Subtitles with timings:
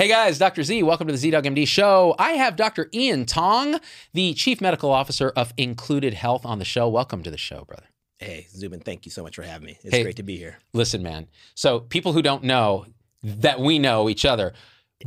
[0.00, 0.62] Hey guys, Dr.
[0.62, 2.14] Z, welcome to the ZDoggMD show.
[2.18, 2.88] I have Dr.
[2.94, 3.78] Ian Tong,
[4.14, 6.88] the Chief Medical Officer of Included Health on the show.
[6.88, 7.84] Welcome to the show, brother.
[8.16, 9.78] Hey, Zubin, thank you so much for having me.
[9.84, 10.02] It's Hey.
[10.02, 10.56] great to be here.
[10.72, 11.28] Listen, man.
[11.54, 12.86] So, people who don't know
[13.22, 14.54] that we know each other,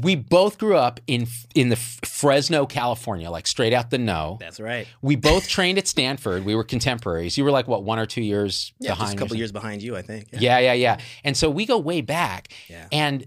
[0.04, 1.26] we both grew up in
[1.56, 4.38] in the Fresno, California, like straight out the know.
[4.40, 4.88] That's right.
[5.02, 6.46] We both trained at Stanford.
[6.46, 7.36] We were contemporaries.
[7.36, 9.08] You were like what one or two years Yeah, behind.
[9.08, 10.28] just a couple years behind you, I think.
[10.34, 10.98] Yeah, yeah, yeah.
[11.24, 12.50] And so we go way back.
[12.68, 12.88] Yeah.
[12.92, 13.26] And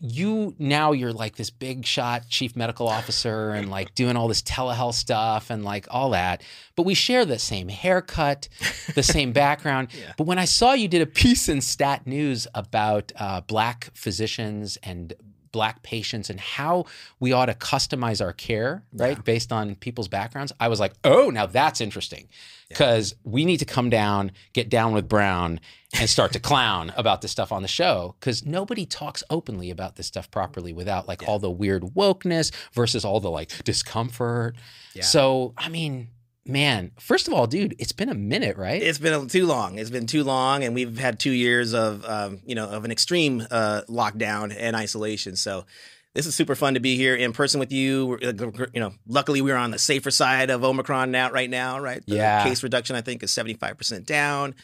[0.00, 4.42] you now you're like this big shot chief medical officer and like doing all this
[4.42, 6.42] telehealth stuff and like all that.
[6.76, 8.48] But we share the same haircut,
[8.94, 9.88] the same background.
[9.98, 10.12] Yeah.
[10.16, 14.76] But when I saw you did a piece in Stat News about uh, black physicians
[14.82, 15.12] and
[15.52, 16.84] black patients and how
[17.20, 21.30] we ought to customize our care, right, based on people's backgrounds, I was like, oh,
[21.30, 22.28] now that's interesting
[22.68, 25.60] because we need to come down, get down with Brown,
[25.98, 29.96] and start to clown about this stuff on the show because nobody talks openly about
[29.96, 34.56] this stuff properly without like all the weird wokeness versus all the like discomfort.
[34.94, 35.02] Yeah.
[35.02, 36.08] So, I mean,
[36.48, 38.82] man, first of all, dude, it's been a minute, right?
[38.82, 39.78] It's been too long.
[39.78, 42.90] It's been too long, and we've had two years of, um, you know, of an
[42.90, 45.36] extreme uh, lockdown and isolation.
[45.36, 45.66] So
[46.14, 48.06] this is super fun to be here in person with you.
[48.06, 51.78] We're, uh, You know, luckily we're on the safer side of Omicron now, right now,
[51.78, 52.04] right?
[52.06, 52.42] The Yeah.
[52.44, 54.54] Case reduction, I think, is seventy five percent down.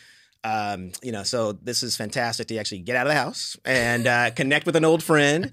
[0.45, 4.07] Um, you know, so this is fantastic to actually get out of the house and
[4.07, 5.53] uh, connect with an old friend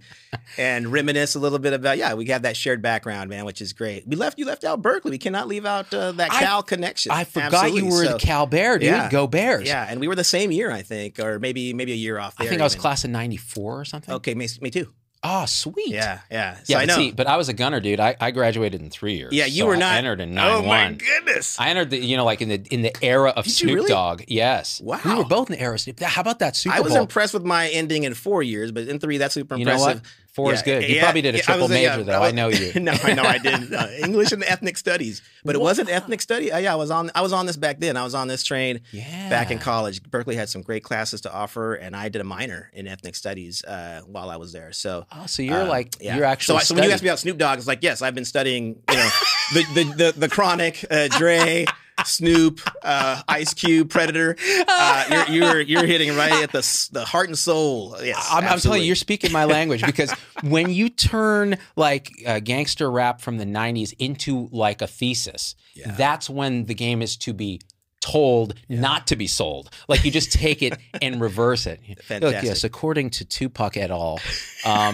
[0.58, 1.97] and reminisce a little bit about.
[1.97, 4.06] Yeah, we have that shared background, man, which is great.
[4.06, 5.12] We left you left out Berkeley.
[5.12, 7.12] We cannot leave out uh, that I- Cal connection.
[7.14, 7.80] I forgot Absolutely.
[7.88, 8.88] you were So- at Cal Bear, dude.
[8.89, 9.09] Yeah.
[9.09, 9.66] Go Bears.
[9.66, 12.36] Yeah, and we were the same year, I think, or maybe maybe a year off.
[12.38, 14.14] I think I was class of 94 or something.
[14.16, 14.92] Okay, me, me too.
[15.23, 15.89] Oh, sweet.
[15.89, 16.55] Yeah, yeah.
[16.55, 16.95] So Yeah, I but know.
[16.95, 18.00] see, but I was a gunner, dude.
[18.00, 19.33] I, I graduated in three years.
[19.33, 19.95] yeah, you So were I not.
[19.97, 20.95] entered in nine Oh my one.
[20.97, 21.59] goodness.
[21.59, 23.75] I entered the you know like in the in the era of Did you Snoop
[23.75, 23.88] really?
[23.89, 24.23] Dogg.
[24.28, 24.81] Yes.
[24.81, 25.00] Wow.
[25.06, 26.00] We were both in the era of Snoop.
[26.00, 28.97] How about that Super I was impressed with my ending in four years, but in
[29.00, 30.01] three, that's super You know impressive.
[30.01, 30.12] what?
[30.34, 30.84] Four is good.
[30.88, 32.22] You yeah, probably did a triple yeah, major, though.
[32.24, 32.72] I know you.
[32.80, 36.52] no, I know I did uh, English and ethnic studies, but it wasn't ethnic study.
[36.53, 37.12] Uh, yeah, I was on.
[37.14, 37.97] I was on this back then.
[37.97, 39.30] I was on this train Yeah.
[39.30, 40.02] back in college.
[40.03, 43.62] Berkeley had some great classes to offer, and I did a minor in ethnic studies
[43.66, 44.72] uh, while I was there.
[44.72, 46.16] So Oh, so you're Uh, like yeah.
[46.16, 46.53] you're actually.
[46.53, 48.24] so, I- so when you asked me about Snoop Dogg, it's like yes, I've been
[48.25, 48.81] studying.
[48.90, 49.09] You know,
[49.53, 51.66] the the the, the Chronic, uh, Dre,
[52.06, 54.35] Snoop, uh, Ice Cube, Predator.
[54.67, 57.95] Uh, you're you're you're hitting right at the the heart and soul.
[58.03, 60.11] Yes, I'm, I'm telling you, you're speaking my language because
[60.44, 65.91] when you turn like uh, gangster rap from the 90s into like a thesis, Yeah.
[65.95, 67.61] that's when the game is to be
[68.01, 69.69] told, not to be sold.
[69.88, 71.79] Like you just take it and reverse it.
[72.09, 74.19] Look, yes, according to Tupac et al.
[74.66, 74.94] Um,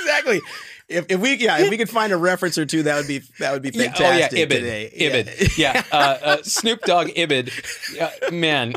[0.00, 0.40] exactly.
[0.88, 3.20] If, if we yeah if we could find a reference or two that would be
[3.40, 4.48] that would be Yeah, fantastic oh yeah, Ibid.
[4.50, 4.92] today.
[4.96, 5.58] Ibid.
[5.58, 7.50] Yeah, uh, uh, Snoop Dogg Ibid.
[7.94, 8.74] Yeah, man.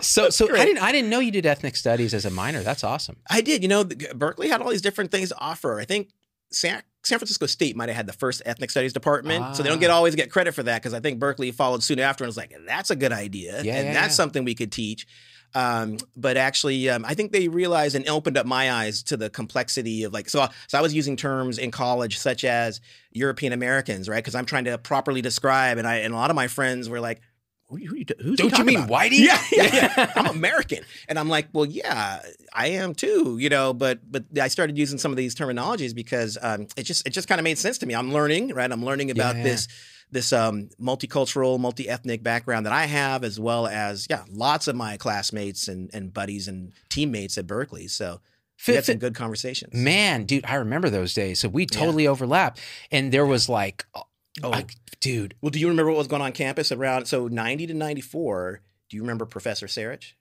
[0.00, 2.62] So so I didn't I didn't know you did ethnic studies as a minor.
[2.62, 3.16] That's awesome.
[3.28, 3.62] I did.
[3.62, 3.84] You know,
[4.14, 5.78] Berkeley had all these different things to offer.
[5.78, 6.08] I think
[6.52, 9.76] San, San Francisco State might have had the first ethnic studies department, so they don't
[9.78, 9.80] Ah.
[9.80, 12.36] get always get credit for that because I think Berkeley followed soon after and was
[12.38, 14.16] like, "That's a good idea, Yeah, and yeah, that's yeah.
[14.16, 15.06] something we could teach."
[15.54, 19.30] Um, but actually, um, I think they realized and opened up my eyes to the
[19.30, 20.28] complexity of like.
[20.28, 22.80] So, so I was using terms in college such as
[23.12, 24.22] European Americans, right?
[24.22, 27.00] Because I'm trying to properly describe, and I and a lot of my friends were
[27.00, 27.20] like.
[27.68, 28.90] Who, who, who's Don't you mean about?
[28.90, 29.18] whitey?
[29.20, 30.12] Yeah, yeah, yeah.
[30.16, 32.20] I'm American, and I'm like, well, yeah,
[32.52, 33.72] I am too, you know.
[33.72, 37.28] But but I started using some of these terminologies because um, it just it just
[37.28, 37.94] kind of made sense to me.
[37.94, 38.72] I'm learning, right?
[38.72, 39.44] I'm learning about Yeah.
[39.44, 39.68] this
[40.12, 44.76] this um, multicultural, multi ethnic background that I have, as well as yeah, lots of
[44.76, 47.88] my classmates and and buddies and teammates at Berkeley.
[47.88, 48.20] So
[48.68, 49.72] we had some good conversations.
[49.74, 51.38] Man, dude, I remember those days.
[51.40, 52.58] So we totally overlap.
[52.90, 54.02] And there was like, oh,
[54.42, 54.52] Oh.
[54.52, 54.66] I-
[55.00, 58.60] dude, Well, do you remember what was going on campus around so 90 to 94?
[58.88, 60.12] Do you remember Professor Sarich?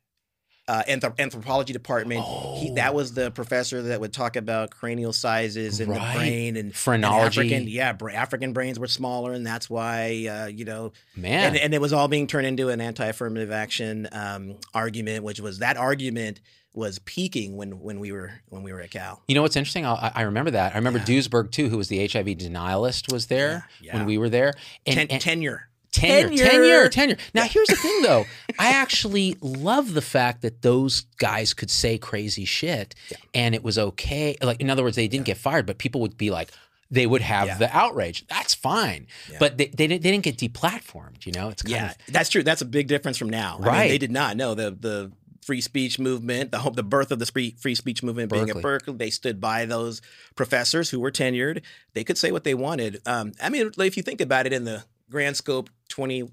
[0.70, 2.22] Uh, anthrop- anthropology department.
[2.58, 2.76] He, Oh.
[2.76, 6.14] that was the professor that would talk about cranial sizes and Right.
[6.14, 7.40] the brain and, and phrenology.
[7.42, 11.48] African, yeah, bra- African brains were smaller, and that's why uh, you know, man.
[11.48, 15.58] and, and it was all being turned into an anti-affirmative action um, argument, which was
[15.58, 16.40] that argument
[16.76, 19.24] was peaking when when we were when we were at Cal.
[19.28, 19.88] you know what's interesting?
[19.88, 20.74] I, I remember that.
[20.74, 21.06] I remember Yeah.
[21.06, 24.54] Duesberg too, who was the HIV denialist, was there Yeah, when we were there.
[24.86, 25.64] And, Ten- and- tenure.
[26.00, 26.50] Tenure, Tenure.
[26.50, 27.18] tenure, tenure.
[27.34, 28.26] Now, here's the thing, though.
[28.60, 33.18] I actually love the fact that those guys could say crazy shit, Yeah.
[33.34, 34.36] and it was okay.
[34.42, 36.52] Like, in other words, they didn't get fired, but people would be like,
[36.92, 37.58] they would have Yeah.
[37.60, 38.26] the outrage.
[38.28, 39.38] That's fine, Yeah.
[39.40, 41.26] but they, they didn't they didn't get deplatformed.
[41.26, 42.42] You know, it's kind Yeah, of that's true.
[42.42, 43.56] That's a big difference from now.
[43.56, 43.88] I mean, Right.
[43.90, 45.12] they did not know the the
[45.46, 48.60] free speech movement, the hope, the birth of the free free speech movement being at
[48.62, 48.96] Berkeley.
[48.96, 50.02] They stood by those
[50.36, 51.62] professors who were tenured.
[51.94, 53.02] They could say what they wanted.
[53.06, 56.30] Um, I mean, if you think about it in the grand scope, 20,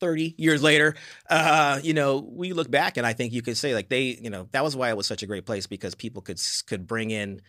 [0.00, 0.94] 30 years later,
[1.30, 4.30] uh, you know, we look back and I think you could say like they, you
[4.30, 7.10] know, that was why it was such a great place because people could could bring
[7.10, 7.40] in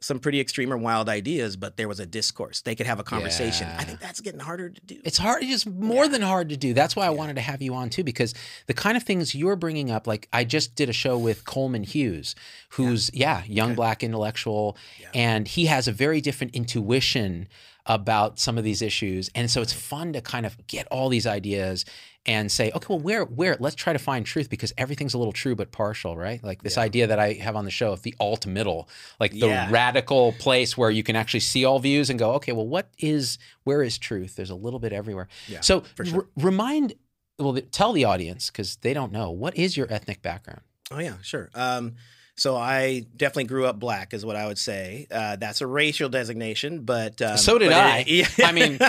[0.00, 2.62] some pretty extreme or wild ideas, but there was a discourse.
[2.62, 3.68] They could have a conversation.
[3.68, 3.76] Yeah.
[3.78, 5.00] I think that's getting harder to do.
[5.04, 6.10] It's hard, it's more Yeah.
[6.10, 6.74] than hard to do.
[6.74, 7.18] That's why I Yeah.
[7.18, 8.34] wanted to have you on too, because
[8.66, 11.84] the kind of things you're bringing up, like I just did a show with Coleman
[11.84, 12.34] Hughes,
[12.70, 14.76] who's, yeah, young black intellectual,
[15.14, 17.46] and he has a very different intuition
[17.86, 19.30] about some of these issues.
[19.34, 21.84] And so it's fun to kind of get all these ideas
[22.24, 25.32] and say, okay, well, where, where, let's try to find truth because everything's a little
[25.32, 26.42] true but partial, right?
[26.44, 26.84] Like this Yeah.
[26.84, 28.88] idea that I have on the show of the alt middle,
[29.18, 29.66] like the Yeah.
[29.70, 33.38] radical place where you can actually see all views and go, okay, well, what is,
[33.64, 34.36] where is truth?
[34.36, 35.26] There's a little bit everywhere.
[35.48, 36.18] Yeah, so sure.
[36.20, 36.94] r- remind,
[37.40, 40.60] well, tell the audience because they don't know what is your ethnic background.
[40.92, 41.50] Oh yeah, sure.
[41.56, 41.96] Um,
[42.36, 45.06] so I definitely grew up black, is what I would say.
[45.10, 47.98] Uh, that's a racial designation, but um, So did but I.
[48.06, 48.46] It, yeah.
[48.46, 48.78] I mean,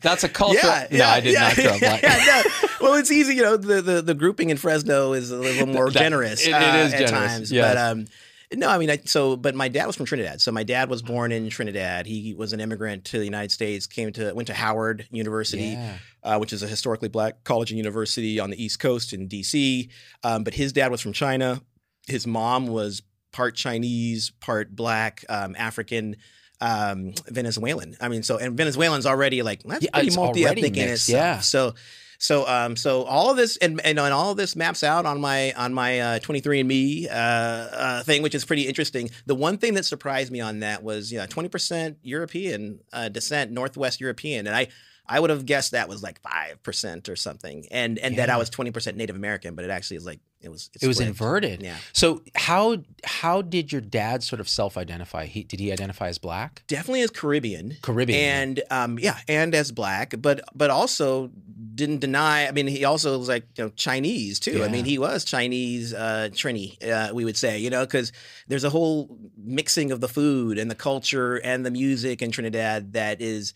[0.00, 0.60] That's a culture.
[0.62, 2.02] Yeah, no, yeah, I did yeah, not grow up black.
[2.02, 2.68] yeah, no.
[2.80, 3.56] Well, it's easy, you know.
[3.58, 6.46] The, the the grouping in Fresno is a little more That- generous.
[6.46, 7.74] it- it uh, is at generous, times, yes.
[7.74, 8.06] but um,
[8.54, 10.40] no, I mean, I, so but my dad was from Trinidad.
[10.40, 12.06] So my dad was born in Trinidad.
[12.06, 13.86] He was an immigrant to the United States.
[13.86, 15.98] Came to went to Howard University Yeah.
[16.22, 19.90] uh, which is a historically black college and university on the East Coast in DC.
[20.24, 21.60] Um, but his dad was from China.
[22.08, 26.16] His mom was part Chinese, part black, um, African,
[26.60, 27.96] um, Venezuelan.
[28.00, 31.14] I mean, so and Venezuelan's already like that's Yeah, pretty multi already ethnic in itself.
[31.16, 31.40] yeah.
[31.40, 31.74] So.
[32.20, 35.20] So, um, so all of this and, and and all of this maps out on
[35.20, 39.10] my on my uh, 23andMe uh, uh, thing, which is pretty interesting.
[39.26, 43.52] The one thing that surprised me on that was, you know, 20% European uh, descent,
[43.52, 44.66] Northwest European, and I
[45.08, 48.36] I would have guessed that was like five percent or something, and and that I
[48.36, 51.62] was 20% Native American, but it actually is like it was it's It was inverted.
[51.62, 55.26] Yeah, So how how did your dad sort of self-identify?
[55.26, 56.62] He did he identify as black?
[56.68, 57.76] definitely as Caribbean.
[57.82, 58.18] Caribbean.
[58.18, 61.30] and um, yeah, and as black, but but also
[61.74, 62.46] didn't deny.
[62.46, 64.62] I mean, he also was like you know Chinese too.
[64.64, 68.12] I mean, he was Chinese uh, Trini, uh, we would say, you know, because
[68.48, 72.92] there's a whole mixing of the food and the culture and the music in Trinidad
[72.92, 73.54] that is,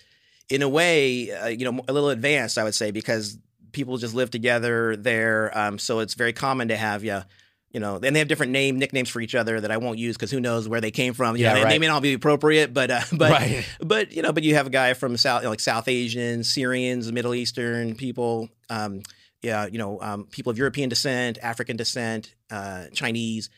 [0.53, 3.39] in a way, uh, you know, a little advanced, I would say, because
[3.73, 5.57] people just live together there.
[5.57, 7.25] Um, so it's very common to have yeah.
[7.75, 10.15] You know, and they have different name nicknames for each other that I won't use
[10.15, 11.39] because who knows where they came from.
[11.39, 13.67] You Yeah, know, they, they may not be appropriate, but uh, but right.
[13.81, 17.35] but you know, but you have a guy from South, like South Asian, Syrians, Middle
[17.35, 18.51] Eastern people.
[18.69, 19.01] Um,
[19.41, 23.49] yeah, you know, um, people of European descent, African descent, uh, Chinese,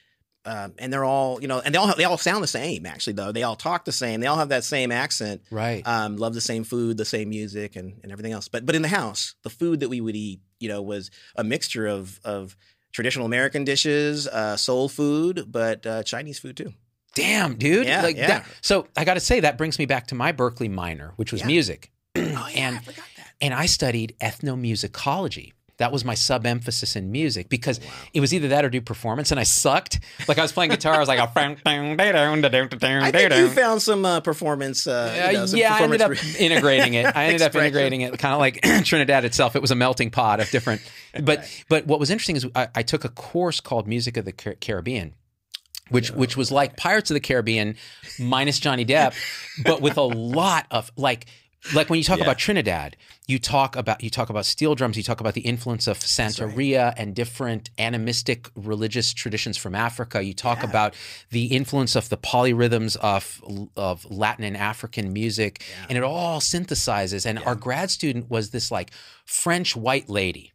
[0.46, 2.86] um, and they're all, you know, and they all they all sound the same.
[2.86, 4.20] Actually, though, they all talk the same.
[4.20, 5.42] They all have that same accent.
[5.50, 5.86] Right.
[5.86, 8.48] Um, love the same food, the same music, and, and everything else.
[8.48, 11.44] But but in the house, the food that we would eat, you know, was a
[11.44, 12.56] mixture of of
[12.92, 16.72] traditional American dishes, uh, soul food, but uh, Chinese food too.
[17.14, 17.86] Damn, dude.
[17.86, 18.26] Yeah, like yeah.
[18.26, 18.46] that.
[18.60, 21.40] So I got to say that brings me back to my Berkeley minor, which was
[21.42, 21.46] Yeah.
[21.46, 21.90] music.
[22.16, 23.32] Oh yeah, And- I forgot that.
[23.40, 25.52] and I studied ethnomusicology.
[25.78, 27.86] That was my sub emphasis in music because Wow.
[28.14, 29.98] it was either that or do performance, and I sucked.
[30.28, 34.86] Like I was playing guitar, I was like, I think you found some uh, performance.
[34.86, 34.92] Uh,
[35.26, 37.06] Uh, you know, some yeah, I ended up integrating it.
[37.16, 39.56] I ended up integrating it, kind of like Trinidad itself.
[39.56, 40.80] It was a melting pot of different.
[41.22, 44.32] But but what was interesting is I, I took a course called Music of the
[44.32, 45.14] Car- Caribbean,
[45.90, 47.76] which which was like Pirates of the Caribbean
[48.18, 49.14] minus Johnny Depp,
[49.62, 51.26] but with a lot of like
[51.72, 52.24] like when you talk Yeah.
[52.24, 55.86] about Trinidad, you talk about you talk about steel drums, you talk about the influence
[55.86, 60.22] of Santeria and different animistic religious traditions from Africa.
[60.22, 60.68] You talk Yeah.
[60.68, 60.94] about
[61.30, 63.42] the influence of the polyrhythms of
[63.76, 65.86] of Latin and African music, Yeah.
[65.88, 67.24] and it all synthesizes.
[67.24, 68.90] And our grad student was this like
[69.24, 70.50] French white lady.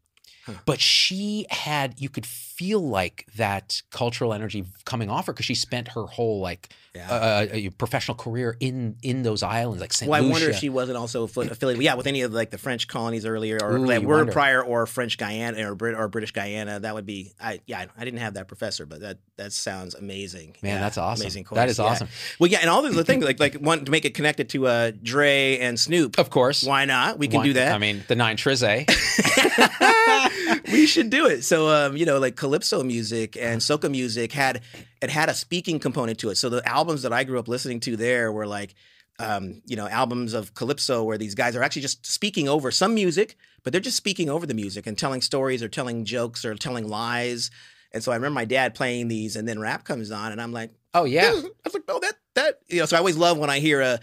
[0.66, 2.26] But she had, you could
[2.60, 7.08] feel like that cultural energy coming off her because she spent her whole like Yeah.
[7.10, 10.68] uh, uh, professional career in in those islands, like Saint Well, I wonder if she
[10.68, 14.04] wasn't also affiliated, yeah, with any of like the French colonies earlier, or Ooh, like
[14.04, 16.82] were prior, or French Guiana, or Brit or British Guyana.
[16.82, 20.58] That would be, I yeah, I didn't have that professor, but that that sounds amazing.
[20.62, 21.24] Man, Yeah, that's awesome.
[21.24, 21.56] Amazing course.
[21.58, 21.86] That is yeah.
[21.86, 22.10] awesome.
[22.40, 24.68] Well, yeah, and all these other things like like one to make it connected to
[24.68, 26.20] uh, Dre and Snoop.
[26.20, 26.64] Of course.
[26.64, 27.20] Why not?
[27.20, 27.74] We can One- do that.
[27.74, 28.60] I mean, the nine Trize.
[30.72, 31.44] we should do it.
[31.44, 34.62] So, um, you know, like calypso music and soca music had
[35.04, 36.36] it had a speaking component to it.
[36.36, 38.74] So the albums that I grew up listening to there were like,
[39.20, 42.96] um, you know, albums of calypso where these guys are actually just speaking over some
[42.96, 46.56] music, but they're just speaking over the music and telling stories or telling jokes or
[46.56, 47.52] telling lies.
[47.92, 50.52] And so I remember my dad playing these, and then rap comes on, and I'm
[50.52, 51.30] like, oh yeah.
[51.36, 52.86] I was like, oh, that that you know.
[52.86, 54.00] So I always love when I hear a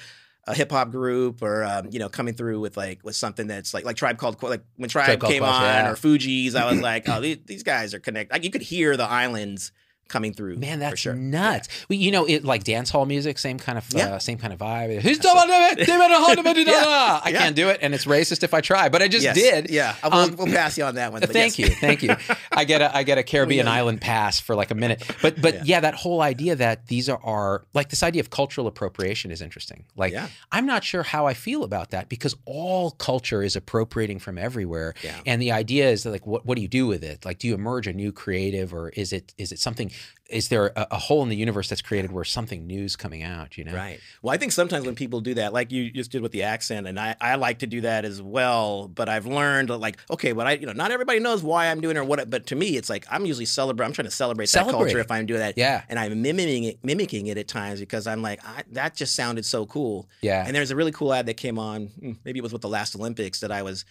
[0.46, 3.74] a hip hop group or um, you know coming through with like with something that's
[3.74, 4.42] like like Tribe Called.
[4.42, 5.90] Like when Tribe, Tribe came Quest, on yeah.
[5.90, 8.32] or Fugees, I was like, oh, these, these guys are connected.
[8.32, 9.72] Like you could hear the islands
[10.08, 10.56] coming through.
[10.56, 11.14] Man, that's sure.
[11.14, 11.68] nuts.
[11.88, 14.14] Well, you know, it like dance hall music, same kind of Yeah.
[14.14, 15.00] uh, same kind of vibe.
[15.00, 17.38] Who's I Yeah.
[17.38, 19.36] can't do it, and it's racist if I try, but I just Yes.
[19.36, 19.70] did.
[19.70, 21.22] Yeah, I will, Um, we'll pass you on that one.
[21.26, 21.68] Thank yes.
[21.70, 22.16] you, thank you.
[22.52, 23.72] I get a I get a Caribbean Yeah.
[23.72, 25.80] island pass for like a minute, but but yeah.
[25.80, 29.84] that whole idea that these are, are like this idea of cultural appropriation is interesting.
[29.96, 30.28] Like Yeah.
[30.52, 34.94] I'm not sure how I feel about that because all culture is appropriating from everywhere,
[35.02, 35.16] Yeah.
[35.26, 37.24] and the idea is that like what what do you do with it?
[37.24, 39.90] Like do you emerge a new creative, or is it is it something?
[40.28, 43.22] Is there a, a hole in the universe that's created where something new is coming
[43.22, 43.56] out?
[43.56, 44.00] You know, Right.
[44.22, 46.88] Well, I think sometimes when people do that, like you just did with the accent,
[46.88, 48.88] and I, I like to do that as well.
[48.88, 51.96] But I've learned like, okay, but I, you know, not everybody knows why I'm doing
[51.96, 52.28] it or what.
[52.28, 53.86] But to me, it's like I'm usually celebrate.
[53.86, 55.56] I'm trying to celebrate, that culture if I'm doing that.
[55.56, 55.82] Yeah.
[55.88, 59.44] And I'm mimicking it, mimicking it at times because I'm like, I, that just sounded
[59.44, 60.08] so cool.
[60.22, 60.44] Yeah.
[60.44, 61.86] And there's a really cool ad that came on.
[61.86, 63.84] hmm, Maybe it was with the last Olympics that I was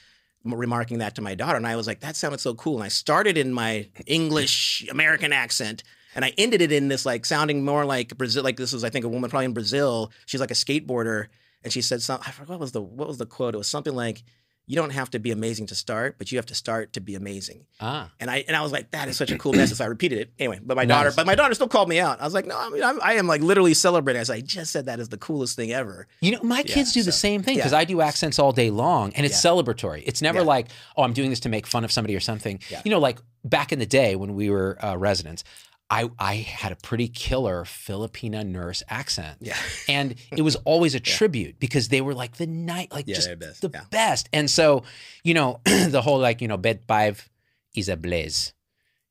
[0.45, 2.75] remarking that to my daughter, and I was like, that sounded so cool.
[2.75, 5.83] And I started in my English American accent.
[6.15, 8.41] And I ended it in this like sounding more like Brazil.
[8.41, 10.13] Like this was, I think, a woman probably in Brazil.
[10.25, 11.27] She's like a skateboarder,
[11.61, 12.25] and she said something.
[12.25, 13.53] I forgot what was the what was the quote.
[13.53, 14.23] It was something like,
[14.67, 17.15] "You don't have to be amazing to start, but you have to start to be
[17.15, 18.12] amazing." Ah.
[18.19, 19.77] And I and I was like, that is such a cool message.
[19.77, 20.60] So I repeated it anyway.
[20.63, 22.19] But my daughter, but my daughter still called me out.
[22.22, 24.19] I was like, no, I mean, I'm, I am like literally celebrating.
[24.19, 26.07] I was like, I just said that is the coolest thing ever.
[26.22, 27.77] You know, my kids do the same thing because yeah.
[27.79, 29.51] I do accents all day long and it's Yeah.
[29.51, 30.03] celebratory.
[30.05, 30.45] It's never Yeah.
[30.45, 30.67] like,
[30.98, 32.60] oh, I'm doing this to make fun of somebody or something.
[32.69, 32.81] Yeah.
[32.86, 35.43] You know, like back in the day when we were uh, residents,
[35.89, 39.37] I, I had a pretty killer Filipina nurse accent.
[39.41, 39.55] Yeah.
[39.87, 43.39] And it was always a tribute because they were like the night, like Yeah, just
[43.39, 43.61] best.
[43.61, 43.83] the Yeah.
[43.91, 44.27] best.
[44.33, 44.83] And so,
[45.23, 47.29] you know, the whole like, you know, bed five
[47.75, 48.53] is a blaze.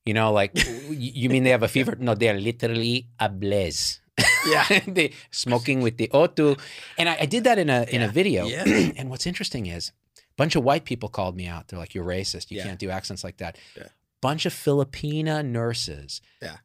[0.05, 0.51] You know, like,
[0.91, 1.95] you mean they have a fever?
[1.99, 4.01] No, they're literally ablaze.
[4.47, 4.65] Yeah.
[4.87, 6.59] they smoking with the O2.
[6.99, 8.47] And I, I did that in a in a video.
[8.47, 8.65] Yeah.
[8.99, 11.69] and what's interesting is a bunch of white people called me out.
[11.69, 12.51] They're like, You're racist.
[12.51, 12.65] You Yeah.
[12.67, 13.57] can't do accents like that.
[13.77, 13.89] Yeah.
[14.21, 16.57] Bunch of Filipina nurses Yeah.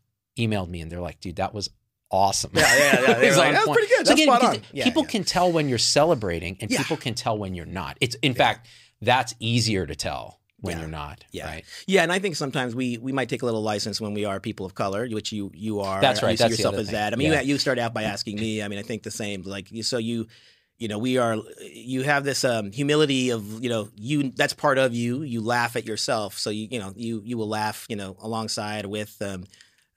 [0.48, 1.70] Emailed me and they're like, dude, that was
[2.12, 2.52] awesome.
[2.54, 3.14] Yeah, yeah, yeah.
[3.20, 4.08] They It was were like, "That was pretty good.
[4.08, 4.62] So That's again, spot on.
[4.74, 5.10] Yeah, people yeah.
[5.10, 7.98] can tell when you're celebrating and people can tell when you're not.
[8.02, 8.68] It's in fact,
[9.02, 10.82] that's easier to tell when Yeah.
[10.82, 11.24] you're not.
[11.32, 11.46] Yeah.
[11.46, 11.66] Right.
[11.88, 14.40] Yeah, and I think sometimes we we might take a little license when we are
[14.40, 16.02] people of color, which you you are.
[16.02, 16.96] That's right, You see that's yourself as thing.
[16.96, 17.14] that.
[17.14, 17.42] I mean, Yeah.
[17.42, 18.62] you, you started out by asking me.
[18.64, 19.44] I mean, I think the same.
[19.44, 20.28] Like, so you,
[20.80, 21.38] you know, we are.
[21.62, 24.32] You have this um, humility of you know you.
[24.36, 25.22] That's part of you.
[25.22, 28.86] You laugh at yourself, so you you know you you will laugh you know alongside
[28.86, 29.46] with um,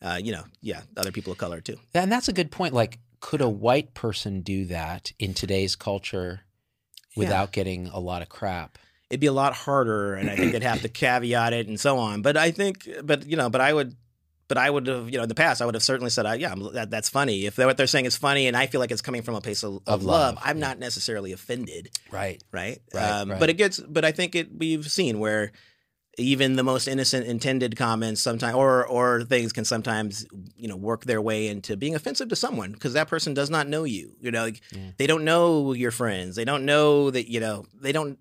[0.02, 1.76] uh, you know yeah other people of color too.
[1.94, 2.74] And that's a good point.
[2.74, 6.40] Like, could a white person do that in today's culture
[7.16, 8.78] without getting a lot of crap?
[9.10, 11.98] it'd be a lot harder and I think they'd have to caveat it and so
[11.98, 12.22] on.
[12.22, 13.94] But I think, but you know, but I would,
[14.48, 16.32] but I would have, you know, in the past, I would have certainly said, uh,
[16.32, 17.44] yeah, that, that's funny.
[17.44, 19.64] If what they're saying is funny and I feel like it's coming from a place
[19.64, 20.66] of, of, Of love, love, I'm yeah.
[20.68, 22.42] not necessarily offended, Right.
[22.52, 22.80] right?
[22.94, 23.38] Right, um, right.
[23.38, 25.52] But it gets, but I think it, we've seen where
[26.18, 30.26] even the most innocent intended comments sometimes or or things can sometimes
[30.56, 33.66] you know work their way into being offensive to someone because that person does not
[33.66, 34.90] know you you know like, Yeah.
[34.98, 38.18] they don't know your friends they don't know that you know they don't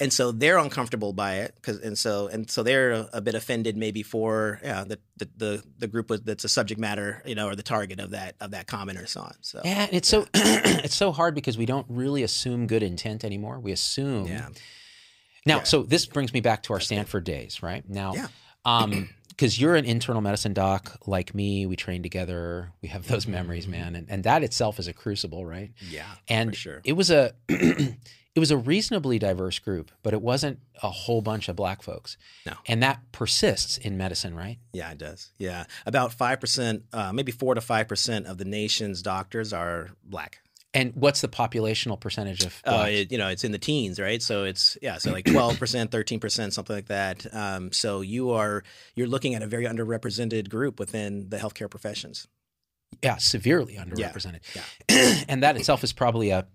[0.00, 3.36] and so they're uncomfortable by it because and so and so they're a, a bit
[3.36, 7.46] offended maybe for yeah the the the, the group that's a subject matter you know
[7.46, 10.08] or the target of that of that comment or so on so Yeah, and it's
[10.08, 13.60] so it's so hard because we don't really assume good intent anymore.
[13.60, 14.26] We assume.
[14.26, 14.48] yeah
[15.46, 15.62] Now, Yeah.
[15.64, 17.88] so this brings me back to our Stanford days, right?
[17.88, 18.26] Now, Yeah.
[18.64, 22.72] um, because you're an internal medicine doc like me, we trained together.
[22.82, 23.70] We have those memories, Mm-hmm.
[23.72, 25.72] man, and and that itself is a crucible, right?
[25.90, 30.58] yeah And sure it was a it was a reasonably diverse group, but it wasn't
[30.82, 32.16] a whole bunch of black folks.
[32.46, 32.52] No.
[32.66, 34.58] and that persists in medicine, right?
[34.72, 35.30] Yeah, it does.
[35.38, 39.90] Yeah, about five percent, uh, maybe four to five percent of the nation's doctors are
[40.04, 40.40] black.
[40.78, 44.22] And what's the populational percentage of Uh, you know, it's in the teens, right?
[44.22, 47.26] So it's yeah, so like twelve percent, thirteen percent, something like that.
[47.34, 48.62] Um, so you are
[48.94, 52.28] you're looking at a very underrepresented group within the healthcare professions.
[53.02, 54.40] yeah, severely underrepresented.
[54.56, 55.22] yeah.
[55.28, 56.46] and that itself is probably a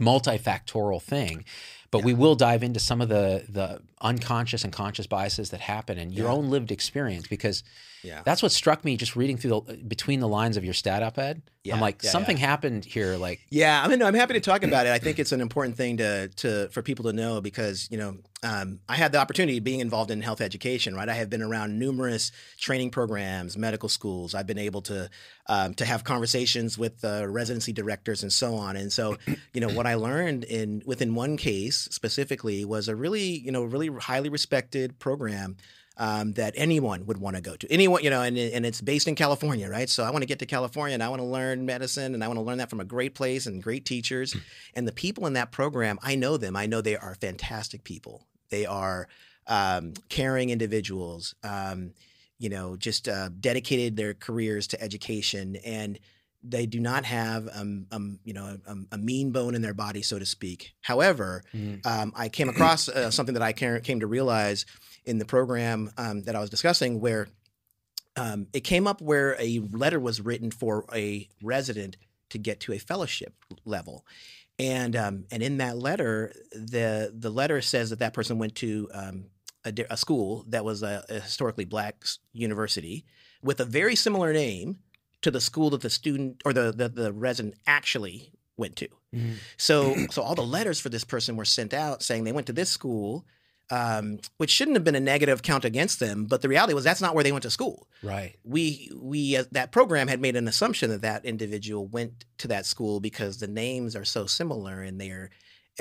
[0.00, 1.44] multifactorial thing.
[1.90, 5.98] But we will dive into some of the the unconscious and conscious biases that happen
[5.98, 6.32] and your Yeah.
[6.34, 7.62] own lived experience because
[8.06, 11.02] Yeah, that's what struck me just reading through the between the lines of your stat
[11.02, 11.42] op ed.
[11.64, 12.46] Yeah, I'm like yeah, something yeah.
[12.46, 14.92] happened here like Yeah, I mean, I'm happy to talk about it.
[14.92, 18.18] I think it's an important thing to to for people to know because you know
[18.42, 20.94] um, I had the opportunity of being involved in health education.
[20.94, 24.34] Right, I have been around numerous training programs, medical schools.
[24.34, 25.10] I've been able to
[25.48, 28.76] um, to have conversations with uh, residency directors and so on.
[28.76, 29.16] And so,
[29.52, 33.64] you know, what I learned in within one case specifically was a really you know
[33.64, 35.56] really highly respected program
[35.96, 37.70] um, that anyone would want to go to.
[37.72, 39.88] Anyone, you know, and, and it's based in California, right?
[39.88, 42.28] So I want to get to California and I want to learn medicine and I
[42.28, 44.36] want to learn that from a great place and great teachers.
[44.74, 46.56] And the people in that program, I know them.
[46.56, 48.26] I know they are fantastic people.
[48.50, 49.08] They are
[49.46, 51.34] um, caring individuals.
[51.42, 51.92] Um,
[52.38, 55.98] you know, just uh, dedicated their careers to education, and
[56.42, 60.02] they do not have, um, um you know, a, a, mean bone in their body,
[60.02, 60.74] so to speak.
[60.82, 61.84] However, mm.
[61.86, 64.66] um, I came across uh, something that I came to realize
[65.06, 67.28] in the program um, that I was discussing, where
[68.16, 71.96] um, it came up where a letter was written for a resident
[72.30, 73.34] to get to a fellowship
[73.64, 74.04] level.
[74.58, 78.88] And um, and in that letter, the the letter says that that person went to
[78.94, 79.26] um,
[79.64, 83.04] a, a, school that was a, a, historically black university
[83.42, 84.78] with a very similar name
[85.20, 88.88] to the school that the student or the the, the resident actually went to.
[89.14, 89.34] Mm-hmm.
[89.58, 92.54] So so all the letters for this person were sent out saying they went to
[92.54, 93.26] this school
[93.70, 96.26] um, which shouldn't have been a negative count against them.
[96.26, 97.88] But the reality was that's not where they went to school.
[98.02, 98.36] Right.
[98.44, 102.66] We we uh, that program had made an assumption that that individual went to that
[102.66, 105.30] school because the names are so similar and they're.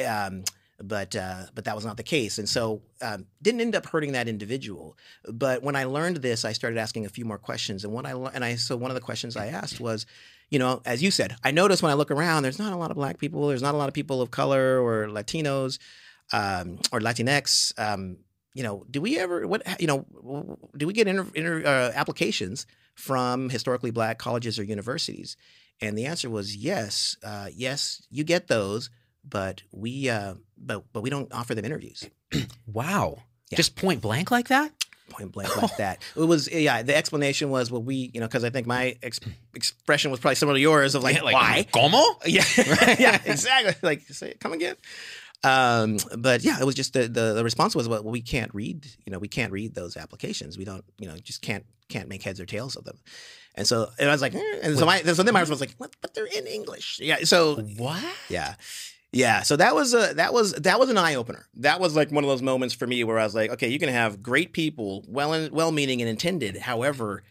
[0.06, 0.44] Um,
[0.84, 4.12] but uh, but that was not the case, and so um, didn't end up hurting
[4.12, 4.98] that individual.
[5.32, 8.12] But when I learned this, I started asking a few more questions, and what I
[8.12, 10.06] and I so one of the questions I asked was,
[10.50, 12.92] you know, as you said, I notice when I look around, there's not a lot
[12.92, 15.80] of black people, there's not a lot of people of color or Latinos
[16.34, 17.78] um, or Latinx.
[17.80, 18.18] Um,
[18.54, 20.58] you know, do we ever what you know?
[20.78, 22.66] Do we get inter, inter, uh, applications
[22.96, 25.36] from historically black colleges or universities?
[25.82, 28.90] And the answer was yes, uh, yes, you get those,
[29.24, 32.10] but we uh, but but we don't offer them interviews.
[32.68, 33.18] wow,
[33.52, 33.58] yeah.
[33.58, 34.72] just point blank like that
[35.10, 36.02] point blank like that.
[36.16, 36.82] It was yeah.
[36.82, 39.20] The explanation was well, we you know because I think my ex-
[39.54, 42.44] expression was probably similar to yours of like, yeah, like why como yeah
[43.00, 44.76] yeah exactly like say come again
[45.46, 48.88] um, but yeah, it was just the, the, the response was, well, we can't read,
[49.06, 50.58] you know, we can't read those applications.
[50.58, 52.98] We don't, you know, just can't can't make heads or tails of them.
[53.54, 54.60] And so and I was like, eh.
[54.64, 55.96] and so my so then my response was like, what?
[56.02, 57.00] But they're in English.
[57.00, 57.18] Yeah.
[57.24, 58.04] So what?
[58.28, 58.56] Yeah.
[59.12, 61.48] Yeah, so that was a that was that was an eye opener.
[61.56, 63.80] That was like one of those moments for me where I was like, okay, you
[63.80, 66.58] can have great people, well well meaning and intended.
[66.58, 67.24] However,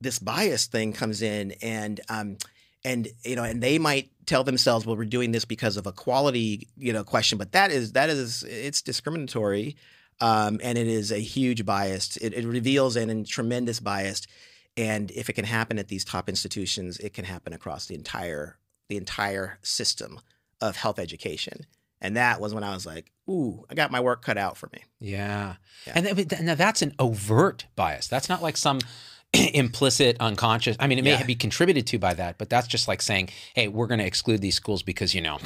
[0.00, 2.38] this bias thing comes in, and um,
[2.84, 5.92] and you know, and they might tell themselves, "Well, we're doing this because of a
[5.92, 9.76] quality, you know, question," but that is that is it's discriminatory,
[10.20, 12.16] um, and it is a huge bias.
[12.18, 14.26] It, it reveals an, a tremendous bias,
[14.76, 18.58] and if it can happen at these top institutions, it can happen across the entire
[18.88, 20.20] the entire system
[20.60, 21.66] of health education.
[22.00, 24.68] And that was when I was like, "Ooh, I got my work cut out for
[24.72, 25.92] me." Yeah, yeah.
[25.96, 28.06] and now that's an overt bias.
[28.06, 28.80] That's not like some
[29.54, 30.76] implicit, unconscious.
[30.78, 31.22] I mean, it may yeah.
[31.24, 34.40] be contributed to by that, but that's just like saying, "Hey, we're going to exclude
[34.40, 35.38] these schools because you know."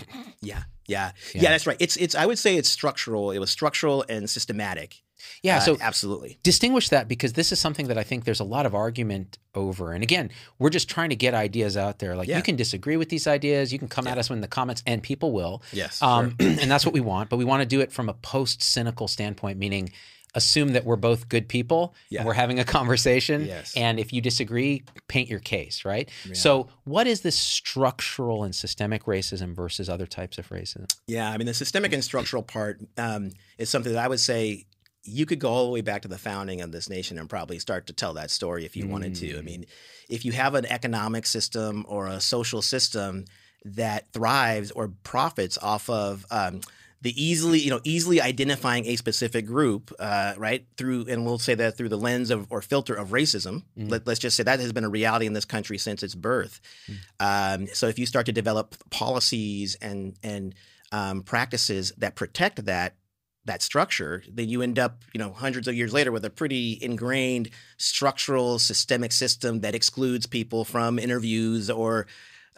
[0.43, 1.51] Yeah, yeah, yeah, yeah.
[1.51, 1.77] That's right.
[1.81, 2.15] It's it's.
[2.15, 3.31] I would say it's structural.
[3.31, 5.03] It was structural and systematic.
[5.43, 8.45] Yeah, uh, so absolutely distinguish that because this is something that I think there's a
[8.45, 9.93] lot of argument over.
[9.93, 12.17] And again, we're just trying to get ideas out there.
[12.17, 12.37] Like yeah.
[12.37, 14.13] you can disagree with these ideas, you can come yeah.
[14.13, 15.63] at us in the comments, and people will.
[15.73, 16.51] Yes, um, sure.
[16.61, 17.31] and that's what we want.
[17.31, 19.91] But we want to do it from a post cynical standpoint, meaning
[20.35, 22.25] assume that we're both good people yeah.
[22.25, 23.75] we're having a conversation yes.
[23.77, 26.35] and if you disagree paint your case right yeah.
[26.35, 31.37] so what is this structural and systemic racism versus other types of racism yeah i
[31.37, 34.67] mean the systemic and structural part um, is something that i would say
[35.03, 37.59] you could go all the way back to the founding of this nation and probably
[37.59, 38.91] start to tell that story if you mm.
[38.91, 39.45] wanted to i mm.
[39.45, 39.67] mean
[40.09, 43.25] if you have an economic system or a social system
[43.65, 46.61] that thrives or profits off of um,
[47.03, 51.55] the easily you know easily identifying a specific group uh, right through and we'll say
[51.55, 53.91] that through the lens of or filter of racism mm.
[53.91, 56.61] Let, us just say that has been a reality in this country since its birth
[56.89, 56.97] mm.
[57.61, 60.55] um, so if you start to develop policies and and
[60.93, 62.97] um, practices that protect that
[63.47, 66.79] that structure, then you end up, you know, hundreds of years later with a pretty
[66.83, 72.07] ingrained structural systemic system that excludes people from interviews or,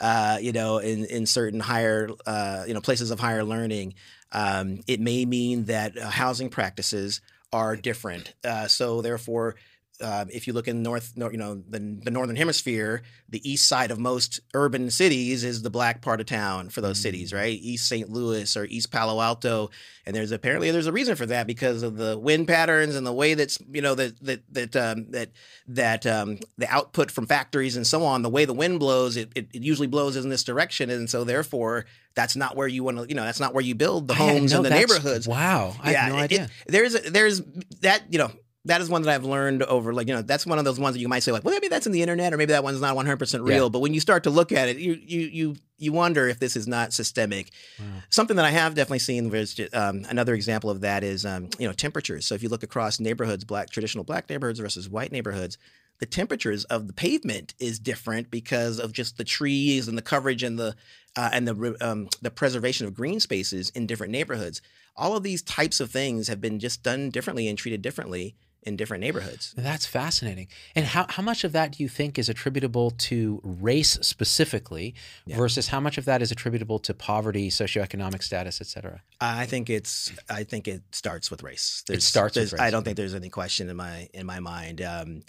[0.01, 3.95] uh, you know, in in certain higher, uh, you know, places of higher learning.
[4.33, 7.21] Um, it may mean that uh, housing practices
[7.53, 8.35] are different.
[8.45, 9.57] Uh, so therefore,
[10.01, 13.91] uh, if you look in north, you know, the, the, northern hemisphere, the east side
[13.91, 17.03] of most urban cities is the black part of town for those mm-hmm.
[17.03, 17.59] cities, right?
[17.61, 18.09] East St.
[18.11, 19.71] Louis or East Palo Alto,
[20.05, 23.13] and there's apparently there's a reason for that because of the wind patterns and the
[23.13, 25.31] way that's you know that that that um, that
[25.69, 29.31] that um, the output from factories and so on, the way the wind blows, it,
[29.37, 32.99] it, it usually blows in this direction, and so therefore that's not where you want
[32.99, 35.29] to you know that's not where you build the homes and the neighborhoods.
[35.29, 36.45] Wow, I yeah, no idea.
[36.67, 37.43] It, there's there's
[37.83, 38.33] that you know
[38.65, 40.95] that is one that I've learned over, like, you know, that's one of those ones
[40.95, 42.81] that you might say, like, well, maybe that's in the internet, or maybe that one's
[42.81, 43.65] not 100% real.
[43.65, 43.69] Yeah.
[43.69, 46.55] But when you start to look at it, you you you you wonder if this
[46.55, 47.51] is not systemic.
[47.81, 47.87] Wow.
[48.11, 51.67] Something that I have definitely seen, there's um, another example of that is, um, you
[51.67, 52.25] know, temperatures.
[52.25, 55.59] So if you look across neighborhoods, black traditional black neighborhoods versus white neighborhoods,
[55.99, 60.45] the temperatures of the pavement is different because of just the trees and the coverage
[60.45, 60.77] and the
[61.17, 64.63] uh, and the um, the preservation of green spaces in different neighborhoods.
[64.95, 68.77] All of these types of things have been just done differently and treated differently in
[68.77, 69.55] different neighborhoods.
[69.57, 70.47] That's fascinating.
[70.75, 74.95] And how, how much of that do you think is attributable to race specifically
[75.27, 75.37] yeah.
[75.37, 79.03] versus how much of that is attributable to poverty, socioeconomic status, et cetera?
[79.21, 81.83] I think it's I think it starts with race.
[81.87, 82.61] There's, it starts with race.
[82.61, 84.81] I don't think there's any question in my in my mind.
[84.81, 85.23] Um,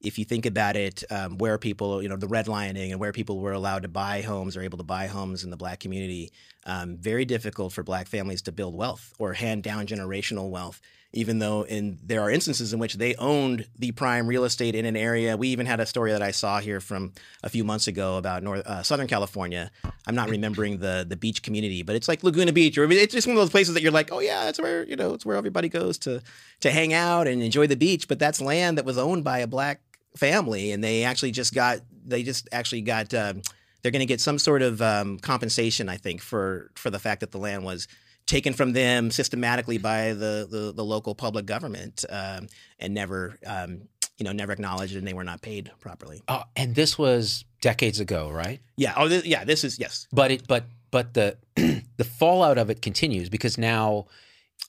[0.00, 3.40] if you think about it, um, where people, you know, the redlining and where people
[3.40, 6.32] were allowed to buy homes or able to buy homes in the black community,
[6.66, 10.80] um, very difficult for black families to build wealth or hand down generational wealth
[11.16, 14.84] even though in there are instances in which they owned the prime real estate in
[14.84, 15.36] an area.
[15.36, 18.42] We even had a story that I saw here from a few months ago about
[18.42, 19.70] North uh, Southern California.
[20.06, 23.26] I'm not remembering the the beach community, but it's like Laguna Beach, or it's just
[23.26, 25.36] one of those places that you're like, oh yeah, that's where you know it's where
[25.36, 26.22] everybody goes to
[26.60, 28.08] to hang out and enjoy the beach.
[28.08, 29.80] But that's land that was owned by a black
[30.16, 33.12] family, and they actually just got they just actually got.
[33.14, 33.42] Um,
[33.82, 37.20] they're going to get some sort of um, compensation, I think, for for the fact
[37.20, 37.86] that the land was
[38.26, 43.82] taken from them systematically by the the, the local public government um, and never um,
[44.18, 46.22] you know never acknowledged and they were not paid properly.
[46.28, 48.60] Uh, and this was decades ago, right?
[48.76, 48.94] Yeah.
[48.96, 49.44] Oh, this, yeah.
[49.44, 50.06] This is yes.
[50.12, 51.38] But it but but the
[51.96, 54.06] the fallout of it continues because now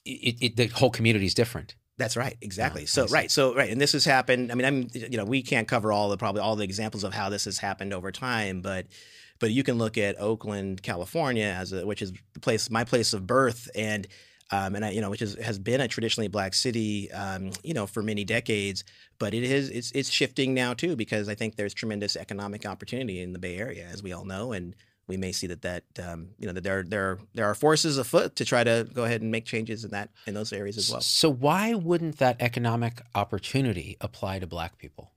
[0.04, 1.74] it, it, the whole community is different.
[1.96, 2.86] That's right, exactly.
[2.86, 4.52] so right, so right, and this has happened.
[4.52, 7.12] I mean, I'm you know we can't cover all the probably all the examples of
[7.12, 8.86] how this has happened over time, but
[9.38, 13.12] but you can look at Oakland, California, as a, which is the place, my place
[13.12, 14.06] of birth, and
[14.50, 17.74] um, and I, you know, which is, has been a traditionally black city, um, you
[17.74, 18.82] know, for many decades.
[19.18, 23.20] But it is it's it's shifting now too because I think there's tremendous economic opportunity
[23.20, 24.74] in the Bay Area, as we all know, and
[25.06, 28.36] we may see that that um, you know that there there there are forces afoot
[28.36, 31.00] to try to go ahead and make changes in that in those areas as well.
[31.00, 35.12] So why wouldn't that economic opportunity apply to Black people?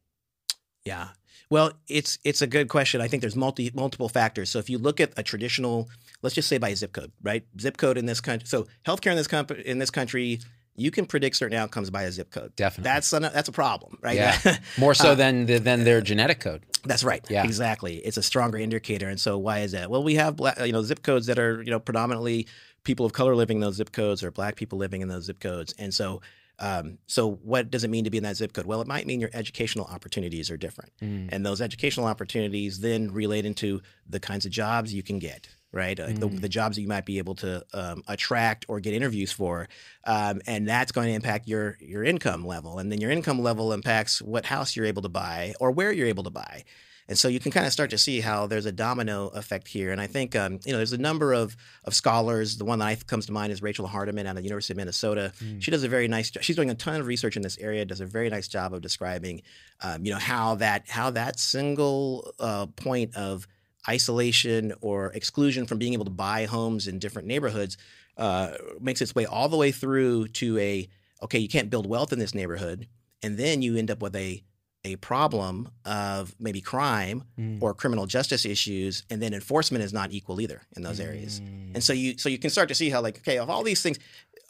[0.83, 1.09] Yeah.
[1.51, 3.01] Well, it's it's a good question.
[3.01, 4.49] I think there's multi multiple factors.
[4.49, 5.89] So if you look at a traditional,
[6.21, 7.43] let's just say by zip code, right?
[7.59, 8.47] Zip code in this country.
[8.47, 10.39] So healthcare in this com- in this country,
[10.75, 12.55] you can predict certain outcomes by a zip code.
[12.55, 12.83] Definitely.
[12.85, 14.15] That's a, that's a problem, right?
[14.15, 14.57] Yeah.
[14.79, 16.63] More so uh, than the, than their genetic code.
[16.85, 17.23] That's right.
[17.29, 17.43] Yeah.
[17.43, 17.97] Exactly.
[17.97, 19.09] It's a stronger indicator.
[19.09, 19.91] And so why is that?
[19.91, 22.47] Well, we have black, you know zip codes that are you know predominantly
[22.85, 25.41] people of color living in those zip codes or black people living in those zip
[25.41, 26.21] codes, and so
[26.61, 28.67] um, so, what does it mean to be in that zip code?
[28.67, 30.91] Well, it might mean your educational opportunities are different.
[31.01, 31.29] Mm.
[31.31, 35.97] And those educational opportunities then relate into the kinds of jobs you can get, right?
[35.97, 36.19] Like mm.
[36.19, 39.67] the, the, jobs that you might be able to um, attract or get interviews for.
[40.05, 42.77] Um, and that's going to impact your, your income level.
[42.77, 46.07] And then your income level impacts what house you're able to buy or where you're
[46.07, 46.63] able to buy.
[47.07, 49.91] And so you can kind of start to see how there's a domino effect here.
[49.91, 52.57] And I think um, you know there's a number of of scholars.
[52.57, 55.33] The one that comes to mind is Rachel Hardeman out of the University of Minnesota.
[55.39, 55.61] Mm.
[55.61, 56.31] She does a very nice.
[56.41, 57.85] She's doing a ton of research in this area.
[57.85, 59.41] Does a very nice job of describing,
[59.81, 63.47] um, you know, how that how that single uh, point of
[63.89, 67.77] isolation or exclusion from being able to buy homes in different neighborhoods
[68.17, 70.87] uh, makes its way all the way through to a
[71.23, 72.87] okay, you can't build wealth in this neighborhood,
[73.21, 74.43] and then you end up with a
[74.83, 77.61] a problem of maybe crime mm.
[77.61, 81.73] or criminal justice issues and then enforcement is not equal either in those areas mm.
[81.73, 83.81] and so you so you can start to see how like okay if all these
[83.81, 83.99] things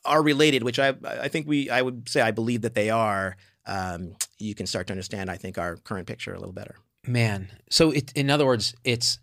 [0.05, 3.35] are related which i i think we i would say i believe that they are
[3.67, 7.49] um, you can start to understand i think our current picture a little better man
[7.69, 9.19] so it, in other words it's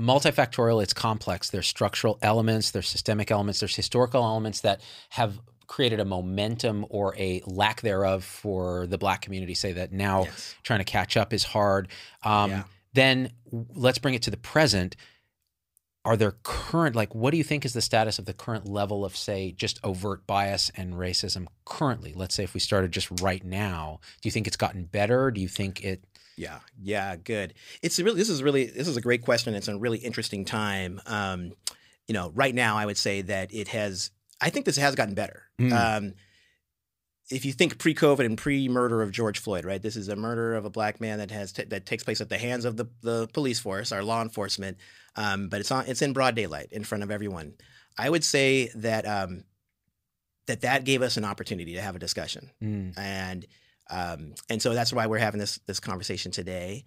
[0.00, 5.38] multifactorial it's complex there's structural elements there's systemic elements there's historical elements that have
[5.70, 10.56] created a momentum or a lack thereof for the black community say that now yes.
[10.64, 11.86] trying to catch up is hard.
[12.24, 12.62] Um, yeah.
[12.92, 14.96] then let's bring it to the present.
[16.04, 19.04] Are there current like what do you think is the status of the current level
[19.04, 22.14] of say just overt bias and racism currently?
[22.16, 25.30] Let's say if we started just right now do you think it's gotten better?
[25.30, 26.04] Do you think it
[26.36, 26.58] yeah.
[26.82, 27.54] Yeah good.
[27.80, 29.54] It's really this is really this is a great question.
[29.54, 31.00] It's a really interesting time.
[31.06, 31.52] Um,
[32.08, 35.14] you know right now i would say that it has I think this has gotten
[35.14, 35.44] better.
[35.60, 35.72] Mm.
[35.72, 36.14] Um,
[37.30, 39.80] if you think pre-COVID and pre-murder of George Floyd, right?
[39.80, 42.28] This is a murder of a black man that has t- that takes place at
[42.28, 44.78] the hands of the, the police force, our law enforcement,
[45.16, 47.54] um, but it's on it's in broad daylight in front of everyone.
[47.96, 49.44] I would say that um,
[50.46, 52.98] that that gave us an opportunity to have a discussion, mm.
[52.98, 53.46] and
[53.90, 56.84] um, and so that's why we're having this this conversation today.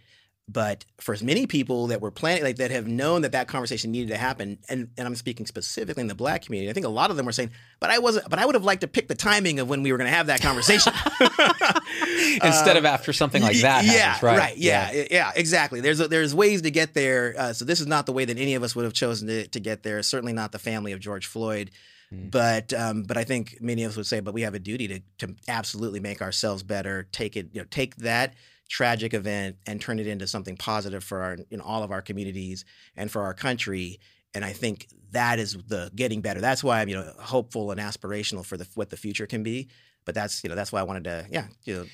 [0.49, 3.91] But for as many people that were planning, like that have known that that conversation
[3.91, 6.89] needed to happen, and, and I'm speaking specifically in the black community, I think a
[6.89, 8.29] lot of them were saying, "But I wasn't.
[8.29, 10.15] But I would have liked to pick the timing of when we were going to
[10.15, 10.91] have that conversation
[12.43, 14.37] instead of after something like that." Yeah, happens, right?
[14.37, 14.57] right.
[14.57, 15.79] Yeah, yeah, yeah, exactly.
[15.79, 17.35] There's a, there's ways to get there.
[17.37, 19.47] Uh, so this is not the way that any of us would have chosen to,
[19.47, 20.03] to get there.
[20.03, 21.71] Certainly not the family of George Floyd.
[22.13, 22.31] Mm.
[22.31, 24.89] But um, but I think many of us would say, but we have a duty
[24.89, 27.07] to to absolutely make ourselves better.
[27.13, 28.33] Take it, you know, take that
[28.73, 32.65] tragic event and turn it into something positive for our, know, all of our communities
[32.95, 33.99] and for our country.
[34.33, 36.41] And I think that is the getting better.
[36.41, 39.67] That's why I'm, you know, hopeful and aspirational for the what the future can be.
[40.05, 41.85] but that's you know that's why I wanted to yeah you know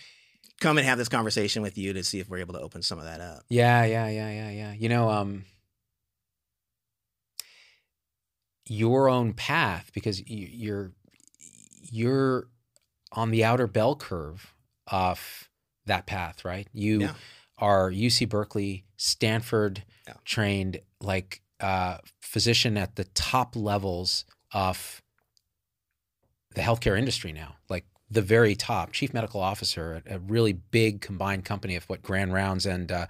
[0.61, 2.99] come and have this conversation with you to see if we're able to open some
[2.99, 3.43] of that up.
[3.49, 4.73] Yeah, yeah, yeah, yeah, yeah.
[4.73, 5.45] You know, um,
[8.65, 10.91] your own path because you, you're
[11.91, 12.47] you're
[13.11, 14.53] on the outer bell curve
[14.87, 15.48] of
[15.89, 16.67] that path, right?
[16.73, 17.13] You Yeah.
[17.57, 20.13] are UC Berkeley, Stanford Yeah.
[20.25, 24.23] trained, like uh, physician at the top levels
[24.53, 25.01] of
[26.55, 31.01] the healthcare industry now, like the very top, chief medical officer at a really big
[31.01, 33.05] combined company of what Grand Rounds and uh,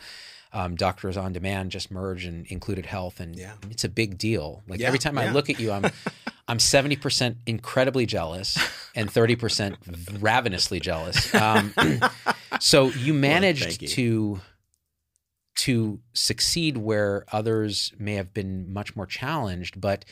[0.52, 3.54] um, Doctors on Demand just merged and included health, and Yeah.
[3.70, 4.64] it's a big deal.
[4.68, 5.86] Like Yeah, every time I look at you, I'm
[6.48, 8.58] I'm seventy percent incredibly jealous
[8.96, 9.78] and thirty percent
[10.20, 11.32] ravenously jealous.
[11.36, 11.74] Um,
[12.60, 13.88] so you managed thank you.
[13.90, 14.42] to
[15.58, 20.06] to succeed where others may have been much more challenged, but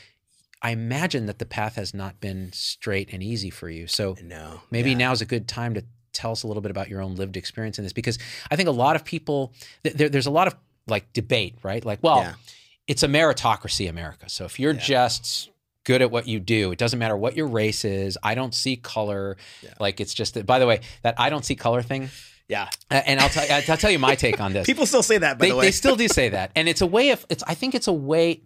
[0.60, 3.86] I imagine that the path has not been straight and easy for you.
[3.86, 4.96] So No, maybe yeah.
[4.98, 7.36] now is a good time to tell us a little bit about your own lived
[7.36, 8.18] experience in this because
[8.50, 10.56] I think a lot of people th- there, there's a lot of
[10.86, 11.82] like debate, right?
[11.84, 12.34] Like, well, Yeah.
[12.86, 14.28] it's a meritocracy America.
[14.28, 14.80] So if you're Yeah.
[14.80, 15.48] just
[15.84, 18.18] good at what you do, it doesn't matter what your race is.
[18.22, 19.36] I don't see color.
[19.80, 22.10] Like it's just that, by the way, that I don't see color thing.
[22.48, 22.68] Yeah.
[22.90, 25.38] uh, And I'll tell I'll tell you my take on this People still say that
[25.38, 25.64] by they, the way.
[25.66, 27.92] they still do say that and it's a way of it's i think it's a
[27.92, 28.42] way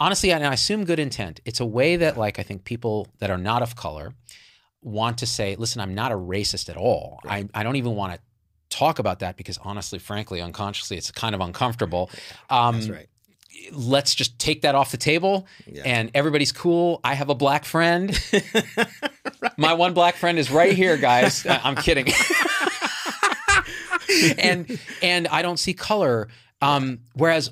[0.00, 3.30] honestly and i assume good intent it's a way that like i think people that
[3.30, 4.12] are not of color
[4.82, 8.14] want to say listen i'm not a racist at all I, I don't even want
[8.14, 8.20] to
[8.76, 12.10] talk about that because honestly frankly unconsciously it's kind of uncomfortable
[12.50, 13.08] um, That's right.
[13.72, 15.82] let's just take that off the table Yeah.
[15.86, 18.18] and everybody's cool i have a black friend
[19.56, 22.06] my one black friend is right here guys i'm kidding
[24.38, 26.28] and and i don't see color
[26.62, 27.50] um whereas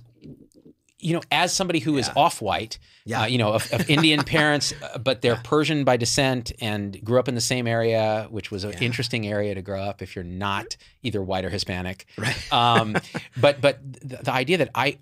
[0.98, 2.12] you know as somebody who is Yeah.
[2.16, 3.22] off-white Yeah.
[3.22, 7.18] uh, you know of, of indian parents uh, but they're persian by descent and grew
[7.18, 8.78] up in the same area which was an Yeah.
[8.82, 12.52] interesting area to grow up if you're not either white or hispanic Right.
[12.52, 12.96] um,
[13.36, 14.98] but but the, the idea that I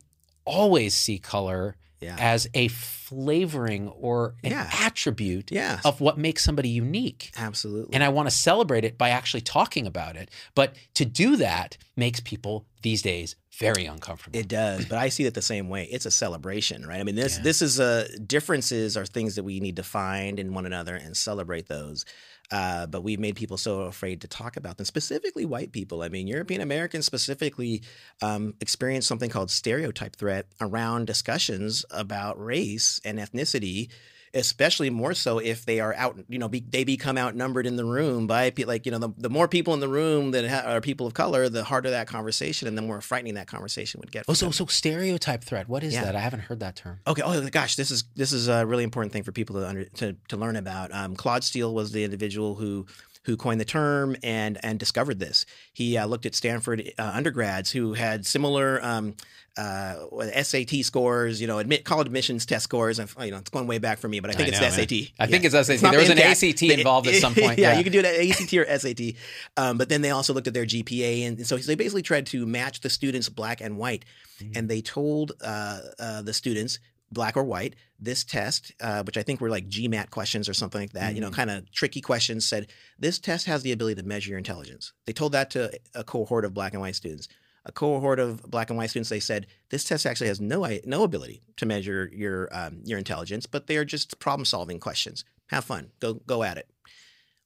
[0.46, 2.16] always see color Yeah.
[2.18, 4.70] as a flavoring or an Yeah.
[4.72, 5.80] attribute Yeah.
[5.84, 7.30] of what makes somebody unique.
[7.36, 7.92] Absolutely.
[7.94, 10.30] And I want to celebrate it by actually talking about it.
[10.54, 14.38] But to do that makes people these days very uncomfortable.
[14.38, 15.84] It does, but I see it the same way.
[15.90, 17.00] It's a celebration, right?
[17.00, 17.42] I mean, this Yeah.
[17.42, 21.14] this is a differences are things that we need to find in one another and
[21.16, 22.04] celebrate those.
[22.50, 26.02] Uh, but we've made people so afraid to talk about them, specifically white people.
[26.02, 27.82] I mean, European Americans specifically
[28.22, 33.88] um, experience something called stereotype threat around discussions about race and ethnicity.
[34.32, 37.84] Especially more so if they are out, you know, be, they become outnumbered in the
[37.84, 40.80] room by like you know the, the more people in the room that ha- are
[40.80, 44.24] people of color, the harder that conversation and the more frightening that conversation would get.
[44.28, 44.52] oh, so them.
[44.52, 45.68] so stereotype threat.
[45.68, 46.04] What is Yeah.
[46.04, 46.14] that?
[46.14, 47.00] I haven't heard that term.
[47.08, 47.22] Okay.
[47.24, 50.14] Oh gosh, this is this is a really important thing for people to under, to,
[50.28, 50.94] to learn about.
[50.94, 52.86] Um, Claude Steele was the individual who
[53.30, 55.46] who coined the term and and discovered this.
[55.72, 59.14] He uh, looked at Stanford uh, undergrads who had similar um,
[59.56, 59.94] uh,
[60.42, 62.98] SAT scores, you know, admit college admissions test scores.
[62.98, 64.70] And you know, it's going way back for me, but I think I it's know,
[64.70, 64.88] the man.
[64.88, 65.12] SAT.
[65.18, 65.80] I think it's SAT.
[65.90, 66.18] There was an.
[66.18, 67.78] ACT involved at some point, yeah, yeah.
[67.78, 69.14] you can do it ACT or SAT.
[69.56, 72.46] Um, but then they also looked at their GPA, and so they basically tried to
[72.46, 74.04] match the students black and white,
[74.40, 74.56] Mm.
[74.56, 76.78] and they told uh, uh, the students
[77.12, 80.80] black or white this test uh, which i think were like gmat questions or something
[80.82, 81.34] like that you know Mm.
[81.34, 82.68] kind of tricky questions said
[82.98, 84.92] this test has the ability to measure your intelligence.
[85.06, 87.26] They told that to a cohort of black and white students.
[87.66, 91.02] A cohort of black and white students they said this test actually has no no
[91.02, 95.24] ability to measure your um, your intelligence but they are just problem solving questions.
[95.48, 95.90] Have fun.
[96.00, 96.68] Go go at it.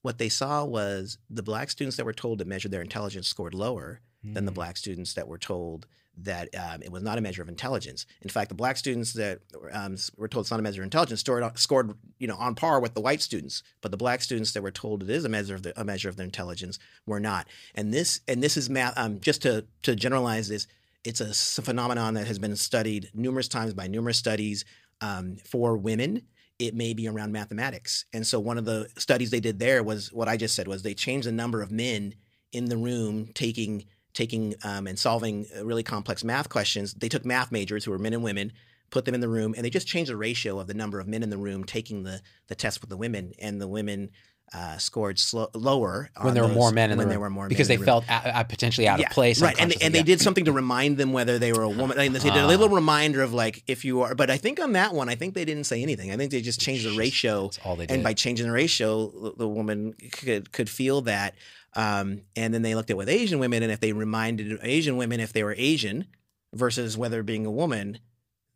[0.02, 3.54] What they saw was the black students that were told to measure their intelligence scored
[3.54, 4.60] lower than the Mm.
[4.60, 5.86] black students that were told
[6.18, 8.06] that um, it was not a measure of intelligence.
[8.22, 9.40] In fact, the black students that
[9.72, 12.80] um, were told it's not a measure of intelligence scored, scored you know on par
[12.80, 15.54] with the white students, but the black students that were told it is a measure
[15.54, 17.48] of the, a measure of their intelligence were not.
[17.74, 18.94] And this and this is math.
[18.96, 20.66] Um, just to to generalize this,
[21.04, 24.64] it's a phenomenon that has been studied numerous times by numerous studies
[25.00, 26.22] um, for women.
[26.58, 30.12] It may be around mathematics, and so one of the studies they did there was
[30.12, 32.14] what I just said was they changed the number of men
[32.52, 36.94] in the room taking taking um, and solving uh, really complex math questions.
[36.94, 38.52] They took math majors who were men and women,
[38.90, 41.06] put them in the room, and they just changed the ratio of the number of
[41.08, 44.10] men in the room taking the the test with the women, and the women
[44.52, 47.48] uh, scored slo- lower when there were more men in when the there were more
[47.48, 47.86] because they the room.
[47.86, 49.40] felt a, a potentially out Yeah, of place.
[49.42, 49.56] right?
[49.58, 51.98] And they, and they did something to remind them whether they were a woman.
[51.98, 52.46] I mean, they did a Ah.
[52.46, 54.14] little reminder of like if you are.
[54.14, 56.12] But I think on that one, I think they didn't say anything.
[56.12, 57.94] I think they just changed the ratio That's all they did.
[57.94, 61.34] and by changing the ratio, the- the woman could could feel that.
[61.76, 65.20] Um, and then they looked at with Asian women, and if they reminded Asian women
[65.20, 66.06] if they were Asian
[66.54, 67.98] versus whether being a woman,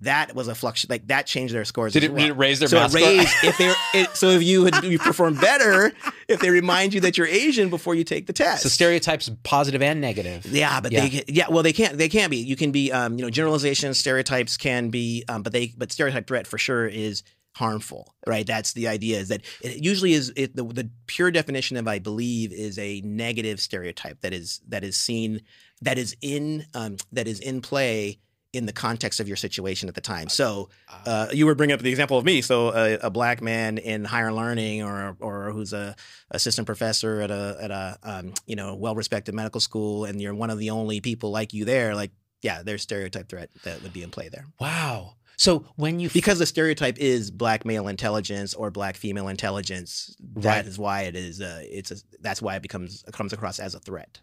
[0.00, 1.92] that was a flux like that changed their scores.
[1.92, 2.20] Did it, well.
[2.20, 4.96] did it raise their so it raised if they it, so if you had, you
[4.96, 5.92] perform better
[6.28, 8.62] if they remind you that you're Asian before you take the test.
[8.62, 10.46] So stereotypes, positive and negative.
[10.46, 11.08] Yeah, but Yeah.
[11.08, 13.98] they yeah well they can't they can't be you can be um you know generalizations
[13.98, 17.24] stereotypes can be um but they but stereotype threat for sure is
[17.58, 21.76] harmful right that's the idea is that it usually is it, the the pure definition
[21.76, 25.40] of I believe is a negative stereotype that is that is seen
[25.82, 28.20] that is in um that is in play
[28.52, 30.68] in the context of your situation at the time so
[31.04, 32.40] uh, you were bringing up the example of me.
[32.42, 35.96] So a, a black man in higher learning, or or who's a
[36.30, 40.34] assistant professor at a at a um, you know well respected medical school, and you're
[40.34, 41.94] one of the only people like you there.
[41.94, 42.10] Like,
[42.42, 45.14] yeah, there's stereotype threat that would be in play there wow.
[45.38, 50.14] So when you because the stereotype is black male intelligence or black female intelligence.
[50.36, 50.82] That is Right.
[50.82, 51.40] why it is.
[51.40, 54.20] Uh, it's a, that's why it becomes it comes across as a threat.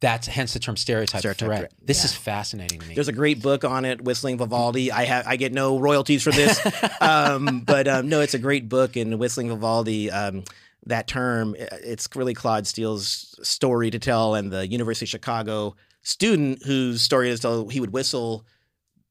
[0.00, 1.58] that's hence the term stereotype, Stereotype threat.
[1.60, 2.04] threat, This yeah.
[2.06, 2.94] is fascinating to me.
[2.94, 4.92] There's a great book on it, Whistling Vivaldi.
[4.92, 6.60] I have I get no royalties for this,
[7.00, 8.96] um, but um, no, it's a great book.
[8.96, 10.42] And Whistling Vivaldi, um,
[10.86, 16.64] that term, it's really Claude Steele's story to tell, and the University of Chicago student
[16.64, 17.68] whose story is to tell.
[17.68, 18.44] He would whistle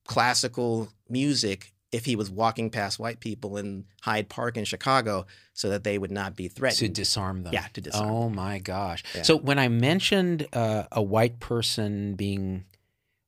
[0.05, 5.69] classical music if he was walking past white people in Hyde Park in Chicago, so
[5.69, 6.79] that they would not be threatened.
[6.79, 7.53] to disarm them.
[7.53, 8.09] yeah, to disarm.
[8.11, 9.03] Oh my gosh.
[9.15, 9.21] Yeah.
[9.21, 12.65] So when I mentioned uh, a white person being,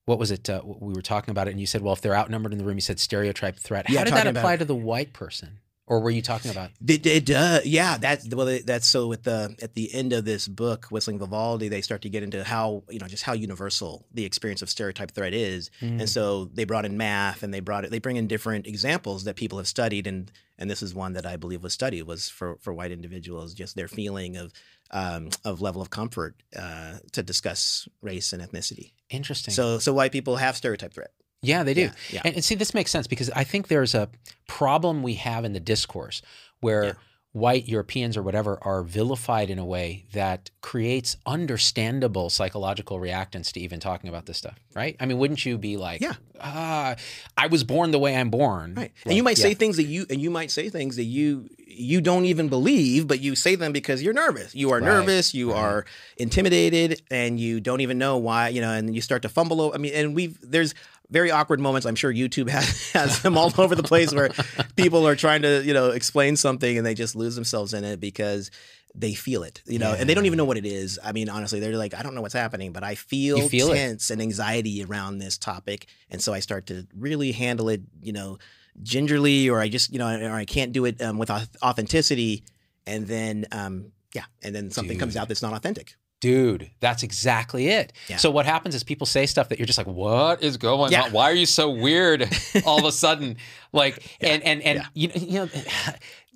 [0.06, 0.50] what was it?
[0.50, 2.66] Uh, we were talking about it, and you said, well, if they're outnumbered in the
[2.66, 3.90] room, you said stereotype threat.
[3.90, 5.60] Yeah, How did that apply to the white person?
[5.90, 6.72] Or were you talking about?
[6.86, 7.98] It, it does, yeah.
[7.98, 8.60] That's well.
[8.66, 9.14] That's so.
[9.14, 12.44] At the at the end of this book, Whistling Vivaldi, they start to get into
[12.44, 16.00] how you know just how universal the experience of stereotype threat is, Mm.
[16.02, 17.92] and so they brought in math and they brought it.
[17.92, 21.26] They bring in different examples that people have studied, and and this is one that
[21.26, 24.52] I believe was studied was for for white individuals, just their feeling of
[24.92, 28.92] um, of level of comfort uh, to discuss race and ethnicity.
[29.10, 29.54] Interesting.
[29.54, 31.12] So so white people have stereotype threat.
[31.42, 31.82] Yeah, they do.
[31.82, 32.22] Yeah, yeah.
[32.26, 34.10] And, and see, this makes sense because I think there's a
[34.48, 36.22] problem we have in the discourse
[36.62, 36.94] where Yeah.
[37.34, 43.60] white Europeans or whatever are vilified in a way that creates understandable psychological reactance to
[43.60, 44.96] even talking about this stuff, right?
[45.00, 46.14] I mean, wouldn't you be like, Yeah.
[46.42, 46.96] ah,
[47.38, 48.74] I was born the way I'm born.
[48.76, 48.92] Right.
[49.06, 52.02] And you might say things that you and you might say things that you you
[52.02, 54.56] don't even believe, but you say them because you're nervous.
[54.56, 55.60] You are Right, nervous, you right.
[55.60, 55.86] are
[56.18, 59.72] intimidated, and you don't even know why, you know, and you start to fumble.
[59.74, 60.74] I mean, and we've there's
[61.10, 61.86] very awkward moments.
[61.86, 64.30] I'm sure YouTube has, has them all over the place where
[64.76, 68.00] people are trying to, you know, explain something and they just lose themselves in it
[68.00, 68.52] because
[68.96, 70.98] they feel it, you know, and they don't even know what it is.
[71.04, 73.72] I mean, honestly, they're like, I don't know what's happening, but I feel, You feel
[73.72, 73.76] it.
[73.76, 75.88] tense and anxiety around this topic.
[76.10, 78.40] And so I start to really handle it, you know,
[78.82, 81.30] gingerly, or I just, you know, or I can't do it um, with
[81.62, 82.44] authenticity.
[82.88, 85.96] And then, um, yeah, and then something comes out that's not authentic.
[86.20, 87.94] Dude, that's exactly it.
[88.08, 88.18] Yeah.
[88.18, 91.04] So what happens is people say stuff that you're just like, "What is going Yeah.
[91.04, 91.12] on?
[91.12, 92.28] Why are you so weird?"
[92.66, 93.38] All of a sudden,
[93.72, 94.86] like, and and and Yeah.
[94.96, 95.40] you know, you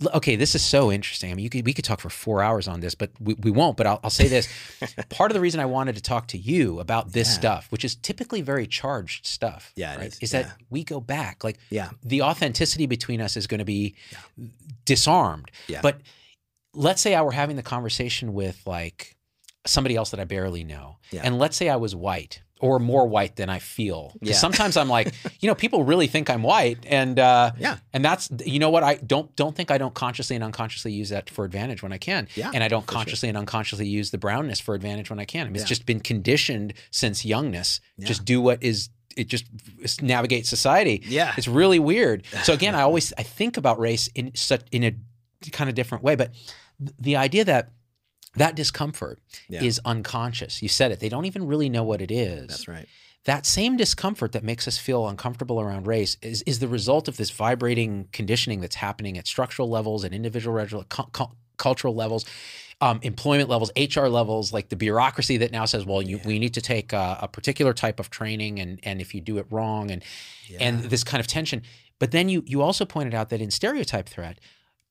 [0.05, 1.31] know, okay, this is so interesting.
[1.31, 3.49] I mean, you could we could talk for four hours on this, but we, we
[3.49, 3.75] won't.
[3.75, 4.47] But I'll, I'll say this:
[5.09, 7.33] part of the reason I wanted to talk to you about this Yeah.
[7.39, 10.29] stuff, which is typically very charged stuff, Yeah, right, is.
[10.29, 10.51] that Yeah.
[10.69, 11.89] we go back, like Yeah.
[12.03, 13.95] the authenticity between us is going to be
[14.85, 15.49] disarmed.
[15.67, 15.81] Yeah.
[15.81, 16.01] But
[16.75, 19.15] let's say I were having the conversation with like
[19.65, 21.21] somebody else that I barely know, Yeah.
[21.23, 24.13] and let's say I was white or more white than I feel.
[24.21, 24.33] Yeah.
[24.35, 27.77] sometimes I'm like, you know, people really think I'm white, and uh, Yeah.
[27.93, 31.09] and that's you know what I don't don't think I don't consciously and unconsciously use
[31.09, 32.97] that for advantage when I can, Yeah, and I don't for sure.
[32.99, 35.47] consciously and unconsciously use the brownness for advantage when I can.
[35.47, 37.81] I mean, it's just been conditioned since youngness.
[37.97, 38.07] Yeah.
[38.07, 38.89] Just do what is.
[39.17, 39.45] It just
[40.01, 41.03] navigate society.
[41.05, 41.33] Yeah.
[41.37, 42.23] It's really weird.
[42.43, 44.93] So again, I always I think about race in such in a
[45.51, 46.31] kind of different way, but
[46.79, 47.71] th- the idea that
[48.35, 49.63] that discomfort Yeah.
[49.63, 50.61] is unconscious.
[50.61, 50.99] You said it.
[50.99, 52.47] They don't even really know what it is.
[52.47, 52.87] That's right.
[53.25, 57.17] That same discomfort that makes us feel uncomfortable around race is, is the result of
[57.17, 61.25] this vibrating conditioning that's happening at structural levels and individual cu- cu-
[61.57, 62.25] cultural levels,
[62.79, 66.55] um, employment levels, HR levels, like the bureaucracy that now says, well, you, we need
[66.55, 69.91] to take a, a particular type of training, and and if you do it wrong,
[69.91, 70.01] and
[70.59, 71.61] and this kind of tension.
[71.99, 74.39] But then you you also pointed out that in stereotype threat,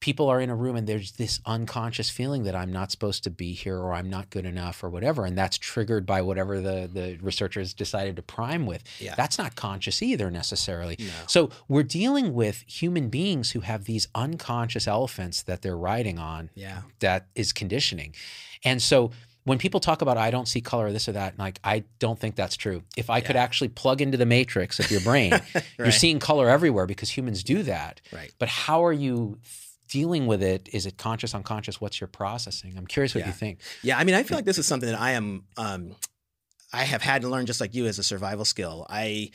[0.00, 3.30] people are in a room and there's this unconscious feeling that I'm not supposed to
[3.30, 6.88] be here or I'm not good enough or whatever, and that's triggered by whatever the
[6.92, 8.82] the researchers decided to prime with.
[8.98, 9.14] Yeah.
[9.14, 10.96] That's not conscious either necessarily.
[10.98, 11.07] No.
[11.26, 16.51] So we're dealing with human beings who have these unconscious elephants that they're riding on
[16.55, 16.82] Yeah.
[17.01, 18.14] that is conditioning.
[18.64, 19.11] And so
[19.44, 22.18] when people talk about I don't see color or this or that, like I don't
[22.18, 22.82] think that's true.
[22.96, 25.32] If I could actually plug into the matrix of your brain,
[25.78, 28.01] you're seeing color everywhere because humans do that.
[28.12, 28.32] Right.
[28.38, 29.38] But how are you
[29.91, 30.68] dealing with it?
[30.72, 31.80] Is it conscious, unconscious?
[31.80, 32.74] What's your processing?
[32.78, 33.26] I'm curious what Yeah.
[33.26, 33.59] you think.
[33.82, 35.97] Yeah, I mean, I feel like this is something that I am, um,
[36.72, 38.86] I have had to learn just like you as a survival skill.
[38.88, 39.30] I,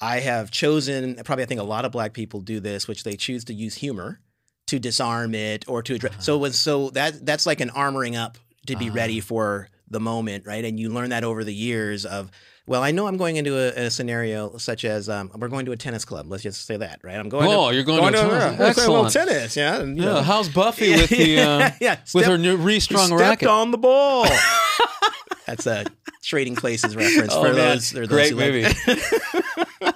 [0.00, 3.16] I have chosen, probably I think a lot of black people do this, which they
[3.16, 4.20] choose to use humor
[4.68, 6.24] to disarm it or to address.
[6.24, 10.00] So it was so that that's like an armoring up to be ready for the
[10.00, 10.64] moment, right?
[10.64, 12.30] And you learn that over the years of,
[12.70, 15.72] well, I know I'm going into a, a scenario such as um, we're going to
[15.72, 16.26] a tennis club.
[16.30, 17.16] Let's just say that, right?
[17.16, 17.48] I'm going.
[17.48, 19.28] Oh, to, you're going to a tennis- yeah, let's play a little excellent.
[19.28, 19.80] tennis, yeah.
[19.80, 20.22] and, you Yeah, know.
[20.22, 23.48] how's Buffy with the uh, yeah, with her new restrung stepped racket?
[23.48, 24.24] on the ball.
[25.46, 25.84] That's a
[26.22, 27.56] Trading Places reference Oh, for man.
[27.56, 27.90] those.
[27.90, 29.92] those Great like- movie.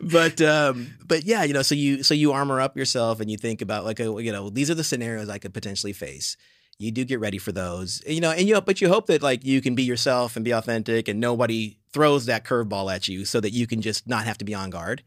[0.00, 3.36] but um, but yeah, you know, so you so you armor up yourself and you
[3.36, 6.36] think about like, a, you know, these are the scenarios I could potentially face.
[6.78, 9.44] You do get ready for those, you know, and you but you hope that like
[9.44, 13.40] you can be yourself and be authentic, and nobody throws that curveball at you, so
[13.40, 15.02] that you can just not have to be on guard.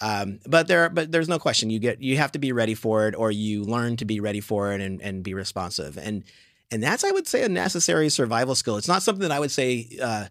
[0.00, 1.70] Um, but there, but there's no question.
[1.70, 4.40] You get you have to be ready for it, or you learn to be ready
[4.40, 5.96] for it and and be responsive.
[5.96, 6.24] And
[6.70, 8.76] and that's I would say a necessary survival skill.
[8.76, 10.26] It's not something that I would say uh,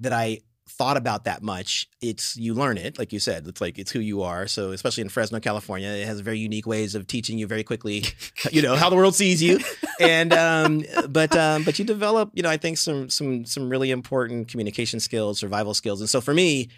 [0.00, 1.88] that I thought about that much.
[2.00, 3.46] It's you learn it, like you said.
[3.46, 4.46] It's like it's who you are.
[4.46, 8.04] So especially in Fresno, California, it has very unique ways of teaching you very quickly,
[8.50, 9.60] you know, how the world sees you.
[10.00, 13.90] And um, but um, but you develop, you know, I think some some some really
[13.90, 16.00] important communication skills, survival skills.
[16.00, 16.68] And so for me,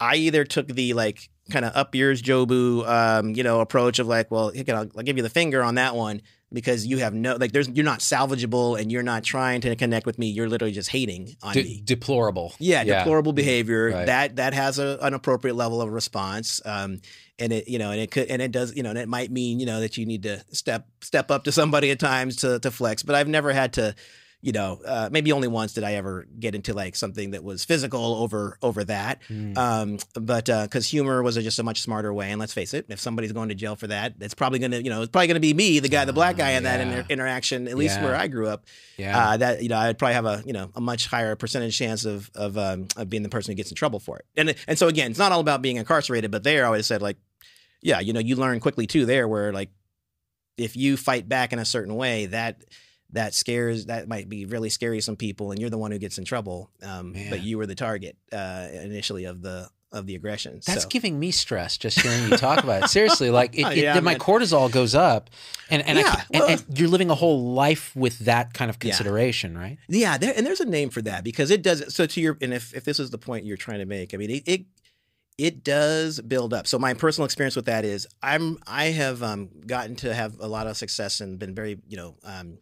[0.00, 4.06] I either took the like kind of up yours Jobu, um, you know, approach of
[4.06, 6.22] like, well, I'll, I'll give you the finger on that one
[6.52, 10.06] because you have no like, there's you're not salvageable and you're not trying to connect
[10.06, 10.28] with me.
[10.28, 11.82] You're literally just hating on De- me.
[11.84, 12.54] deplorable.
[12.58, 13.90] Yeah, deplorable behavior.
[13.90, 14.06] Right.
[14.06, 16.60] That that has a, an appropriate level of response.
[16.64, 17.00] Um,
[17.38, 19.30] and it you know and it could and it does you know and it might
[19.30, 22.58] mean you know that you need to step step up to somebody at times to
[22.60, 23.02] to flex.
[23.02, 23.94] But I've never had to.
[24.40, 27.64] You know, uh, maybe only once did I ever get into like something that was
[27.64, 29.20] physical over over that.
[29.28, 29.58] Mm.
[29.58, 32.86] Um, but because humor was a, just a much smarter way, and let's face it,
[32.88, 35.40] if somebody's going to jail for that, it's probably gonna, you know, it's probably gonna
[35.40, 37.66] be me, the guy, the black guy in that inter- interaction.
[37.66, 38.04] At least Yeah.
[38.04, 38.66] where I grew up,
[38.96, 39.18] yeah.
[39.30, 42.04] uh, that you know, I'd probably have a you know a much higher percentage chance
[42.04, 44.26] of of um, of being the person who gets in trouble for it.
[44.36, 47.02] And and so again, it's not all about being incarcerated, but there I always said
[47.02, 47.16] like,
[47.82, 49.70] yeah, you know, you learn quickly too there where like
[50.56, 52.62] if you fight back in a certain way, that
[53.12, 55.98] that scares that might be really scary to some people, and you're the one who
[55.98, 56.70] gets in trouble.
[56.82, 60.60] Um, but you were the target uh, initially of the of the aggression.
[60.66, 60.88] That's so.
[60.90, 62.88] giving me stress just hearing you talk about it.
[62.88, 65.30] Seriously, like it, it- Yeah, my cortisol goes up,
[65.70, 68.76] and and, Yeah, can't- and, and you're living a whole life with that kind of
[68.76, 68.90] Yeah.
[68.90, 69.78] consideration, right?
[69.88, 71.94] Yeah, there, and there's a name for that because it does.
[71.94, 74.18] So to your and if if this is the point you're trying to make, I
[74.18, 74.60] mean, it it,
[75.38, 76.66] it does build up.
[76.66, 80.48] So my personal experience with that is I'm I have um, gotten to have a
[80.48, 82.58] lot of success and been very you know um,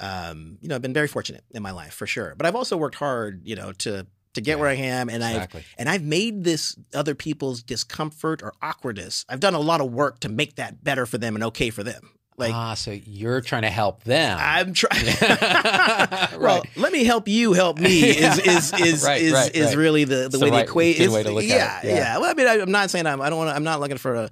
[0.00, 2.34] um, you know I've been very fortunate in my life for sure.
[2.36, 5.24] But I've also worked hard you know to to get Yeah, where I am, and
[5.24, 5.48] I've
[5.78, 9.24] and I've made this other people's discomfort or awkwardness.
[9.28, 11.82] I've done a lot of work to make that better for them and okay for
[11.82, 12.10] them.
[12.36, 14.38] Like ah, so you're trying to help them.
[14.40, 15.04] I'm trying.
[16.40, 16.40] Right.
[16.40, 20.04] Well, let me help you help me is is is Right, is, right, is really
[20.04, 21.06] the, the way the equation.
[21.06, 21.94] good way to look at yeah, it, yeah.
[21.96, 22.18] yeah.
[22.18, 23.20] Well, I mean, I, I'm not saying I'm.
[23.20, 23.54] I don't want.
[23.54, 24.30] I'm not looking for a.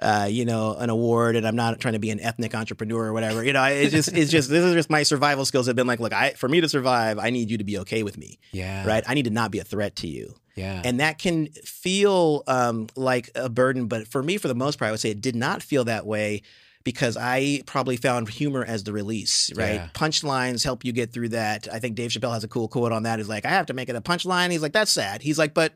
[0.00, 3.12] Uh, you know, an award, and I'm not trying to be an ethnic entrepreneur or
[3.12, 3.44] whatever.
[3.44, 6.00] You know, it's just, it's just, this is just my survival skills have been like,
[6.00, 8.86] look, I, for me to survive, I need you to be okay with me, yeah.
[8.86, 9.04] right?
[9.06, 10.80] I need to not be a threat to you, Yeah.
[10.86, 13.88] and that can feel um, like a burden.
[13.88, 16.06] But for me, for the most part, I would say it did not feel that
[16.06, 16.42] way
[16.82, 19.74] because I probably found humor as the release, right?
[19.74, 19.88] Yeah.
[19.92, 21.68] Punchlines help you get through that.
[21.70, 23.18] I think Dave Chappelle has a cool quote on that.
[23.18, 24.50] He's like, I have to make it a punchline.
[24.50, 25.20] He's like, that's sad.
[25.20, 25.74] He's like, but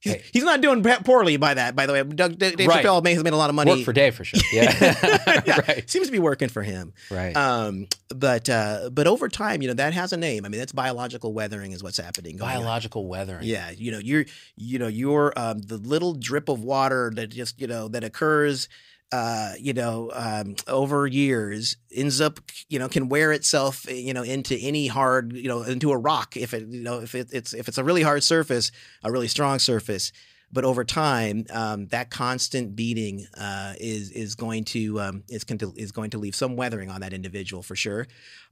[0.00, 0.22] he's, Hey.
[0.32, 2.02] he's not doing poorly by that, by the way.
[2.02, 2.84] Doug, Dave Right.
[2.84, 3.70] Chappelle may- has made a lot of money.
[3.72, 4.40] Work for Dave for sure.
[4.52, 4.94] Yeah.
[5.46, 5.88] Yeah, right.
[5.88, 6.92] Seems to be working for him.
[7.10, 7.34] Right.
[7.36, 10.44] Um, but uh, but over time, you know, that has a name.
[10.44, 12.36] I mean, that's biological weathering is what's happening.
[12.36, 12.56] going on.
[12.58, 13.44] Biological weathering.
[13.44, 14.24] Yeah, you know, you're,
[14.56, 18.68] you know, you're um, the little drip of water that just, you know, that occurs,
[19.12, 22.38] uh, you know, um, over years ends up,
[22.68, 26.36] you know, can wear itself, you know, into any hard, you know, into a rock
[26.36, 28.70] if it, you know, if it, it's if it's a really hard surface,
[29.02, 30.12] a really strong surface.
[30.52, 35.72] But over time, um, that constant beating uh, is is going to um, is to
[35.76, 38.06] is going to leave some weathering on that individual for sure.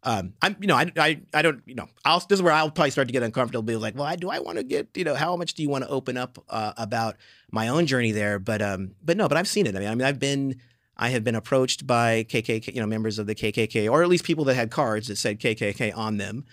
[0.05, 2.71] Um, I'm, you know, I, I, I don't, you know, I'll, this is where I'll
[2.71, 3.63] probably start to get uncomfortable.
[3.63, 5.69] Be like, well, I, do I want to get, you know, how much do you
[5.69, 7.17] want to open up uh, about
[7.51, 8.39] my own journey there?
[8.39, 9.75] But, um, but no, but I've seen it.
[9.75, 10.61] I mean, I mean, I've been,
[10.97, 14.25] I have been approached by KKK, you know, members of the KKK, or at least
[14.25, 16.45] people that had cards that said KKK on them.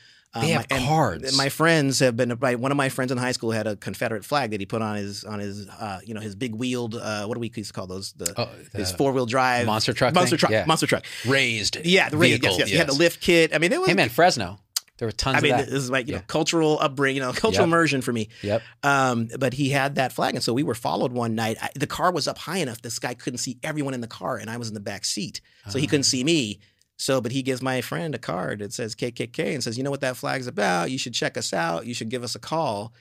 [0.41, 1.37] They have cards.
[1.37, 2.37] My friends have been.
[2.41, 4.81] my- One of my friends in high school had a Confederate flag that he put
[4.81, 7.69] on his on his uh, you know his big wheeled uh, what do we used
[7.69, 10.65] to call those the Oh, his four wheel drive monster truck monster truck Yeah.
[10.65, 11.77] monster truck Raised.
[11.85, 12.69] yeah the radio vehicle, yes, yes.
[12.69, 14.59] He had the lift kit I mean it was Hey man, Fresno.
[14.97, 17.63] There were tons I mean, this is like you know cultural upbringing, you know, cultural
[17.63, 17.67] Yep.
[17.67, 18.29] immersion for me.
[18.43, 18.61] Yep.
[18.83, 21.57] Um, but he had that flag, and so we were followed one night.
[21.61, 24.37] I, the car was up high enough; this guy couldn't see everyone in the car,
[24.37, 25.89] and I was in the back seat, so he Ah.
[25.89, 26.59] couldn't see me.
[26.97, 29.91] So, but he gives my friend a card that says KKK and says, "You know
[29.91, 30.91] what that flag's about?
[30.91, 31.85] You should check us out.
[31.85, 32.93] You should give us a call."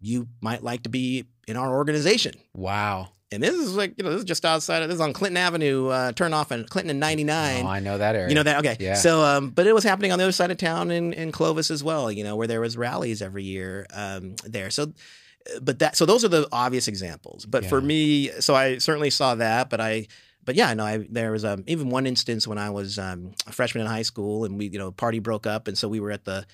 [0.00, 2.34] you might like to be in our organization.
[2.54, 3.10] Wow.
[3.32, 5.36] And this is like, you know, this is just outside of this is on Clinton
[5.36, 7.64] Avenue, uh, turn off in Clinton and 99.
[7.64, 8.28] Oh, I know that area.
[8.28, 8.58] You know that?
[8.58, 8.76] Okay.
[8.80, 8.94] Yeah.
[8.94, 11.70] So, um, but it was happening on the other side of town in, in Clovis
[11.70, 14.70] as well, you know, where there was rallies every year um, there.
[14.70, 14.92] So,
[15.62, 17.46] but that, so those are the obvious examples.
[17.46, 20.08] But for me, so I certainly saw that, but I,
[20.50, 23.52] but yeah, no, I, there was um, even one instance when I was um, a
[23.52, 25.68] freshman in high school and we, you know, party broke up.
[25.68, 26.44] And so we were at the,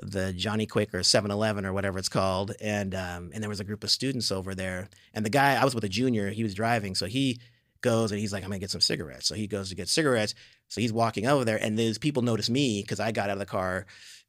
[0.00, 3.64] the Johnny Quick or 7-Eleven or whatever it's called, and um, and there was a
[3.64, 6.54] group of students over there, and the guy I was with a junior, he was
[6.54, 7.38] driving, so he
[7.82, 9.28] goes and he's like, I'm gonna get some cigarettes.
[9.28, 10.34] So he goes to get cigarettes.
[10.68, 13.40] So he's walking over there, and these people notice me because I got out of
[13.40, 13.84] the car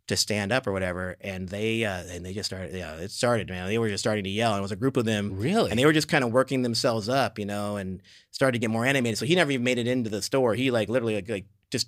[0.07, 3.49] to stand up or whatever, and they uh, and they just started, yeah, it started,
[3.49, 3.67] man.
[3.67, 5.71] They were just starting to yell, and it was a group of them, really?
[5.71, 8.03] and they were just kind of working themselves up, you know, and
[8.35, 9.17] started to get more animated.
[9.17, 10.53] So he never even made it into the store.
[10.53, 11.87] He like literally like, like just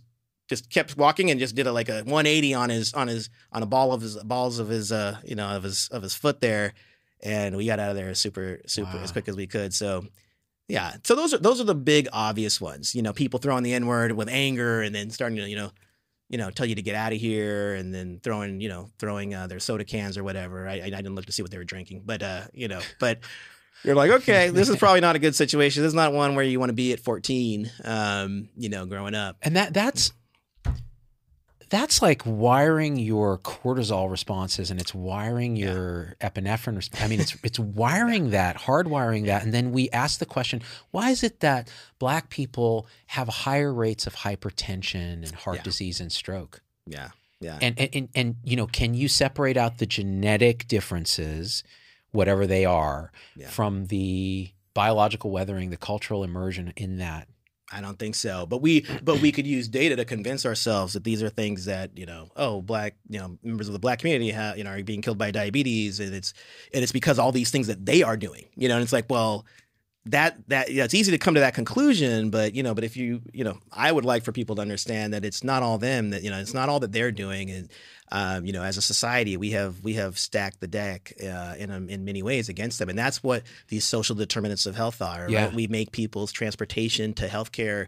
[0.50, 3.62] just kept walking and just did a like a 180 on his on his on
[3.64, 6.40] a ball of his balls of his uh you know of his of his foot
[6.40, 6.74] there,
[7.22, 9.04] and we got out of there super super Wow.
[9.04, 9.74] as quick as we could.
[9.74, 10.06] So.
[10.70, 12.94] Yeah, so those are those are the big obvious ones.
[12.94, 15.72] You know, people throwing the N word with anger and then starting to you know,
[16.28, 19.34] you know, tell you to get out of here, and then throwing you know throwing
[19.34, 20.68] uh, their soda cans or whatever.
[20.68, 23.20] I, I didn't look to see what they were drinking, but uh, you know, but
[23.84, 25.84] you're like, okay, this is probably not a good situation.
[25.84, 29.16] This is not one where you want to be at 14, um, you know, growing
[29.16, 29.38] up.
[29.44, 30.12] and that that's
[31.70, 35.74] that's like wiring your cortisol responses and it's wiring Yeah.
[35.74, 40.20] your epinephrine resp- i mean it's it's wiring that hardwiring that and then we ask
[40.20, 40.62] the question
[40.92, 41.70] why is it that
[42.00, 45.64] black people have higher rates of hypertension and heart Yeah.
[45.64, 47.10] disease and stroke Yeah,
[47.42, 51.64] yeah, and, and and and you know can you separate out the genetic differences
[52.18, 53.50] whatever they are Yeah.
[53.50, 57.28] from the biological weathering the cultural immersion in that
[57.70, 58.46] I don't think so.
[58.46, 61.98] But we, but we could use data to convince ourselves that these are things that
[61.98, 64.82] you know, oh, black, you know, members of the black community, have, you know, are
[64.84, 66.34] being killed by diabetes, and it's
[66.74, 69.10] and it's because all these things that they are doing, you know, and it's like,
[69.10, 69.46] well.
[70.08, 72.96] That that yeah, it's easy to come to that conclusion, but you know, but if
[72.96, 76.12] you you know, I would like for people to understand that it's not all them,
[76.12, 77.70] that you know, it's not all that they're doing, and
[78.12, 81.72] um, you know, as a society, we have we have stacked the deck uh, in
[81.72, 85.30] um, in many ways against them, and that's what these social determinants of health are.
[85.30, 85.46] Yeah.
[85.46, 85.54] Right?
[85.54, 87.88] We make people's transportation to healthcare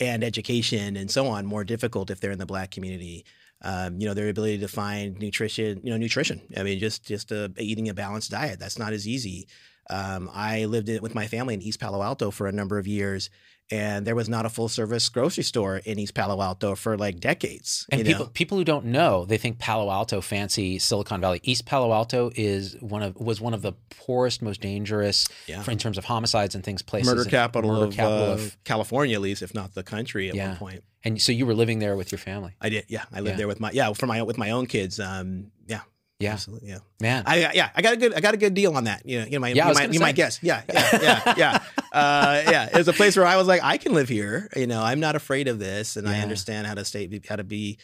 [0.00, 3.24] and education and so on more difficult if they're in the black community.
[3.64, 6.40] Um, you know, their ability to find nutrition, you know, nutrition.
[6.56, 8.58] I mean, just just uh, eating a balanced diet.
[8.58, 9.46] That's not as easy.
[9.90, 12.86] Um, I lived in, with my family in East Palo Alto for a number of
[12.86, 13.30] years,
[13.70, 17.20] and there was not a full service grocery store in East Palo Alto for like
[17.20, 17.86] decades.
[17.90, 18.30] And you people know?
[18.32, 21.40] people who don't know, they think Palo Alto, fancy Silicon Valley.
[21.42, 25.62] East Palo Alto is one of was one of the poorest, most dangerous Yeah.
[25.62, 26.82] for- in terms of homicides and things.
[26.82, 30.28] Places murder capital, murder of, capital uh, of- California, at least, if not the country
[30.28, 30.48] at Yeah.
[30.50, 30.84] one point.
[31.04, 32.52] and so you were living there with your family.
[32.60, 33.04] I did, yeah.
[33.12, 33.36] I lived Yeah.
[33.38, 35.00] there with my yeah for my with my own kids.
[35.00, 35.80] Um, yeah,
[36.22, 36.78] Yeah, absolutely, yeah.
[37.00, 37.24] man.
[37.26, 39.04] I yeah, I got a good I got a good deal on that.
[39.04, 40.38] You know, you know, my, Yeah, you, might, you might guess.
[40.42, 41.58] Yeah, yeah, yeah, yeah.
[41.92, 44.48] Uh, yeah, it's a place where I was like, I can live here.
[44.56, 47.44] You know, I'm not afraid of this, and I understand how to stay, how to
[47.44, 47.78] be,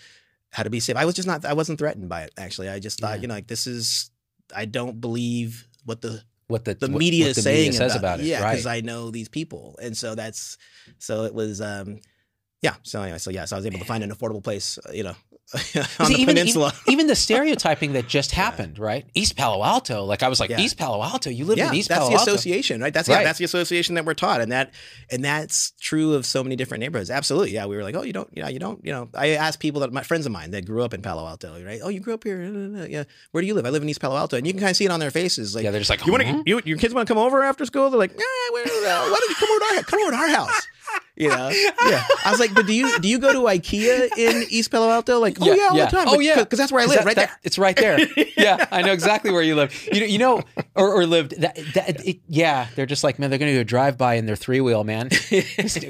[0.50, 0.96] how to be safe.
[0.96, 1.44] I was just not.
[1.44, 2.32] I wasn't threatened by it.
[2.38, 3.22] Actually, I just thought, Yeah.
[3.22, 4.10] you know, like this is.
[4.54, 7.78] I don't believe what the what the the what- media what is the saying media
[7.78, 8.24] says about, about, it.
[8.24, 8.28] it.
[8.28, 8.52] Yeah, right?
[8.52, 10.56] because I know these people, and so that's
[10.98, 11.60] so it was.
[11.60, 11.98] um
[12.62, 12.74] Yeah.
[12.82, 14.78] So anyway, so yes, I was able to find an affordable place.
[14.78, 15.14] uh, You know,
[15.54, 15.62] on
[16.06, 16.74] See, the even, peninsula.
[16.82, 19.06] Even, even the stereotyping that just happened, right?
[19.14, 20.04] East Palo Alto.
[20.04, 20.60] Like I was like, Yeah.
[20.60, 21.30] East Palo Alto.
[21.30, 22.32] You live yeah, in East that's Palo the Alto.
[22.32, 22.92] association, right?
[22.92, 23.18] That's Right.
[23.20, 24.72] yeah, that's the association that we're taught, and that
[25.10, 27.10] and that's true of so many different neighborhoods.
[27.10, 27.64] Absolutely, yeah.
[27.64, 29.08] We were like, oh, you don't, you know, you don't, you know.
[29.14, 31.80] I asked people that my friends of mine that grew up in Palo Alto, right?
[31.82, 32.42] Oh, you grew up here?
[32.86, 33.04] Yeah.
[33.30, 33.64] Where do you live?
[33.64, 35.10] I live in East Palo Alto, and you can kind of see it on their
[35.10, 35.64] faces, like.
[35.64, 36.42] yeah, they're just like, you want "Hmm?" to?
[36.44, 37.88] You, your kids want to come over after school?
[37.88, 38.24] They're like, yeah.
[38.52, 40.66] Where, uh, why don't you come over to our come over to our house?
[41.18, 42.04] You know, yeah.
[42.24, 45.18] I was like, but do you do you go to IKEA in East Palo Alto?
[45.18, 45.84] Like, oh Yeah, yeah, all yeah.
[45.86, 46.08] the time.
[46.08, 46.38] Oh, Like, yeah.
[46.44, 47.38] because that's where I live, that- right that- there.
[47.42, 47.98] It's right there.
[48.36, 49.72] yeah, I know exactly where you live.
[49.92, 50.42] You know, you know,
[50.76, 51.40] or, or lived.
[51.40, 54.14] That, that it, yeah, they're just like, man, they're going to do a drive by
[54.14, 55.10] in their three wheel, man.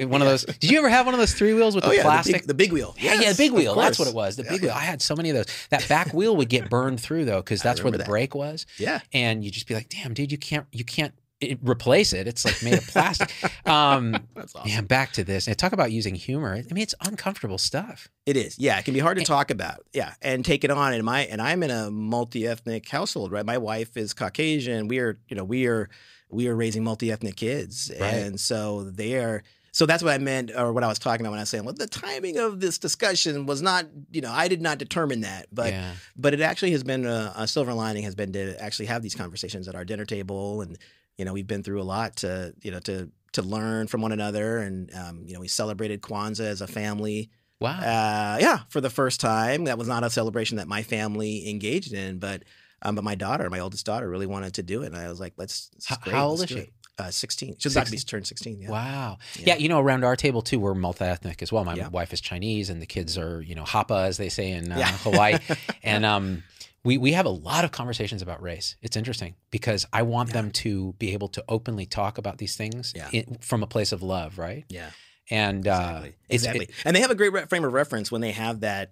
[0.07, 0.45] one of those.
[0.45, 2.33] Did you ever have one of those three wheels with Oh the yeah, plastic?
[2.33, 2.95] the big, the big wheel.
[2.99, 3.75] yeah, yeah, the big wheel.
[3.75, 4.35] That's what it was.
[4.35, 4.71] The big wheel.
[4.71, 5.45] I had so many of those.
[5.69, 8.65] That back wheel would get burned through though, because that's where the brake was.
[8.77, 8.99] Yeah.
[9.13, 12.27] And you'd just be like, damn, dude, you can't, you can't it, replace it.
[12.27, 13.31] It's like made of plastic.
[13.67, 14.69] um, That's awesome.
[14.69, 15.47] yeah, back to this.
[15.47, 16.53] And talk about using humor.
[16.53, 18.09] I mean, it's uncomfortable stuff.
[18.25, 18.59] It is.
[18.59, 19.85] Yeah, it can be hard to And- talk about.
[19.93, 20.93] Yeah, and take it on.
[20.93, 23.45] And my and I'm in a multi-ethnic household, right?
[23.45, 24.87] My wife is Caucasian.
[24.87, 25.89] We are, you know, we are
[26.29, 28.13] we are raising multi-ethnic kids, Right.
[28.13, 29.43] and so they are.
[29.71, 31.63] So that's what I meant, or what I was talking about when I was saying,
[31.63, 35.45] well, the timing of this discussion was not, you know, I did not determine that,
[35.53, 35.91] but yeah.
[36.17, 39.13] but it actually has been a, a silver lining has been to actually have these
[39.15, 40.77] conversations at our dinner table and
[41.19, 42.95] you know we've been through a lot to you know to
[43.33, 47.29] to learn from one another and um, you know we celebrated Kwanzaa as a family
[47.61, 47.71] Wow.
[47.93, 51.93] uh, yeah for the first time that was not a celebration that my family engaged
[51.93, 52.43] in but
[52.81, 55.19] Um, but my daughter, my oldest daughter, really wanted to do it, and I was
[55.19, 55.69] like, "Let's."
[56.01, 56.71] great, how old is she?
[56.97, 57.53] Uh, Sixteen.
[57.59, 58.61] She's about to be turned sixteen.
[58.61, 58.71] Yeah.
[58.71, 59.17] Wow.
[59.35, 59.43] Yeah.
[59.47, 59.55] Yeah.
[59.63, 61.65] you know, around our table too, we're multi-ethnic as well.
[61.65, 61.89] My Yeah.
[61.89, 64.79] wife is Chinese, and the kids are, you know, Hapa as they say in uh.
[65.03, 65.39] Hawaii,
[65.83, 66.43] and um,
[66.83, 68.75] we we have a lot of conversations about race.
[68.81, 70.33] It's interesting because I want Yeah.
[70.33, 73.09] them to be able to openly talk about these things Yeah.
[73.11, 74.65] in, from a place of love, right?
[74.69, 74.91] Yeah.
[75.31, 76.07] And uh, Exactly.
[76.09, 76.65] it's- exactly.
[76.65, 78.91] it- and they have a great re- frame of reference when they have that,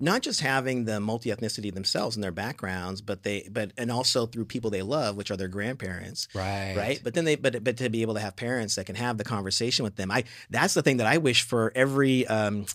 [0.00, 4.26] not just having the multi ethnicity themselves and their backgrounds, but they, but and also
[4.26, 6.26] through people they love, which are their grandparents.
[6.34, 8.96] right, Right, but then they, but but to be able to have parents that can
[8.96, 12.66] have the conversation with them, I that's the thing that I wish for every um,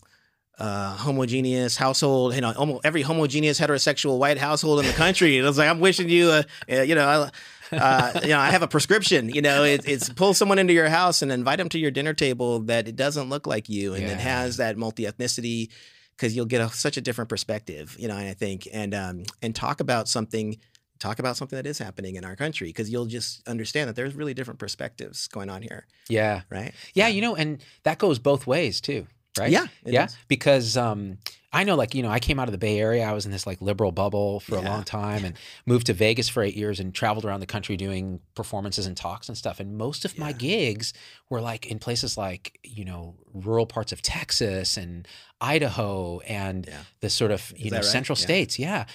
[0.61, 5.35] uh, homogeneous household, you know, almost every homogeneous heterosexual white household in the country.
[5.35, 7.29] It was like I'm wishing you, uh, uh, you know,
[7.71, 9.29] uh, you know, I have a prescription.
[9.29, 12.13] You know, it, it's pull someone into your house and invite them to your dinner
[12.13, 15.69] table that it doesn't look like you and it has that multi ethnicity
[16.15, 17.95] because you'll get a, such a different perspective.
[17.97, 20.57] You know, and I think and um, and talk about something.
[20.99, 24.13] Talk about something that is happening in our country because you'll just understand that there's
[24.13, 26.75] really different perspectives going on here, yeah, right?
[26.93, 27.07] yeah.
[27.07, 29.07] You know, and that goes both ways too,
[29.37, 29.51] right?
[29.51, 30.05] Yeah, yeah.
[30.05, 30.17] does.
[30.27, 31.17] Because um,
[31.53, 33.03] I know, like you know, I came out of the Bay Area.
[33.05, 36.29] I was in this like liberal bubble for a long time, and moved to Vegas
[36.29, 39.59] for eight years, and traveled around the country doing performances and talks and stuff.
[39.59, 40.93] And most of my gigs
[41.29, 45.07] were like in places like you know rural parts of Texas and
[45.41, 46.81] Idaho and Yeah.
[47.01, 47.85] the sort of you Is know right?
[47.85, 48.23] central Yeah.
[48.23, 48.59] states.
[48.59, 48.85] Yeah.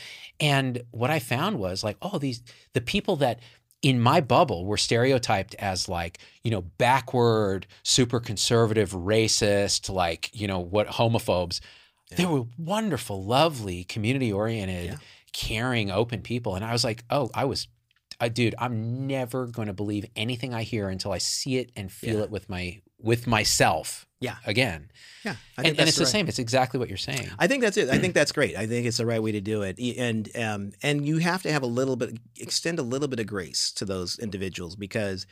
[0.40, 3.40] And what I found was like, oh, these the people that
[3.82, 10.46] in my bubble were stereotyped as like, you know, backward, super conservative, racist, like, you
[10.46, 11.60] know, what homophobes.
[12.16, 14.96] They were wonderful, lovely, community oriented, Yeah.
[15.32, 16.54] caring, open people.
[16.54, 17.68] And I was like, oh, I was
[18.18, 21.92] I, dude, I'm never going to believe anything I hear until I see it and
[21.92, 22.22] feel Yeah.
[22.24, 24.05] it with my with myself.
[24.20, 24.36] Yeah.
[24.46, 24.90] Again.
[25.24, 26.10] Yeah, I And, think and it's the right.
[26.10, 26.28] same.
[26.28, 27.28] It's exactly what you're saying.
[27.38, 27.90] I think that's it.
[27.90, 28.56] I think that's great.
[28.56, 29.78] I think it's the right way to do it.
[29.98, 33.26] And um, and you have to have a little bit, extend a little bit of
[33.26, 35.26] grace to those individuals because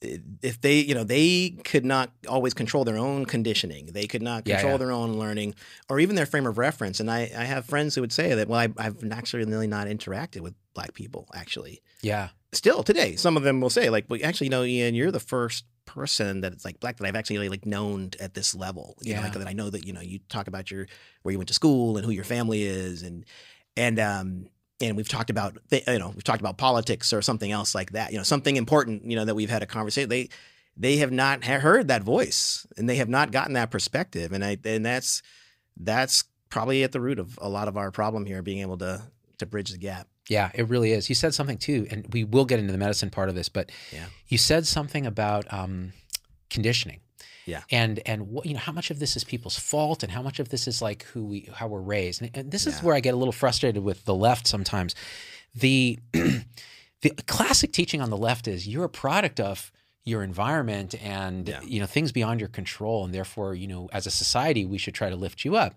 [0.00, 3.86] if they, you know, they could not always control their own conditioning.
[3.86, 4.76] They could not control yeah.
[4.78, 5.56] their own learning
[5.88, 7.00] or even their frame of reference.
[7.00, 9.88] And I, I have friends who would say that, well, I, I've actually really not
[9.88, 11.82] interacted with black people actually.
[12.02, 12.28] yeah.
[12.52, 15.66] Still today, some of them will say like, well, actually, no, Ian, you're the first
[15.88, 18.96] person that's like black that I've actually like known at this level.
[19.00, 19.24] You know, Yeah.
[19.24, 20.86] like that I know that you know you talk about your
[21.22, 23.24] where you went to school and who your family is and
[23.76, 24.46] and um
[24.80, 27.92] and we've talked about th- you know we've talked about politics or something else like
[27.92, 28.12] that.
[28.12, 29.04] You know, something important.
[29.10, 30.08] You know that we've had a conversation.
[30.10, 30.28] They
[30.76, 34.32] they have not ha- heard that voice and they have not gotten that perspective.
[34.32, 35.22] And I and that's
[35.76, 39.02] that's probably at the root of a lot of our problem here, being able to
[39.38, 40.06] to bridge the gap.
[40.28, 41.08] Yeah, it really is.
[41.08, 43.70] You said something too, and we will get into the medicine part of this, but
[43.92, 44.06] Yeah.
[44.28, 45.92] you said something about um,
[46.50, 47.00] conditioning.
[47.46, 47.62] Yeah.
[47.70, 50.38] And and what you know how much of this is people's fault and how much
[50.38, 52.20] of this is like who we how we're raised.
[52.20, 52.84] And, and this is Yeah.
[52.84, 54.94] where I get a little frustrated with the left sometimes.
[55.54, 59.72] The the classic teaching on the left is you're a product of
[60.08, 61.60] your environment and Yeah.
[61.62, 64.94] you know things beyond your control and therefore you know as a society we should
[64.94, 65.74] try to lift you up.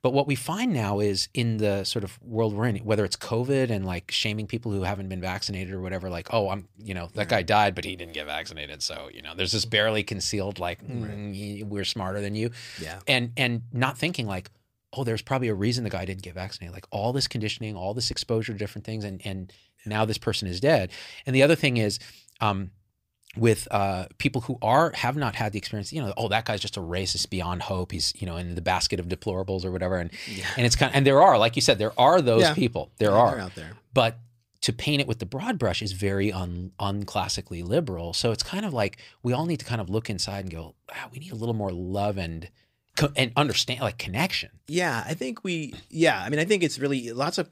[0.00, 3.16] But what we find now is in the sort of world we're in whether it's
[3.16, 6.94] covid and like shaming people who haven't been vaccinated or whatever like oh i'm you
[6.94, 8.82] know that guy died but he didn't get vaccinated.
[8.82, 12.50] So you know there's this barely concealed like mm, we're smarter than you.
[12.80, 12.98] Yeah.
[13.06, 14.50] and and not thinking like
[14.94, 16.72] oh there's probably a reason the guy didn't get vaccinated.
[16.74, 19.52] Like all this conditioning all this exposure to different things and and
[19.86, 20.90] now this person is dead.
[21.26, 21.98] And the other thing is
[22.40, 22.70] um
[23.38, 26.60] with uh, people who are have not had the experience, you know, oh, that guy's
[26.60, 27.92] just a racist beyond hope.
[27.92, 30.46] He's you know in the basket of deplorables or whatever, and Yeah.
[30.56, 32.54] and it's kind of, and there are, like you said, there are those Yeah.
[32.54, 32.90] people.
[32.98, 33.72] There Yeah, are, out there.
[33.94, 34.18] but
[34.62, 38.12] to paint it with the broad brush is very un, unclassically liberal.
[38.12, 40.74] So it's kind of like we all need to kind of look inside and go,
[40.90, 42.48] wow, we need a little more love and
[42.96, 44.50] co- and understand like connection.
[44.66, 45.74] Yeah, I think we.
[45.90, 47.48] Yeah, I mean, I think it's really lots of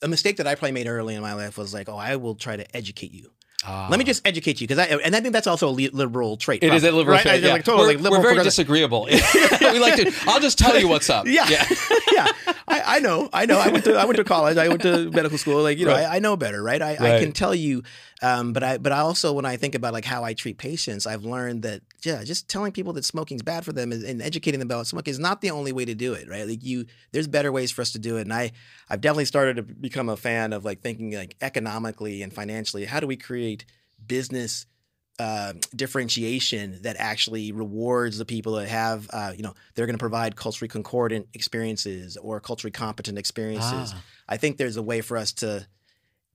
[0.00, 2.34] a mistake that I probably made early in my life was like, oh, I will
[2.34, 3.30] try to educate you.
[3.70, 3.86] Ah.
[3.90, 6.62] Let me just educate you because I and I think that's also a liberal trait.
[6.62, 7.22] It is a liberal right?
[7.22, 7.42] trait.
[7.42, 7.52] Yeah.
[7.52, 9.04] like, totally we're, like liberal we're very disagreeable.
[9.60, 10.12] we like to.
[10.26, 11.26] I'll just tell you what's up.
[11.26, 11.66] Yeah, yeah.
[12.12, 12.32] yeah.
[12.66, 13.58] I, I know, I know.
[13.58, 14.56] I went to I went to college.
[14.56, 15.62] I went to medical school.
[15.62, 16.04] Like you know, Right.
[16.04, 16.80] I, I know better, right?
[16.80, 17.82] I, I can tell you.
[18.20, 21.06] Um, but I but I also when I think about like how I treat patients,
[21.06, 24.58] I've learned that yeah, just telling people that smoking's bad for them and, and educating
[24.58, 26.46] them about smoking is not the only way to do it, right?
[26.46, 28.22] Like you, there's better ways for us to do it.
[28.22, 28.50] And I
[28.90, 32.86] I've definitely started to become a fan of like thinking like economically and financially.
[32.86, 33.64] How do we create
[34.04, 34.66] business?
[35.20, 39.98] Uh, differentiation that actually rewards the people that have, uh, you know, they're going to
[39.98, 43.94] provide culturally concordant experiences or culturally competent experiences.
[43.96, 44.02] Ah.
[44.28, 45.66] I think there's a way for us to.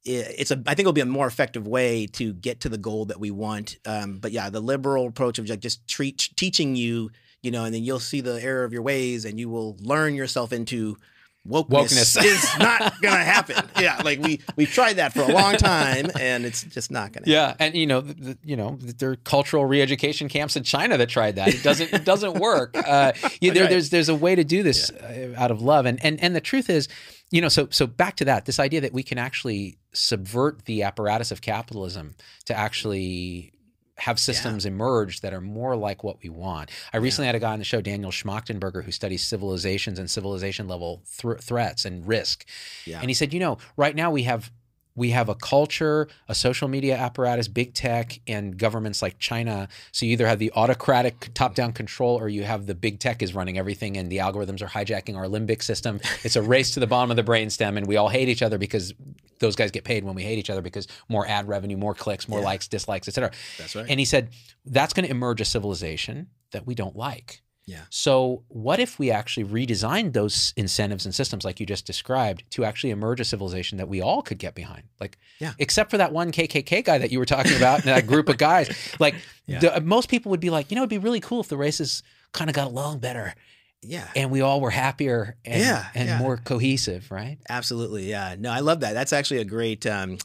[0.08, 0.56] I- It's a.
[0.66, 3.32] I think it'll be a more effective way to get to the goal that we
[3.32, 3.78] want.
[3.86, 7.74] Um, but yeah, the liberal approach of like just treat teaching you, you know, and
[7.74, 10.98] then you'll see the error of your ways, and you will learn yourself into
[11.46, 12.24] wokeness, Wokeness.
[12.24, 13.56] is not gonna happen.
[13.82, 17.26] Yeah, like we we've tried that for a long time, and it's just not gonna.
[17.28, 20.98] Yeah, and you know, the, the- you know, there are cultural re-education camps in China
[20.98, 21.50] that tried that.
[21.50, 22.78] It doesn't, it doesn't work.
[22.78, 23.70] Uh, yeah, there, right.
[23.70, 26.40] There's, there's a way to do this uh, out of love, and and and the
[26.40, 26.88] truth is,
[27.34, 30.84] you know, so so back to that, this idea that we can actually subvert the
[30.84, 32.14] apparatus of capitalism
[32.46, 33.54] to actually
[33.98, 36.70] have systems emerge that are more like what we want.
[36.94, 40.68] I recently had a guy on the show, Daniel Schmachtenberger, who studies civilizations and civilization
[40.68, 42.46] level thr threats and risk.
[42.86, 43.00] Yeah.
[43.00, 44.52] And he said, you know, right now we have
[44.96, 49.68] we have a culture, a social media apparatus, big tech, and governments like China.
[49.92, 53.34] So you either have the autocratic top-down control, or you have the big tech is
[53.34, 56.00] running everything, and the algorithms are hijacking our limbic system.
[56.24, 58.58] It's a race to the bottom of the brainstem, and we all hate each other
[58.58, 58.94] because
[59.40, 62.28] those guys get paid when we hate each other because more ad revenue, more clicks,
[62.28, 63.32] more likes, dislikes, etc.
[63.58, 63.86] That's right.
[63.90, 64.30] And he said
[64.66, 67.42] that's going to emerge a civilization that we don't like.
[67.66, 67.84] Yeah.
[67.90, 72.66] So, what if we actually redesigned those incentives and systems, like you just described, to
[72.66, 74.84] actually emerge a civilization that we all could get behind?
[75.00, 75.54] Like, Yeah.
[75.60, 78.38] except for that one KKK guy that you were talking about, and that group of
[78.38, 78.70] guys.
[79.00, 79.60] Like, Yeah.
[79.60, 82.04] the, most people would be like, you know, it'd be really cool if the races
[82.34, 83.34] kind of got along better
[83.82, 84.10] yeah.
[84.16, 86.18] and we all were happier and, Yeah, and yeah.
[86.20, 87.38] more cohesive, right?
[87.50, 88.36] Absolutely, yeah.
[88.38, 88.94] No, I love that.
[88.94, 90.18] That's actually a great, um,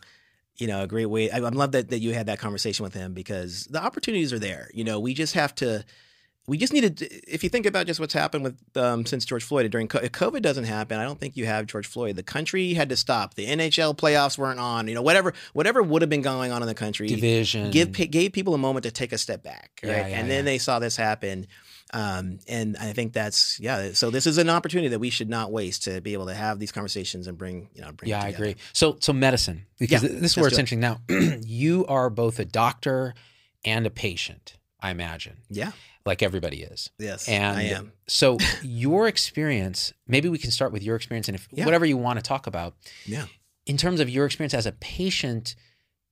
[0.57, 1.31] you know, a great way.
[1.31, 4.39] I, I love that that you had that conversation with him because the opportunities are
[4.41, 4.71] there.
[4.75, 5.85] You know, we just have to.
[6.49, 7.03] We just needed.
[7.29, 10.13] If you think about just what's happened with um, since George Floyd during co- if
[10.13, 12.17] COVID doesn't happen, I don't think you have George Floyd.
[12.17, 13.35] The country had to stop.
[13.35, 14.89] The NHL playoffs weren't on.
[14.89, 17.07] You know, whatever whatever would have been going on in the country.
[17.07, 17.71] Division.
[17.71, 19.91] Give gave people a moment to take a step back, right?
[19.91, 20.53] Yeah, yeah, and then yeah.
[20.53, 21.47] they saw this happen.
[21.93, 23.93] Um, and I think that's yeah.
[23.93, 26.59] So this is an opportunity that we should not waste to be able to have
[26.59, 28.09] these conversations and bring you know bring.
[28.09, 28.57] it Yeah, I agree.
[28.73, 30.81] So, so medicine, because Yeah, this is where it's do interesting.
[30.81, 31.01] Now,
[31.45, 33.15] you are both a doctor
[33.65, 35.73] and a patient, I imagine, Yeah.
[36.07, 36.91] Like everybody is.
[36.99, 37.29] Yes.
[37.29, 37.93] And I am.
[38.07, 41.65] so, your experience, maybe we can start with your experience, and if Yeah.
[41.65, 42.75] whatever you want to talk about,
[43.07, 43.27] Yeah.
[43.67, 45.55] in terms of your experience as a patient,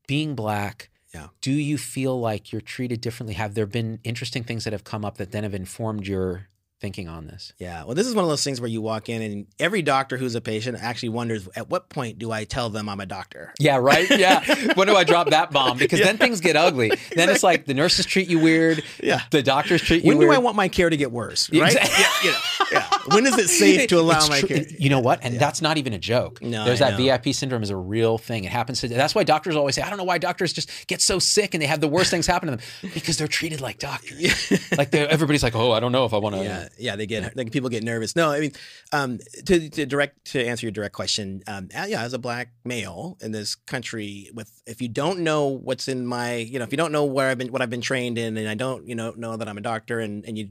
[0.06, 0.90] being black.
[1.14, 1.28] Yeah.
[1.40, 3.34] Do you feel like you're treated differently?
[3.34, 6.48] Have there been interesting things that have come up that then have informed your
[6.80, 7.52] thinking on this?
[7.58, 7.84] Yeah.
[7.84, 10.34] Well, this is one of those things where you walk in and every doctor who's
[10.34, 13.54] a patient actually wonders at what point do I tell them I'm a doctor?
[13.58, 14.08] Yeah, right.
[14.10, 14.72] Yeah.
[14.74, 15.78] when do I drop that bomb?
[15.78, 16.92] Because then things get ugly.
[17.16, 18.82] Then it's like the nurses treat you weird.
[19.02, 19.20] Yeah.
[19.30, 20.30] The doctors treat you When do.
[20.30, 21.50] I want my care to get worse?
[21.50, 21.72] Right?
[21.72, 21.94] exactly.
[21.98, 22.38] yeah, you know,
[22.72, 23.14] yeah.
[23.14, 24.48] When is it safe to allow It's my true.
[24.48, 24.64] care?
[24.78, 25.20] You know what?
[25.22, 26.42] And that's not even a joke.
[26.42, 27.04] No, There's I that know.
[27.18, 28.44] VIP syndrome is a real thing.
[28.44, 28.88] It happens to.
[28.88, 31.62] That's why doctors always say, I don't know why doctors just get so sick and
[31.62, 34.52] they have the worst things happen to them because they're treated like doctors.
[34.76, 36.65] like everybody's like, oh, I don't know if I want to.
[36.78, 38.14] Yeah, yeah, they get like people get nervous.
[38.16, 38.52] No, I mean,
[38.92, 43.16] um, to, to direct to answer your direct question, um, yeah, as a black male
[43.20, 46.76] in this country, with if you don't know what's in my, you know, if you
[46.78, 49.12] don't know where I've been, what I've been trained in, and I don't, you know,
[49.16, 50.48] know that I'm a doctor, and and you.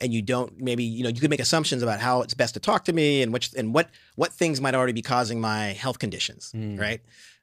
[0.00, 2.60] And you don't maybe you know you could make assumptions about how it's best to
[2.60, 5.98] talk to me and which and what what things might already be causing my health
[5.98, 6.78] conditions, Mm.
[6.78, 7.00] right?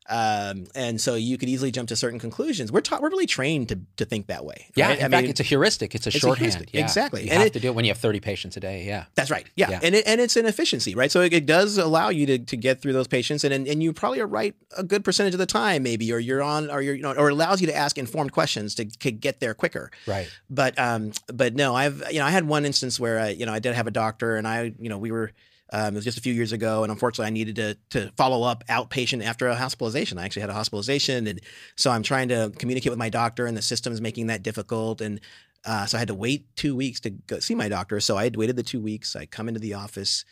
[0.07, 2.71] Um, and so you could easily jump to certain conclusions.
[2.71, 4.67] We're taught we're really trained to to think that way.
[4.75, 4.99] Yeah, right?
[4.99, 5.95] in fact, it's a heuristic.
[5.95, 6.51] It's a it's a shorthand.
[6.53, 6.73] heuristic.
[6.73, 6.81] Yeah.
[6.81, 7.23] Exactly.
[7.23, 8.83] You And have it- to do it when you have 30 patients a day.
[8.85, 9.05] Yeah.
[9.15, 9.47] That's right.
[9.55, 9.71] Yeah.
[9.71, 9.79] Yeah.
[9.81, 11.11] And it, and it's an efficiency, right?
[11.11, 13.81] So it, it does allow you to, to get through those patients and, and and
[13.81, 16.81] you probably are right a good percentage of the time maybe or you're on or
[16.81, 19.53] you're you know or it allows you to ask informed questions to, to get there
[19.55, 19.89] quicker.
[20.05, 20.29] Right.
[20.49, 23.53] But um but no, I've you know I had one instance where I you know
[23.53, 25.31] I did have a doctor and I you know we were
[25.71, 28.43] um, it was just a few years ago, and unfortunately, I needed to to follow
[28.43, 30.17] up outpatient after a hospitalization.
[30.17, 31.41] I actually had a hospitalization, and
[31.75, 35.01] so I'm trying to communicate with my doctor, and the system's making that difficult.
[35.01, 35.19] And
[35.65, 37.99] uh, so I had to wait two weeks to go see my doctor.
[37.99, 39.15] So I had waited the two weeks.
[39.15, 40.23] I come into the office,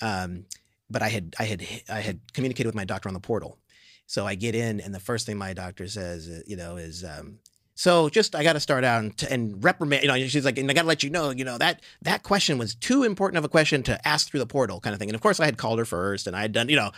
[0.00, 0.46] um,
[0.90, 3.58] but I had I had I had communicated with my doctor on the portal.
[4.06, 7.04] So I get in, and the first thing my doctor says, uh, you know, is,
[7.04, 7.38] um,
[7.80, 10.58] "So just I got to start out and, t- and reprimand." You know, she's like,
[10.58, 13.38] "And I got to let you know, you know that that question was too important
[13.38, 15.46] of a question to ask through the portal, kind of thing." And of course, I
[15.46, 16.90] had called her first, and I had done, you know,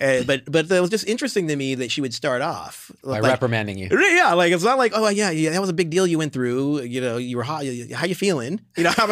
[0.00, 3.20] uh, but but it was just interesting to me that she would start off By
[3.20, 3.88] like, reprimanding you.
[3.92, 6.32] yeah, like it's not like, oh yeah, yeah, that was a big deal you went
[6.32, 6.82] through.
[6.82, 7.64] You know, you were hot.
[7.94, 8.60] How you feeling?
[8.76, 8.92] You know,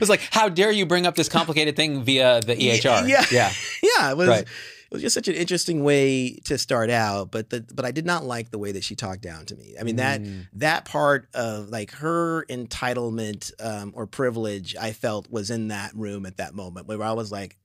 [0.00, 3.08] was like, how dare you bring up this complicated thing via the EHR?
[3.08, 3.24] Yeah.
[3.30, 3.52] Yeah.
[3.82, 4.28] yeah, it was.
[4.28, 4.46] Right.
[4.90, 8.04] It was just such an interesting way to start out, but the but I did
[8.04, 9.76] not like the way that she talked down to me.
[9.78, 10.48] I mean that Mm.
[10.54, 16.26] that part of like her entitlement um, or privilege, I felt was in that room
[16.26, 17.56] at that moment where I was like,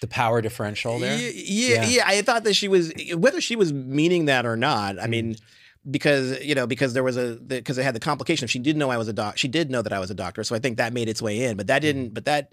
[0.00, 1.18] The power differential there.
[1.18, 1.88] yeah, yeah, Yeah.
[1.88, 2.02] yeah.
[2.06, 4.98] I thought that she was whether she was meaning that or not.
[4.98, 5.36] I mean,
[5.90, 8.48] because you know, because there was a because it had the complication.
[8.48, 9.36] She did know I was a doc.
[9.38, 11.42] She did know that I was a doctor, so I think that made its way
[11.44, 11.56] in.
[11.58, 12.14] But that didn't.
[12.14, 12.52] But that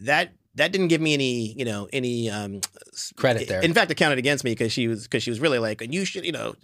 [0.00, 2.60] that that didn't give me any you know any um
[3.16, 3.60] Credit there.
[3.62, 5.94] In fact, it counted against me because she was because she was really like, and
[5.94, 6.54] you should you know.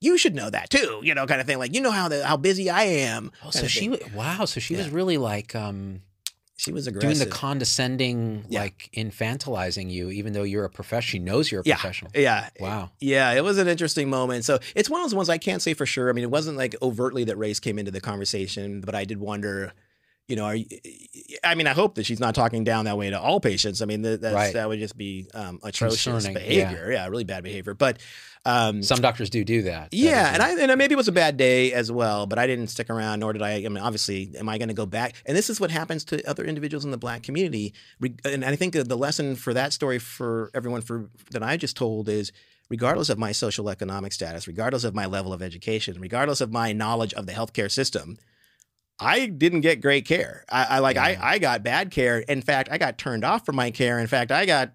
[0.00, 1.58] You should know that too, you know, kind of thing.
[1.58, 3.32] Like you know how the how busy I am.
[3.44, 4.12] Oh, so she thing.
[4.14, 6.02] wow, so she was really like um
[6.56, 8.60] She was doing the condescending, Yeah.
[8.60, 11.10] like infantilizing you, even though you're a professional.
[11.10, 12.12] She knows you're a yeah, professional.
[12.14, 12.90] yeah, Wow.
[13.00, 14.44] Yeah, it was an interesting moment.
[14.44, 16.08] So it's one of those ones I can't say for sure.
[16.08, 19.18] I mean, it wasn't like overtly that race came into the conversation, but I did
[19.18, 19.72] wonder,
[20.28, 20.66] you know, are you,
[21.42, 23.80] I mean, I hope that she's not talking down that way to all patients.
[23.80, 24.52] I mean, that that's, Right.
[24.54, 26.90] that would just be um, atrocious Concerning, behavior.
[26.92, 27.08] Yeah.
[27.08, 27.72] really bad behavior.
[27.74, 27.98] But
[28.44, 29.90] um, Some doctors do do that.
[29.90, 32.38] That yeah, is and I and maybe it was a bad day as well, but
[32.38, 33.54] I didn't stick around, nor did I.
[33.56, 35.14] I mean, obviously, am I going to go back?
[35.26, 37.74] And this is what happens to other individuals in the Black community.
[38.24, 42.08] And I think the lesson for that story for everyone for that I just told
[42.08, 42.32] is,
[42.68, 46.72] regardless of my social economic status, regardless of my level of education, regardless of my
[46.72, 48.18] knowledge of the healthcare system,
[49.00, 50.44] I didn't get great care.
[50.50, 51.02] I, I like Yeah.
[51.04, 52.18] I I got bad care.
[52.20, 53.98] In fact, I got turned off from my care.
[53.98, 54.72] In fact, I got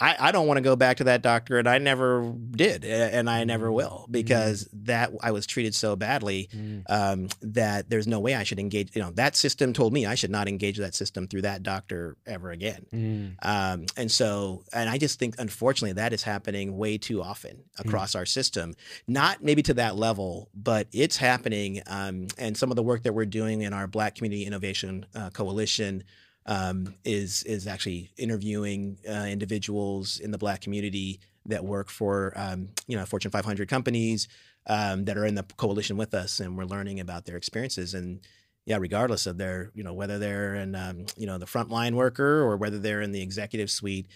[0.00, 3.30] I, I don't want to go back to that doctor, and I never did, and
[3.30, 6.82] I never will because that I was treated so badly Mm.
[6.88, 8.94] um, that there's no way I should engage.
[8.96, 12.16] You know, that system told me I should not engage that system through that doctor
[12.26, 12.86] ever again.
[12.92, 13.34] Mm.
[13.42, 18.14] Um, and so, and I just think, unfortunately, that is happening way too often across
[18.14, 18.74] our system.
[19.06, 21.82] Not maybe to that level, but it's happening.
[21.86, 25.30] Um, and some of the work that we're doing in our Black Community Innovation uh,
[25.30, 26.02] Coalition
[26.46, 32.68] um, is is actually interviewing uh, individuals in the Black community that work for um,
[32.86, 34.28] you know Fortune 500 companies
[34.66, 38.20] um, that are in the coalition with us, and we're learning about their experiences and
[38.66, 42.42] yeah, regardless of their, you know, whether they're in, um, you know, the frontline worker
[42.42, 44.06] or whether they're in the executive suite,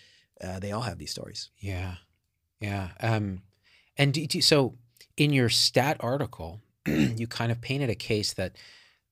[0.42, 1.50] uh, they all have these stories.
[1.58, 1.96] Yeah,
[2.60, 2.88] yeah.
[3.00, 3.42] Um,
[3.96, 4.74] and do, do, so
[5.16, 8.56] in your STAT article, you kind of painted a case that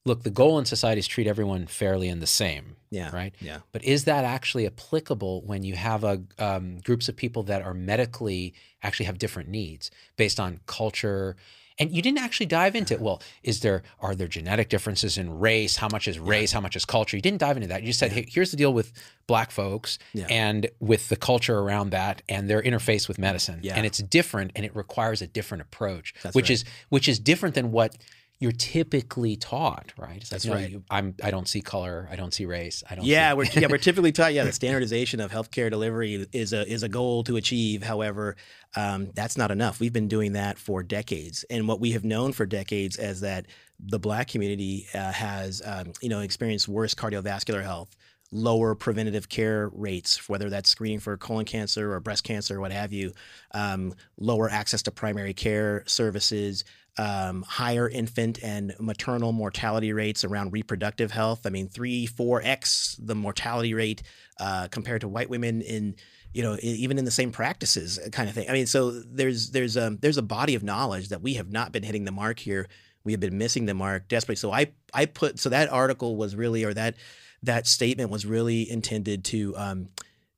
[0.06, 3.34] look, the goal in society is treat everyone fairly and the same, Yeah, right?
[3.40, 7.60] Yeah, But is that actually applicable when you have a um, groups of people that
[7.62, 11.36] are medically actually have different needs based on culture?
[11.78, 15.76] And you didn't actually dive into well, is there are there genetic differences in race?
[15.76, 16.50] How much is race?
[16.52, 17.18] How much is culture?
[17.18, 17.82] You didn't dive into that.
[17.82, 18.92] You just said, hey, here's the deal with
[19.26, 20.26] black folks Yeah.
[20.30, 23.60] and with the culture around that and their interface with medicine.
[23.62, 23.74] Yeah.
[23.76, 26.50] And it's different and it requires a different approach, That's which right.
[26.54, 27.94] is which is different than what
[28.38, 30.16] you're typically taught, right?
[30.18, 30.70] It's like, That's know, right.
[30.70, 33.44] you- I'm I don't see color, I don't see race, I don't yeah, see we're
[33.62, 37.24] yeah we're typically taught yeah the standardization of healthcare delivery is a is a goal
[37.24, 37.82] to achieve.
[37.82, 38.36] However,
[38.76, 39.80] um, that's not enough.
[39.80, 43.46] We've been doing that for decades, and what we have known for decades is that
[43.80, 47.96] the Black community uh, has um, you know experienced worse cardiovascular health.
[48.32, 52.72] Lower preventative care rates, whether that's screening for colon cancer or breast cancer or what
[52.72, 53.12] have you,
[53.52, 56.64] um, lower access to primary care services,
[56.98, 61.46] um, higher infant and maternal mortality rates around reproductive health.
[61.46, 64.02] I mean, three, four x the mortality rate
[64.40, 65.96] uh, compared to white women in
[66.32, 68.48] you know even in the same practices uh, kind of thing.
[68.48, 71.72] I mean, so there's there's a there's a body of knowledge that we have not
[71.72, 72.68] been hitting the mark here.
[73.04, 74.36] We have been missing the mark desperately.
[74.36, 76.96] So I I put so that article was really or that
[77.42, 79.88] that statement was really intended to um,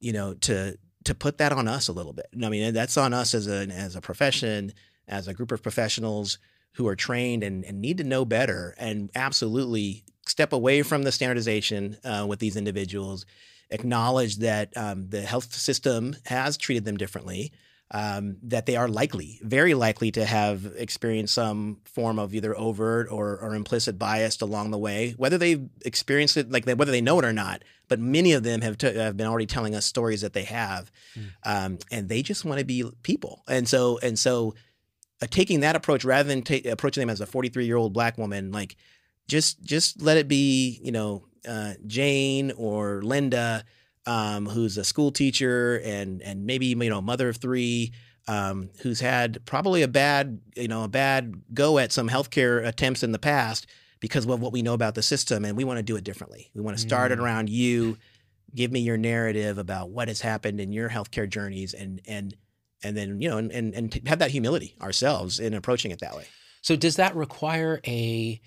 [0.01, 2.27] you know to to put that on us a little bit.
[2.43, 4.73] I mean, that's on us as a as a profession,
[5.07, 6.39] as a group of professionals
[6.75, 11.13] who are trained and, and need to know better, and absolutely step away from the
[11.13, 13.27] standardization uh, with these individuals.
[13.71, 17.53] Acknowledge that um, the health system has treated them differently.
[17.91, 23.09] Um, that they are likely, very likely, to have experienced some form of either overt
[23.11, 27.01] or, or implicit bias along the way, whether they've experienced it, like they, whether they
[27.01, 27.65] know it or not.
[27.89, 30.93] But many of them have, t- have been already telling us stories that they have,
[31.45, 33.43] um, and they just want to be people.
[33.49, 34.55] And so, and so,
[35.23, 38.17] uh, taking that approach rather than ta- approaching them as a 43 year old black
[38.19, 38.77] woman, like
[39.29, 43.65] just just let it be, you know, uh, Jane or Linda,
[44.07, 47.93] um, who's a school teacher and and maybe you know mother of three,
[48.27, 53.03] um, who's had probably a bad you know a bad go at some healthcare attempts
[53.03, 53.67] in the past
[54.01, 56.51] because of what we know about the system, and we want to do it differently.
[56.55, 57.23] We want to start it Mm.
[57.23, 57.99] around you.
[58.55, 62.35] Give me your narrative about what has happened in your healthcare journeys, and and
[62.83, 66.17] and then you know and and, and have that humility ourselves in approaching it that
[66.17, 66.27] way.
[66.63, 68.41] So does that require a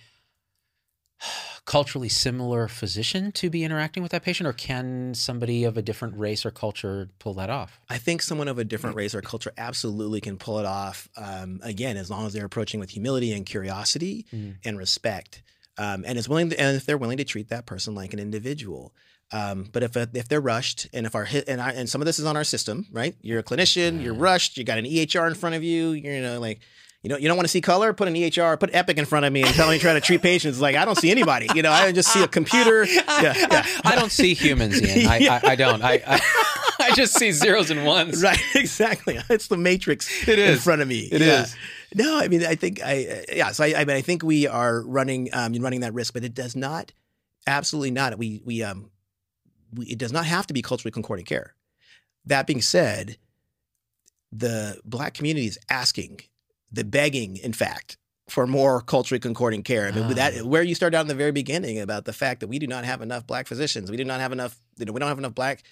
[1.66, 6.18] culturally similar physician to be interacting with that patient or can somebody of a different
[6.18, 7.80] race or culture pull that off?
[7.90, 11.08] I think someone of a different race or culture absolutely can pull it off.
[11.16, 14.56] Um, again, as long as they're approaching with humility and curiosity Mm.
[14.66, 15.44] and respect,
[15.78, 18.20] um, and is willing to, and if they're willing to treat that person like an
[18.20, 18.94] individual.
[19.34, 22.06] Um, but if if they're rushed, and if our hit and I, and some of
[22.06, 23.16] this is on our system, right?
[23.22, 26.22] You're a clinician, you're rushed, you got an EHR in front of you, you're you
[26.22, 26.60] know like.
[27.04, 27.94] You know, you don't want to see color.
[27.94, 30.22] Put an EHR, put Epic in front of me, and tell me try to treat
[30.32, 30.62] patients.
[30.62, 31.48] Like I don't see anybody.
[31.56, 32.86] You know, I just see a computer.
[32.86, 33.66] Yeah, yeah.
[33.84, 35.08] I don't see humans, Ian.
[35.08, 35.82] I, I, I don't.
[35.82, 36.22] I, I,
[36.80, 38.22] I just see zeros and ones.
[38.22, 39.18] Right, exactly.
[39.32, 41.00] It's the matrix It in front of me.
[41.12, 41.48] It It is.
[41.48, 41.56] is.
[41.96, 43.52] No, I mean, I think I yeah.
[43.52, 46.36] So I, I mean, I think we are running um, running that risk, but it
[46.36, 46.92] does not
[47.48, 48.16] Absolutely not.
[48.20, 48.92] We we um
[49.80, 51.56] it does not have to be culturally concordant care.
[52.26, 53.18] That being said,
[54.32, 56.22] the black community is asking,
[56.72, 57.98] the begging, in fact,
[58.30, 59.88] for more culturally concordant care.
[59.88, 60.46] I mean, with that Ah.
[60.46, 62.86] where you started out in the very beginning about the fact that we do not
[62.86, 65.36] have enough black physicians, we do not have enough, you know, we don't have enough
[65.36, 65.64] black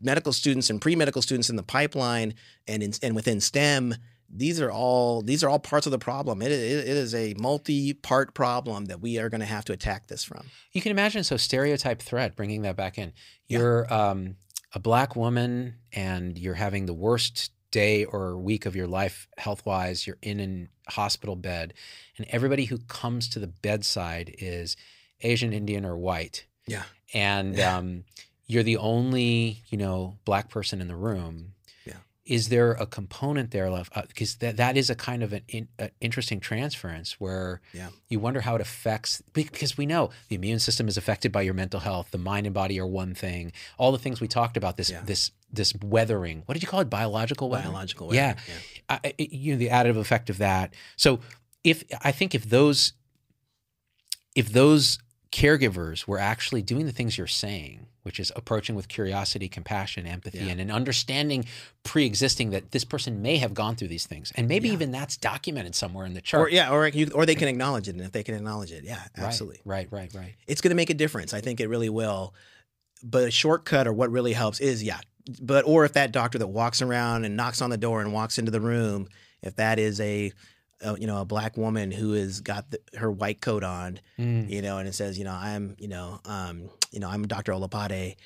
[0.00, 2.34] medical students and pre-medical students in the pipeline
[2.66, 3.94] and in, and within STEM.
[4.34, 6.40] These are all these are all parts of the problem.
[6.40, 10.06] It, it, it is a multi-part problem that we are going to have to attack
[10.06, 10.46] this from.
[10.72, 13.12] You can imagine so stereotype threat, bringing that back in.
[13.46, 14.36] You're um,
[14.74, 19.66] a black woman and you're having the worst day or week of your life health
[19.66, 20.06] wise.
[20.06, 21.74] You're in a hospital bed,
[22.16, 24.76] and everybody who comes to the bedside is
[25.20, 26.46] Asian, Indian, or white.
[26.66, 26.84] Yeah.
[27.14, 27.76] And Yeah.
[27.76, 28.04] um,
[28.46, 31.52] you're the only, you know, black person in the room.
[32.24, 32.34] Yeah.
[32.36, 33.92] Is there a component there left?
[34.08, 37.88] Because that, that is a kind of an in, uh, interesting transference where Yeah.
[38.08, 41.54] you wonder how it affects because we know the immune system is affected by your
[41.54, 44.76] mental health the mind and body are one thing all the things we talked about
[44.76, 45.02] this Yeah.
[45.04, 48.14] this this weathering what did you call it biological weathering Biological.
[48.14, 48.34] Yeah.
[48.34, 48.58] weathering,
[48.88, 51.20] I, I- you know the additive effect of that so
[51.64, 52.92] if i think if those
[54.34, 54.98] if those
[55.30, 60.38] caregivers were actually doing the things you're saying which is approaching with curiosity compassion empathy
[60.38, 60.48] Yeah.
[60.52, 61.44] and an understanding
[61.84, 64.74] pre-existing that this person may have gone through these things and maybe Yeah.
[64.74, 67.88] even that's documented somewhere in the chart Or yeah, or you, or they can acknowledge
[67.88, 69.60] it, and if they can acknowledge it, yeah, Right, absolutely.
[69.64, 71.32] right right right it's going to make a difference.
[71.34, 72.34] I think it really will.
[73.02, 75.00] But a shortcut or what really helps is yeah.
[75.40, 78.38] But or if that doctor that walks around and knocks on the door and walks
[78.38, 79.08] into the room,
[79.42, 80.32] if that is a,
[80.82, 84.48] a you know a black woman who has got the, her white coat on, Mm.
[84.50, 87.52] you know, and it says you know I'm you know um you know I'm Dr.
[87.52, 88.16] Olapade,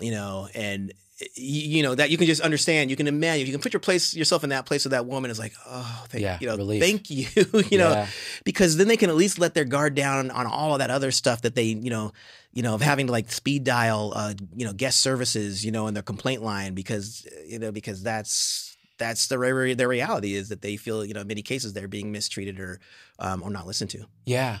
[0.00, 0.92] you know, and
[1.36, 2.90] you know that you can just understand.
[2.90, 3.46] You can imagine.
[3.46, 5.30] You can put your place yourself in that place of that woman.
[5.30, 6.82] Is like oh thank Yeah, you know relief.
[6.82, 7.26] thank you
[7.70, 8.06] you know Yeah.
[8.44, 11.12] because then they can at least let their guard down on all of that other
[11.12, 12.12] stuff that they you know
[12.52, 15.86] you know of having to like speed dial uh you know guest services you know
[15.86, 18.73] in their complaint line because uh, you know because that's
[19.04, 21.88] that's the re- their reality is that they feel you know in many cases they're
[21.88, 22.80] being mistreated or
[23.18, 24.58] um, or not listened to Yeah.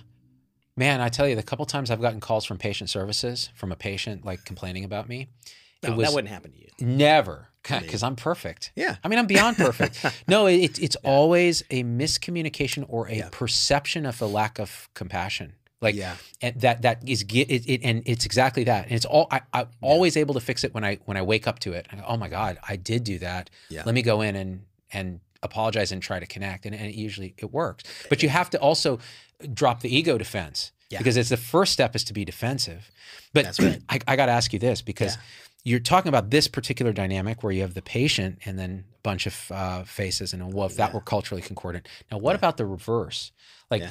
[0.76, 3.76] Man, I tell you, the couple times I've gotten calls from patient services from a
[3.76, 5.28] patient like complaining about me,
[5.84, 8.72] no, was that wouldn't happen to you never because I'm perfect.
[8.74, 10.04] yeah I mean, I'm beyond perfect.
[10.28, 13.28] no, it, it's always a miscommunication or a Yeah.
[13.30, 15.54] perception of a lack of compassion.
[15.84, 17.28] Like yeah and that that is it,
[17.72, 18.84] it and it's exactly that.
[18.86, 21.46] And it's all I, I'm always able to fix it when I when I wake
[21.46, 21.86] up to it.
[21.92, 23.50] I go, oh my god, I did do that.
[23.68, 23.82] Yeah.
[23.86, 24.62] Let me go in and
[24.92, 27.84] and apologize and try to connect, and, and it usually it works.
[28.08, 28.98] But you have to also
[29.52, 30.98] drop the ego defense Yeah.
[30.98, 32.90] because it's the first step is to be defensive.
[33.34, 33.78] But right.
[33.90, 35.22] I, I got to ask you this because Yeah.
[35.64, 39.26] you're talking about this particular dynamic where you have the patient and then a bunch
[39.26, 40.94] of uh, faces, and well, if that Yeah.
[40.94, 41.88] were culturally concordant.
[42.10, 43.32] Now, what about the reverse?
[43.70, 43.90] Like Yeah.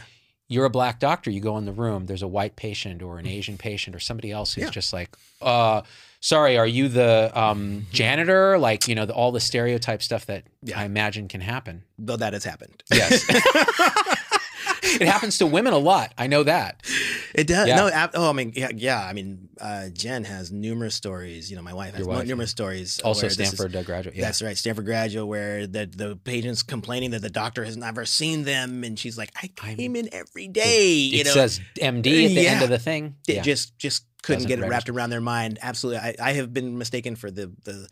[0.53, 3.25] You're a black doctor, you go in the room, there's a white patient or an
[3.27, 4.69] Asian patient or somebody else who's Yeah.
[4.69, 5.09] just like,
[5.41, 5.81] uh,
[6.19, 8.57] sorry, are you the um, janitor?
[8.57, 10.79] Like, you know, the, all the stereotype stuff that Yeah.
[10.79, 11.83] I imagine can happen.
[11.97, 13.25] though that has happened Yes.
[15.01, 16.13] it happens to women a lot.
[16.17, 16.81] I know that.
[17.34, 17.67] It does.
[17.67, 17.77] Yeah.
[17.77, 17.88] No.
[17.88, 18.69] ab- Oh, I mean, yeah.
[18.75, 21.49] yeah I mean, uh, Jen has numerous stories.
[21.49, 22.99] You know, my wife has wife, numerous stories.
[23.01, 24.15] Also, this is- Stanford uh, graduate.
[24.15, 24.25] Yeah.
[24.25, 28.43] That's right, Stanford graduate, where the the patient's complaining that the doctor has never seen
[28.43, 31.97] them, and she's like, "I I'm- came in every day." you it know, says MD
[31.97, 32.03] at
[32.36, 32.51] the Yeah.
[32.51, 33.15] end of the thing.
[33.27, 33.41] Yeah.
[33.41, 35.59] just just couldn't Doesn't get it wrapped around their mind.
[35.61, 37.88] Absolutely, I, I have been mistaken for the the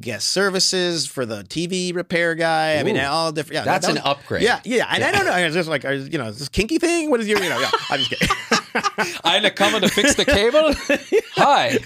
[0.00, 2.76] guest services for the TV repair guy.
[2.78, 3.00] I mean, Ooh.
[3.02, 3.56] all different.
[3.56, 4.42] Yeah, That's that an was- upgrade.
[4.42, 5.08] Yeah, yeah, and Yeah.
[5.08, 5.32] I don't know.
[5.32, 7.10] I was just like, you know, is this kinky thing?
[7.10, 7.60] What is your, you know?
[7.60, 8.28] Yeah, I'm just kidding.
[9.24, 10.72] I had to come in to fix the cable.
[11.36, 11.78] Hi.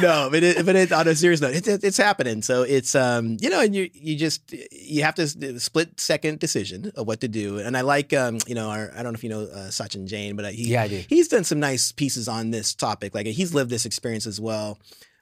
[0.00, 2.42] no, but it, but it, on a serious note, it's it's happening.
[2.42, 6.92] So it's um you know, and you you just you have to split second decision
[6.96, 7.58] of what to do.
[7.58, 10.06] And I like um you know our, I don't know if you know uh, Sachin
[10.06, 11.04] Jain, but he Yeah, I do.
[11.08, 13.14] he's done some nice pieces on this topic.
[13.14, 14.78] Like he's lived this experience as well.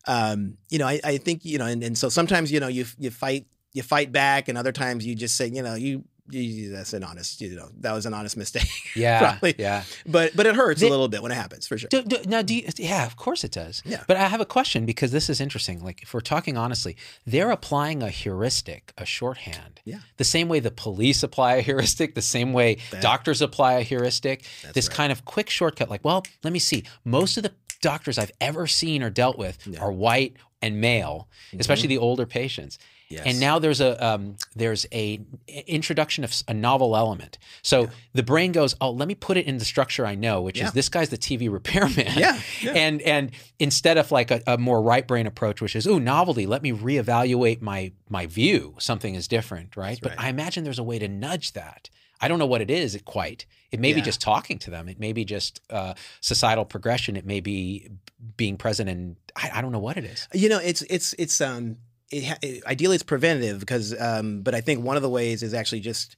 [0.09, 2.84] Um, you know, I, I think you know, and, and so sometimes you know you
[2.98, 6.04] you fight you fight back, and other times you just say you know you.
[6.30, 8.68] you that's an honest, you know, that was an honest mistake.
[8.96, 9.20] Yeah.
[9.20, 9.54] Probably.
[9.59, 9.84] Yeah.
[10.06, 11.88] but but it hurts They- a little bit when it happens, for sure.
[11.88, 13.80] Do, do, now, do you, yeah, of course it does.
[13.84, 14.02] Yeah.
[14.09, 15.84] But I have a question because this is interesting.
[15.84, 16.96] Like, if we're talking honestly,
[17.26, 19.80] they're applying a heuristic, a shorthand.
[19.84, 20.00] Yeah.
[20.16, 23.82] The same way the police apply a heuristic, the same way That- doctors apply a
[23.82, 24.42] heuristic.
[24.74, 24.96] This right.
[24.96, 26.82] kind of quick shortcut, like, well, let me see.
[27.04, 29.81] Most of the doctors I've ever seen or dealt with Yeah.
[29.81, 32.79] are white and male, especially the older patients.
[33.11, 33.22] Yes.
[33.24, 35.20] And now there's a um, there's a
[35.66, 37.39] introduction of a novel element.
[37.62, 40.59] So the brain goes, oh, let me put it in the structure I know, which
[40.59, 40.66] Yeah.
[40.66, 42.07] is this guy's the TV repairman.
[42.18, 42.72] Yeah, yeah.
[42.72, 46.45] And and instead of like a, a more right brain approach, which is oh novelty,
[46.47, 48.74] let me reevaluate my my view.
[48.79, 49.91] Something is different, right?
[49.91, 50.26] That's But right.
[50.26, 51.89] I imagine there's a way to nudge that.
[52.21, 53.47] I don't know what it is quite.
[53.71, 54.89] It may be just talking to them.
[54.89, 57.16] It may be just uh, societal progression.
[57.16, 57.89] It may be
[58.37, 60.27] being present, and I, I don't know what it is.
[60.33, 61.77] You know, it's it's it's um
[62.11, 65.53] it, it, ideally it's preventative because um but I think one of the ways is
[65.55, 66.16] actually just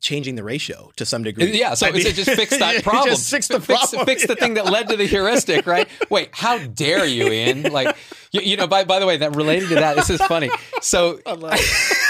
[0.00, 1.58] changing the ratio to some degree.
[1.58, 3.08] Yeah, so I it's mean- just fix that problem.
[3.10, 4.04] just fix the problem.
[4.06, 5.88] Fix, the thing that led to the heuristic, right?
[6.10, 7.64] Wait, how dare you, Ian?
[7.72, 7.94] Like,
[8.32, 10.50] you, you know, by by the way, that related to that, this is funny.
[10.80, 11.60] So I.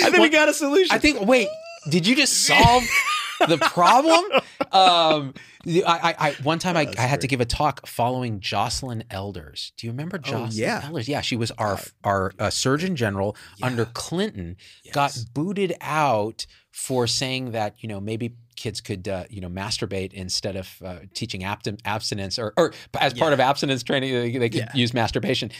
[0.00, 0.94] I think we got a solution.
[0.94, 1.20] I think.
[1.20, 1.48] Wait,
[1.88, 2.84] did you just solve
[3.46, 4.24] the problem?
[4.72, 5.34] Um,
[5.66, 9.72] I, I, I one time I, I had to give a talk following Joycelyn Elders.
[9.76, 10.82] Do you remember Joycelyn yeah.
[10.84, 11.08] Elders?
[11.08, 14.56] Yeah, she was our our uh, Surgeon General under Clinton.
[14.92, 20.12] Got booted out for saying that you know maybe kids could uh, you know masturbate
[20.12, 23.34] instead of uh, teaching abstin- abstinence or, or as part Yeah.
[23.34, 24.72] of abstinence training they, they could Yeah.
[24.74, 25.50] use masturbation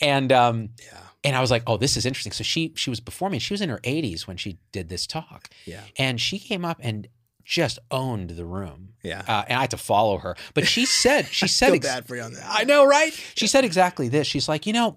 [0.00, 0.98] and um, Yeah.
[1.24, 2.32] And I was like, oh, this is interesting.
[2.32, 3.38] So she she was before me.
[3.38, 5.80] She was in her 80s when she did this talk, Yeah.
[5.98, 7.08] and she came up and
[7.44, 8.90] just owned the room.
[9.02, 9.22] Yeah.
[9.26, 12.16] Uh, and I had to follow her, but she said she said ex- bad for
[12.16, 12.46] you on that.
[12.48, 13.12] I know, right?
[13.34, 14.26] She said exactly this.
[14.26, 14.96] She's like, you know,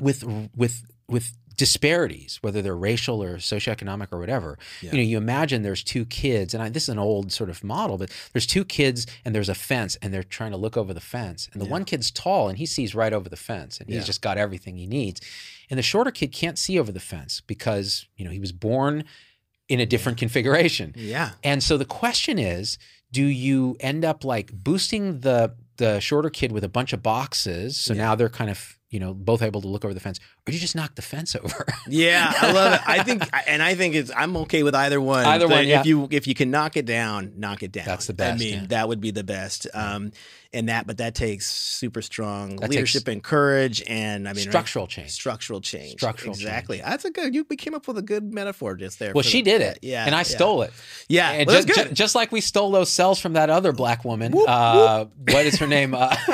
[0.00, 0.24] with
[0.56, 4.92] with with disparities, whether they're racial or socioeconomic or whatever, Yeah.
[4.92, 7.62] you know, you imagine there's two kids, and I, this is an old sort of
[7.62, 10.94] model, but there's two kids and there's a fence, and they're trying to look over
[10.94, 11.72] the fence, and the Yeah.
[11.72, 14.04] one kid's tall and he sees right over the fence, and he's Yeah.
[14.04, 15.20] just got everything he needs,
[15.68, 19.04] and the shorter kid can't see over the fence because you know he was born
[19.68, 20.94] in a different configuration.
[20.96, 21.32] Yeah.
[21.44, 22.78] And so the question is,
[23.12, 27.76] do you end up like boosting the the shorter kid with a bunch of boxes,
[27.76, 30.18] so now they're kind of you know both able to look over the fence,
[30.48, 31.66] or you just knock the fence over?
[31.90, 32.80] Yeah, I love it.
[32.86, 34.10] I think, and I think it's.
[34.14, 35.24] I'm okay with either one.
[35.24, 35.80] Either But one, yeah.
[35.80, 37.86] If you if you can knock it down, knock it down.
[37.86, 38.34] That's the best.
[38.34, 38.66] I mean, yeah.
[38.68, 39.66] that would be the best.
[39.72, 40.12] Um,
[40.52, 44.50] and that, but that takes super strong That leadership and courage, and I mean, right?
[44.50, 45.10] Structural change.
[45.10, 45.92] structural change.
[45.92, 46.78] Structural exactly.
[46.78, 47.34] That's a good.
[47.34, 49.12] You we came up with a good metaphor just there.
[49.14, 50.22] Well, she the- did it, Yeah, and I yeah.
[50.24, 50.72] stole it.
[51.08, 51.94] Yeah, And well, just, that's good.
[51.96, 54.32] just like we stole those cells from that other black woman.
[54.32, 55.94] Whoop, uh, What is her name?
[55.94, 56.08] Uh,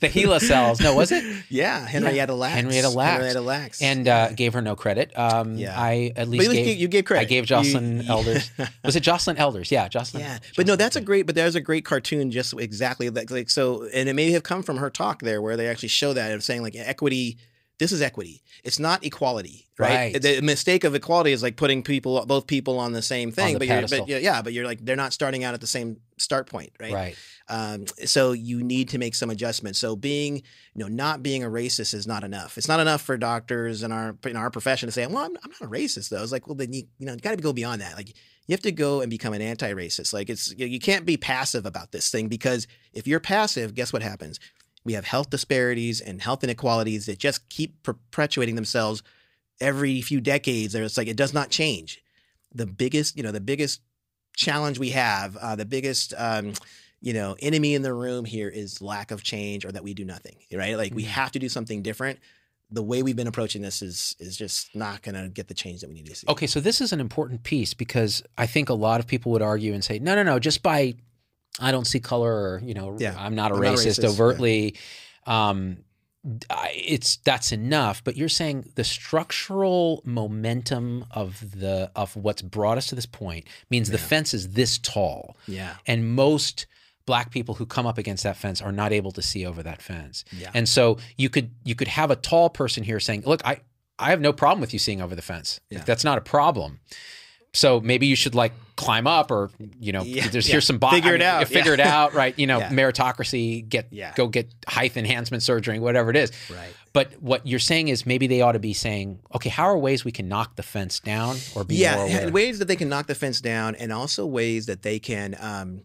[0.00, 0.80] the HeLa cells.
[0.80, 1.24] No, was it?
[1.48, 2.54] yeah, Henrietta Lacks.
[2.54, 3.80] Henrietta Henrietta Lacks.
[3.82, 5.12] And uh, gave her no credit.
[5.18, 5.78] Um, Yeah.
[5.78, 7.22] I at least at least gave, you, you gave credit.
[7.22, 8.50] I gave Joycelyn you- Elders.
[8.84, 9.70] Was it Joycelyn Elders?
[9.70, 10.20] Yeah, Joycelyn.
[10.20, 11.26] Yeah, but no, that's a great.
[11.26, 14.62] But there's a great cartoon, just exactly like, like so, and it may have come
[14.62, 17.38] from her talk there, where they actually show that of saying like equity.
[17.78, 18.41] This is equity.
[18.64, 20.12] It's not equality, right?
[20.12, 20.22] Right.
[20.22, 23.58] The mistake of equality is like putting people, both people, on the same thing.
[23.58, 25.98] the but you're, but yeah, but you're like they're not starting out at the same
[26.16, 26.92] start point, right?
[26.92, 27.16] Right.
[27.48, 29.80] Um, so you need to make some adjustments.
[29.80, 30.42] So being, you
[30.76, 32.56] know, not being a racist is not enough.
[32.56, 35.50] It's not enough for doctors in our in our profession to say, "Well, I'm, I'm
[35.50, 37.52] not a racist." Though it's like, well, then you you know, you got to go
[37.52, 37.96] beyond that.
[37.96, 38.10] Like
[38.46, 40.12] you have to go and become an anti-racist.
[40.12, 44.02] Like it's you can't be passive about this thing because if you're passive, guess what
[44.02, 44.38] happens?
[44.84, 49.02] We have health disparities and health inequalities that just keep perpetuating themselves
[49.60, 50.74] every few decades.
[50.74, 52.02] It's like it does not change.
[52.54, 53.80] The biggest, you know, the biggest
[54.36, 56.54] challenge we have, uh, the biggest, um,
[57.00, 60.04] you know, enemy in the room here is lack of change or that we do
[60.04, 60.36] nothing.
[60.52, 60.76] Right?
[60.76, 61.08] Like we Mhm.
[61.08, 62.18] have to do something different.
[62.70, 65.82] The way we've been approaching this is is just not going to get the change
[65.82, 66.26] that we need to see.
[66.26, 69.42] Okay, so this is an important piece because I think a lot of people would
[69.42, 70.94] argue and say, no, no, no, just by
[71.60, 74.02] I don't see color or you know Yeah, I'm not a I'm not racist racist,
[74.02, 74.08] yeah.
[74.10, 74.76] overtly.
[75.26, 75.78] Um,
[76.50, 78.02] I- it's that's enough.
[78.04, 83.46] But you're saying the structural momentum of the of what's brought us to this point
[83.70, 85.74] means the fence is this tall, Yeah.
[85.86, 86.66] and most
[87.04, 89.82] black people who come up against that fence are not able to see over that
[89.82, 90.24] fence.
[90.30, 90.50] Yeah.
[90.54, 93.60] And so you could you could have a tall person here saying, "Look, I
[93.98, 95.60] I have no problem with you seeing over the fence.
[95.70, 95.82] Yeah.
[95.84, 96.80] that's not a problem."
[97.54, 100.52] So maybe you should like climb up, or you know, Yeah, there's yeah.
[100.52, 101.80] here's some bo- Figure I it mean, out, Figure yeah.
[101.82, 102.36] it out, right?
[102.38, 103.68] You know, meritocracy.
[103.68, 104.12] Get Yeah.
[104.16, 106.32] go get height enhancement surgery, whatever it is.
[106.50, 106.74] Right.
[106.94, 110.04] But what you're saying is maybe they ought to be saying, okay, how are ways
[110.04, 112.88] we can knock the fence down or be yeah, more yeah, ways that they can
[112.88, 115.82] knock the fence down, and also ways that they can, um,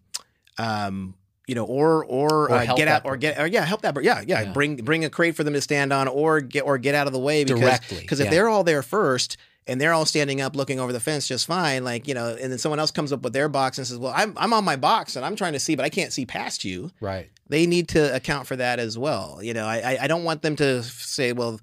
[0.57, 1.15] um,
[1.47, 3.95] you know, or or, Or uh, get out or get or yeah, help that.
[4.03, 4.51] Yeah, yeah, Yeah.
[4.53, 7.13] bring bring a crate for them to stand on, or get or get out of
[7.13, 9.35] the way because Directly, because if they're all there first.
[9.67, 11.83] And they're all standing up, looking over the fence just fine.
[11.83, 14.13] Like you know, and then someone else comes up with their box and says, "Well,
[14.15, 16.63] I'm I'm on my box and I'm trying to see, but I can't see past
[16.63, 17.29] you." right.
[17.49, 19.39] they need to account for that as well.
[19.41, 21.59] You know, I I- don't want them to say, well,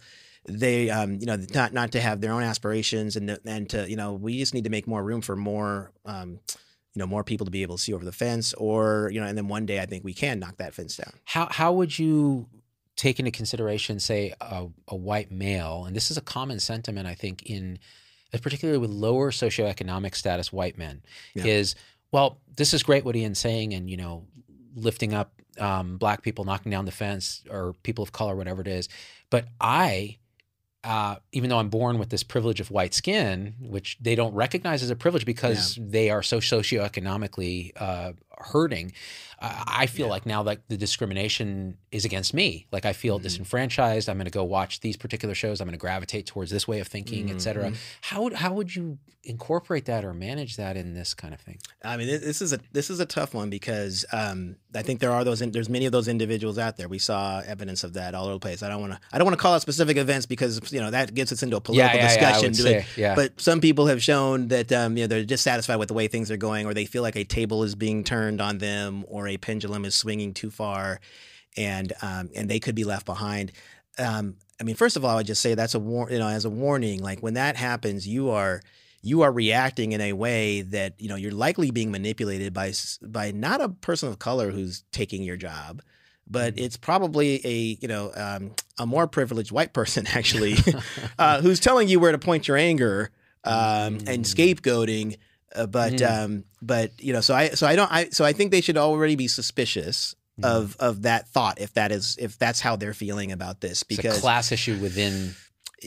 [0.46, 3.96] they um you know not not to have their own aspirations and and to you
[3.96, 6.38] know we just need to make more room for more um
[6.94, 9.26] you know more people to be able to see over the fence or you know
[9.26, 11.14] and then one day I think we can knock that fence down.
[11.24, 12.46] How how would you
[12.96, 17.14] take into consideration, say, a, a white male, and this is a common sentiment, I
[17.14, 17.78] think, in
[18.42, 21.02] particularly with lower socioeconomic status white men,
[21.34, 21.44] Yeah.
[21.46, 21.74] is
[22.12, 24.26] well, this is great what Ian's saying, and you know,
[24.76, 28.68] lifting up um, black people, knocking down the fence, or people of color, whatever it
[28.68, 28.88] is,
[29.30, 30.18] but I.
[30.84, 34.82] uh, even though I'm born with this privilege of white skin, which they don't recognize
[34.82, 38.92] as a privilege because they are so socioeconomically uh, hurting,
[39.40, 42.66] I feel like now like the discrimination is against me.
[42.72, 44.08] Like I feel disenfranchised.
[44.08, 45.60] I'm going to go watch these particular shows.
[45.60, 47.72] I'm going to gravitate towards this way of thinking, et cetera.
[48.02, 51.58] How would how would you incorporate that or manage that in this kind of thing?
[51.82, 55.12] I mean, this- is a this is a tough one because um, I think there
[55.12, 56.88] are those there's many of those individuals out there.
[56.88, 58.62] We saw evidence of that all over the place.
[58.62, 60.90] I don't want to I don't want to call out specific events because you know
[60.90, 62.48] that gets us into a political yeah, yeah, I discussion.
[62.48, 63.14] would say, yeah.
[63.14, 66.30] But some people have shown that um, you know they're dissatisfied with the way things
[66.30, 69.36] are going, or they feel like a table is being turned on them, or a
[69.36, 71.00] pendulum is swinging too far,
[71.56, 73.52] and um, and they could be left behind.
[73.98, 76.10] Um, I mean, first of all, I would just say that's a war.
[76.10, 78.62] You know, as a warning, like when that happens, you are
[79.02, 82.72] you are reacting in a way that you know you're likely being manipulated by
[83.02, 85.82] by not a person of color who's taking your job
[86.26, 90.56] but it's probably a you know um, a more privileged white person actually
[91.18, 93.10] uh, who's telling you where to point your anger
[93.44, 95.18] um, and scapegoating
[95.54, 98.50] uh, but um, but you know so I so I don't I so I think
[98.50, 102.74] they should already be suspicious of of that thought if that is if that's how
[102.76, 105.34] they're feeling about this It's because a class issue within.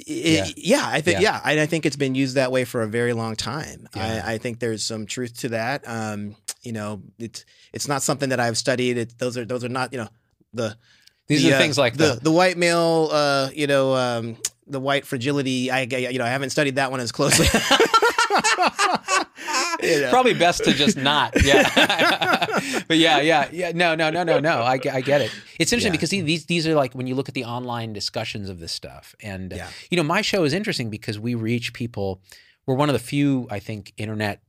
[0.05, 0.47] yeah.
[0.55, 1.33] yeah, I think Yeah.
[1.33, 3.87] yeah, I, I think it's been used that way for a very long time.
[3.95, 4.23] Yeah.
[4.25, 5.83] I, I think there's some truth to that.
[5.87, 8.97] Um, you know, it's it's not something that I've studied.
[8.97, 10.09] It, those are those are not you know
[10.53, 10.77] the
[11.27, 13.09] These the, are uh, things like the the, the white male.
[13.11, 14.37] Uh, you know, um,
[14.67, 15.71] the white fragility.
[15.71, 17.47] I I- you know I haven't studied that one as closely.
[19.81, 20.09] You know.
[20.09, 21.33] Probably best to just not.
[21.43, 21.69] Yeah.
[22.87, 23.71] but yeah, yeah, yeah.
[23.73, 24.61] No, no, no, no, no.
[24.63, 25.31] I, get- I get it.
[25.59, 25.97] It's interesting Yeah.
[25.97, 29.13] because these these are like when you look at the online discussions of this stuff,
[29.21, 29.69] and uh, Yeah.
[29.91, 32.21] you know, my show is interesting because we reach people.
[32.65, 34.41] We're one of the few, I think, internet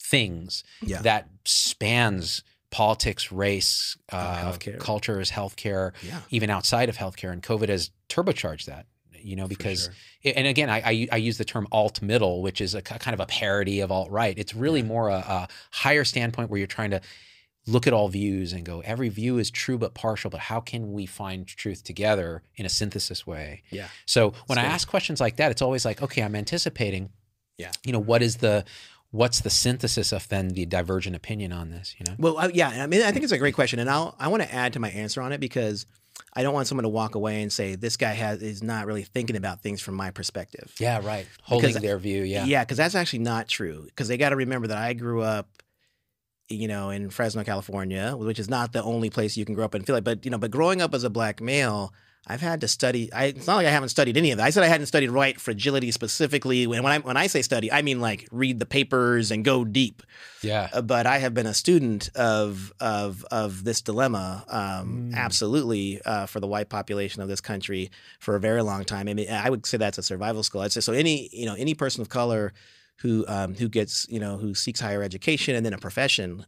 [0.00, 1.02] things Yeah.
[1.02, 4.78] that spans politics, race, uh, healthcare.
[4.78, 6.20] cultures, healthcare, Yeah.
[6.30, 7.32] even outside of healthcare.
[7.32, 8.86] And COVID has turbocharged that.
[9.20, 9.94] You know, because sure.
[10.24, 13.20] And again, I, I, I use the term alt middle, which is a kind of
[13.20, 14.36] a parody of alt right.
[14.38, 17.00] It's really more a, a higher standpoint where you're trying to
[17.66, 20.92] look at all views and go, every view is true but partial, but how can
[20.92, 23.62] we find truth together in a synthesis way?
[23.70, 23.88] Yeah.
[24.06, 24.68] So when I good.
[24.72, 27.10] ask questions like that, it's always like, okay, I'm anticipating,
[27.58, 27.70] Yeah.
[27.84, 28.64] you know, what is the
[29.10, 31.94] what's the synthesis of then the divergent opinion on this?
[31.98, 34.28] You know, Well, yeah, I mean, I think it's a great question, and I'll I
[34.28, 35.86] want to add to my answer on it because
[36.38, 39.02] I don't want someone to walk away and say this guy has is not really
[39.02, 40.72] thinking about things from my perspective.
[40.78, 43.86] yeah, right, holding Because- their view, yeah, Yeah, because that's actually not true.
[43.86, 45.48] Because they got to remember that I grew up,
[46.48, 49.74] you know, in Fresno, California, which is not the only place you can grow up
[49.74, 50.04] and feel like.
[50.04, 51.92] But you know, but growing up as a black male,
[52.30, 53.10] I've had to study.
[53.12, 54.44] I, it's not like I haven't studied any of that.
[54.44, 56.66] I said I hadn't studied white fragility specifically.
[56.66, 59.64] When when I when I say study, I mean like read the papers and go
[59.64, 60.02] deep.
[60.42, 65.14] yeah, Uh, but I have been a student of of of this dilemma, um, Mm.
[65.14, 67.90] absolutely, uh, for the white population of this country
[68.20, 69.08] for a very long time.
[69.08, 70.60] I mean, I would say that's a survival skill.
[70.60, 70.92] I'd say so.
[70.92, 72.52] Any you know any person of color
[73.02, 76.44] who um, who gets you know who seeks higher education and then a profession.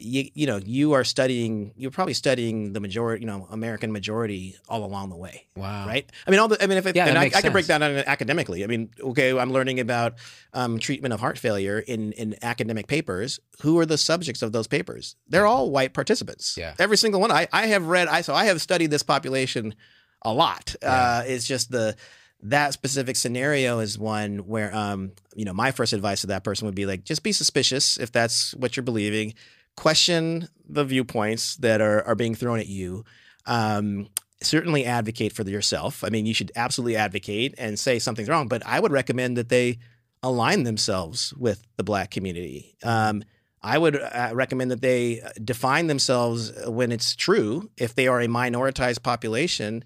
[0.00, 4.56] You, you know you are studying you're probably studying the majority you know American majority
[4.68, 6.10] all along the way wow, right?
[6.26, 6.62] I mean, all the.
[6.62, 8.64] I mean, if it, Yeah, and I, I can break that down academically.
[8.64, 10.14] I mean, okay, I'm learning about
[10.52, 13.40] um, treatment of heart failure in in academic papers.
[13.62, 15.16] Who are the subjects of those papers?
[15.28, 16.56] They're all white participants.
[16.56, 16.74] Yeah.
[16.78, 17.30] every single one.
[17.30, 18.08] I I have read.
[18.08, 19.74] I so I have studied this population
[20.22, 20.74] a lot.
[20.82, 21.96] Uh, it's just the
[22.42, 26.66] that specific scenario is one where um you know my first advice to that person
[26.66, 29.34] would be like just be suspicious if that's what you're believing
[29.78, 33.04] question the viewpoints that are are being thrown at you.
[33.46, 34.08] Um
[34.40, 36.04] certainly advocate for yourself.
[36.04, 39.48] I mean you should absolutely advocate and say something's wrong but i would recommend that
[39.48, 39.78] they
[40.22, 42.76] align themselves with the black community.
[42.82, 43.22] Um
[43.60, 47.70] I would uh, recommend that they define themselves when it's true.
[47.76, 49.84] If they are a minoritized population,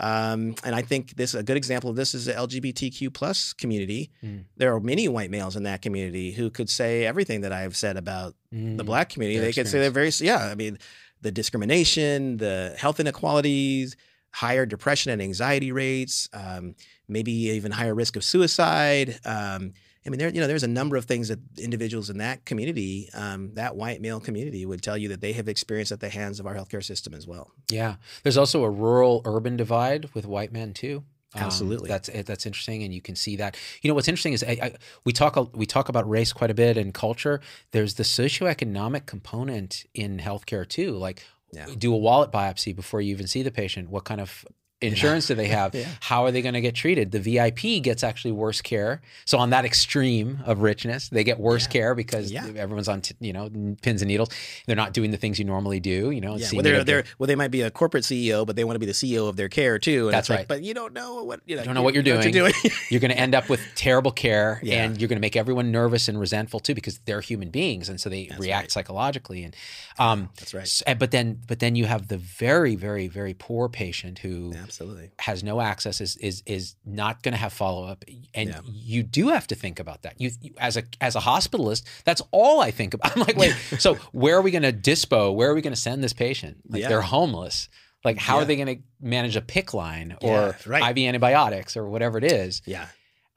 [0.00, 4.10] um, and I think this a good example of this is the LGBTQ plus community.
[4.24, 4.44] Mm.
[4.56, 7.96] There are many white males in that community who could say everything that I've said
[7.96, 8.86] about the Mm.
[8.86, 9.38] black community.
[9.38, 10.46] Their They could say they're very yeah.
[10.46, 10.78] I mean,
[11.20, 13.94] the discrimination, the health inequalities,
[14.32, 16.74] higher depression and anxiety rates, um,
[17.08, 19.18] maybe even higher risk of suicide.
[19.24, 19.72] Um,
[20.06, 23.10] I mean, there you know, there's a number of things that individuals in that community,
[23.12, 26.40] um, that white male community, would tell you that they have experienced at the hands
[26.40, 27.50] of our healthcare system as well.
[27.70, 31.04] Yeah, there's also a rural-urban divide with white men too.
[31.34, 31.88] Um, Absolutely.
[31.88, 33.56] that's that's interesting, and you can see that.
[33.82, 34.72] You know, what's interesting is I, I,
[35.04, 37.40] we talk we talk about race quite a bit and culture.
[37.70, 40.92] There's the socioeconomic component in healthcare too.
[40.96, 41.22] Like,
[41.52, 41.66] Yeah.
[41.78, 43.90] do a wallet biopsy before you even see the patient.
[43.90, 44.44] What kind of
[44.82, 45.74] insurance do they have?
[45.74, 45.86] Yeah.
[46.00, 47.10] How are they going to get treated?
[47.12, 49.00] The VIP gets actually worse care.
[49.24, 51.68] So on that extreme of richness, they get worse Yeah.
[51.72, 52.46] care because Yeah.
[52.56, 53.50] everyone's on t- you know
[53.82, 54.30] pins and needles.
[54.66, 56.10] They're not doing the things you normally do.
[56.10, 58.64] You know, Yeah, well, they're, they're, well, they might be a corporate CEO, but they
[58.64, 60.06] want to be the CEO of their care too.
[60.06, 60.48] And That's it's like, right.
[60.48, 61.64] But you don't know what you know.
[61.64, 62.32] don't know what you're you doing.
[62.32, 62.52] doing.
[62.90, 64.84] you're going to end up with terrible care Yeah.
[64.84, 68.00] and you're going to make everyone nervous and resentful too because they're human beings and
[68.00, 68.70] so they That's react right.
[68.72, 69.54] psychologically and
[69.98, 70.62] um That's right.
[70.62, 75.10] s- but then but then you have the very very very poor patient who Absolutely.
[75.18, 78.60] has no access is is is not going to have follow up and Yeah.
[78.64, 82.22] you do have to think about that you, you as a as a hospitalist that's
[82.30, 85.50] all i think about i'm like wait so where are we going to dispo where
[85.50, 86.88] are we going to send this patient like Yeah.
[86.88, 87.68] they're homeless
[88.04, 90.96] like how are they going to manage a PICC line or Yeah, right.
[90.96, 92.86] iv antibiotics or whatever it is Yeah.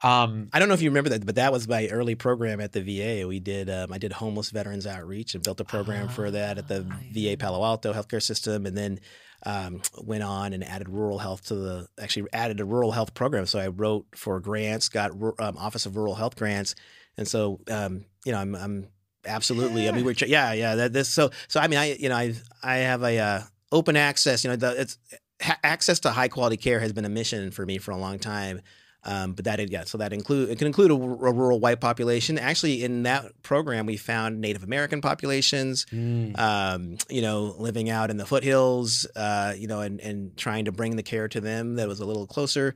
[0.02, 2.72] um I don't know if you remember that, but that was my early program at
[2.72, 3.26] the VA.
[3.26, 6.68] We did, um, I did homeless veterans outreach and built a program for that at
[6.68, 9.00] the Ah, VA Palo Alto healthcare system, and then
[9.44, 13.46] um, went on and added rural health to the, actually added a rural health program.
[13.46, 16.74] So I wrote for grants, got um, Office of Rural Health grants,
[17.16, 18.88] and so um, you know, I'm, I'm
[19.26, 19.88] absolutely.
[19.88, 20.74] I mean, we're yeah, yeah.
[20.74, 21.60] That this so so.
[21.60, 23.40] I mean, I you know, I I have a uh,
[23.70, 24.44] open access.
[24.44, 24.98] You know, the, it's
[25.42, 28.18] ha- access to high quality care has been a mission for me for a long
[28.18, 28.62] time.
[29.06, 31.80] Um, but that yeah, so that include it can include a, r- a rural white
[31.80, 32.38] population.
[32.38, 35.84] Actually, in that program, we found Native American populations.
[35.92, 39.06] mm, Um, you know, living out in the foothills.
[39.14, 42.06] Uh, you know, and and trying to bring the care to them that was a
[42.06, 42.74] little closer.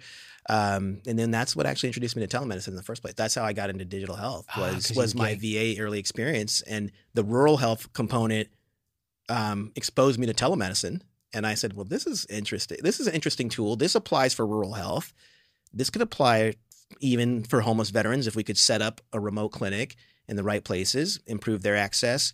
[0.51, 3.13] Um, and then that's what actually introduced me to telemedicine in the first place.
[3.15, 4.47] That's how I got into digital health.
[4.57, 8.49] Ah, Was you was my VA early experience and the rural health component
[9.29, 11.03] um, exposed me to telemedicine.
[11.35, 12.79] And I said, well, this is interesting.
[12.83, 13.77] This is an interesting tool.
[13.77, 15.13] This applies for rural health.
[15.73, 16.55] This could apply
[17.01, 19.97] even for homeless veterans if we could set up a remote clinic
[20.27, 22.33] in the right places, improve their access.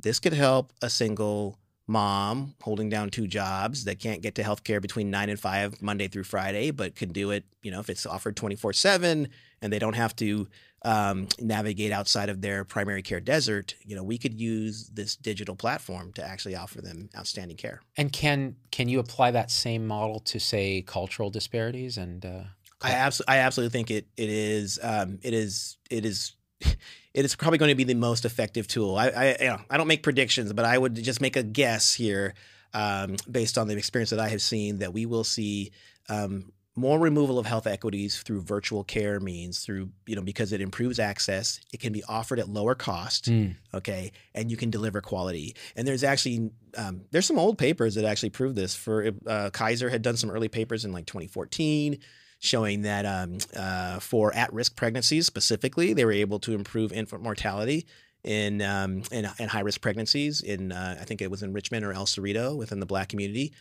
[0.00, 4.80] This could help a single mom holding down two jobs that can't get to healthcare
[4.80, 8.06] between nine and five Monday through Friday, but could do it, you know, if it's
[8.06, 9.28] offered 24 seven
[9.60, 10.48] and they don't have to
[10.82, 15.56] um, navigate outside of their primary care desert, you know, we could use this digital
[15.56, 17.80] platform to actually offer them outstanding care.
[17.96, 22.44] and can can you apply that same model to say cultural disparities and uh,
[22.82, 27.34] I absolutely, I absolutely think it it is um, it is it is it is
[27.34, 28.96] probably going to be the most effective tool.
[28.96, 31.94] I I, you know, I don't make predictions, but I would just make a guess
[31.94, 32.34] here
[32.74, 35.72] um, based on the experience that I have seen that we will see.
[36.08, 40.60] Um, more removal of health equities through virtual care means through you know because it
[40.60, 43.54] improves access it can be offered at lower cost Mm.
[43.72, 48.04] okay and you can deliver quality and there's actually um, there's some old papers that
[48.04, 51.96] actually prove this for uh, kaiser had done some early papers in like 2014
[52.44, 57.86] showing that um, uh, for at-risk pregnancies specifically they were able to improve infant mortality
[58.22, 61.92] in um, in, in high-risk pregnancies in uh, i think it was in richmond or
[61.92, 63.52] el cerrito within the black community.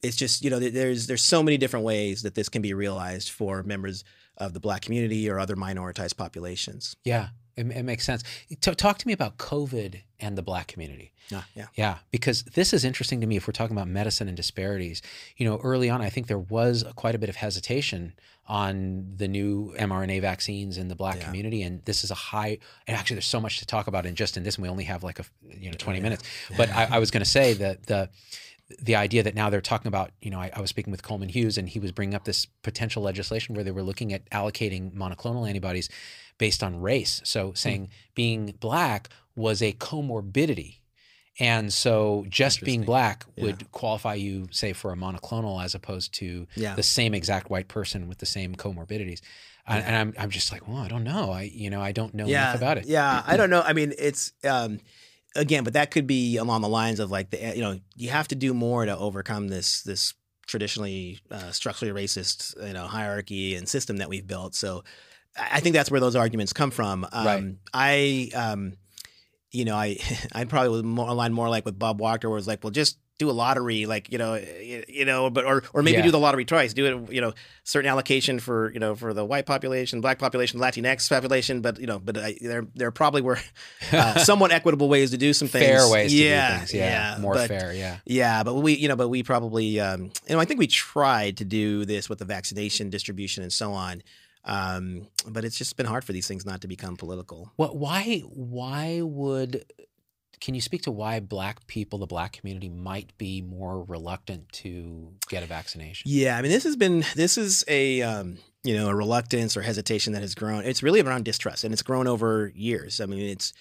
[0.00, 3.30] It's just you know there's there's so many different ways that this can be realized
[3.30, 4.04] for members
[4.36, 6.94] of the black community or other minoritized populations.
[7.02, 8.22] Yeah it, it makes sense
[8.60, 12.72] T- talk to me about covid and the black community yeah yeah Yeah, because this
[12.72, 15.02] is interesting to me if we're talking about medicine and disparities.
[15.36, 18.14] You know, early on, I think there was quite a bit of hesitation
[18.46, 21.24] on the new mRNA vaccines in the black Yeah.
[21.26, 22.58] community, and this is a high.
[22.86, 24.84] And actually, there's so much to talk about in just in this, and we only
[24.84, 25.24] have like a
[25.64, 26.02] you know 20 Yeah.
[26.02, 26.22] minutes.
[26.56, 28.08] But I, I was going to say that the
[28.80, 31.28] the idea that now they're talking about, you know, I, I was speaking with Coleman
[31.28, 34.92] Hughes, and he was bringing up this potential legislation where they were looking at allocating
[34.94, 35.88] monoclonal antibodies
[36.38, 37.20] based on race.
[37.24, 40.76] So saying being black was a comorbidity.
[41.40, 43.44] And so just being black Yeah.
[43.44, 47.68] would qualify you, say, for a monoclonal as opposed to yeah the same exact white
[47.68, 49.20] person with the same comorbidities.
[49.66, 51.30] And, and I'm, I'm just like, well, I don't know.
[51.30, 52.86] I, you know, I don't know enough about it.
[52.86, 53.60] Yeah, I don't know.
[53.60, 54.80] I mean, it's um,
[55.36, 58.28] again, but that could be along the lines of like the you know you have
[58.28, 60.14] to do more to overcome this this
[60.46, 64.54] traditionally uh, structurally racist you know hierarchy and system that we've built.
[64.54, 64.82] So
[65.38, 67.06] I think that's where those arguments come from.
[67.12, 67.54] Um, Right.
[67.72, 68.74] I um,
[69.50, 69.98] you know, I
[70.32, 72.98] I probably was more aligned more like with Bob Wachter, where it's like, well, just
[73.18, 76.04] do a lottery, like you know, you, know, but or or maybe Yeah.
[76.04, 76.72] do the lottery twice.
[76.72, 77.32] Do it, you know,
[77.64, 81.86] certain allocation for you know for the white population, black population, Latinx population, but you
[81.88, 83.40] know, but I, there there probably were
[83.92, 85.66] uh, somewhat equitable ways to do some things.
[85.66, 86.74] fair ways yeah, to do things.
[86.74, 87.16] Yeah.
[87.18, 87.72] More but, fair.
[87.72, 87.96] Yeah.
[88.06, 91.38] Yeah, but we, you know, but we probably, um, you know, I think we tried
[91.38, 94.00] to do this with the vaccination distribution and so on,
[94.48, 97.52] um, but it's just been hard for these things not to become political.
[97.56, 99.64] What, why, why would,
[100.40, 105.12] can you speak to why black people, the black community might be more reluctant to
[105.28, 106.10] get a vaccination?
[106.10, 109.62] Yeah, I mean, this has been this is a um, you know a reluctance or
[109.62, 110.64] hesitation that has grown.
[110.64, 113.00] It's really around distrust, and it's grown over years.
[113.00, 113.52] I mean, it's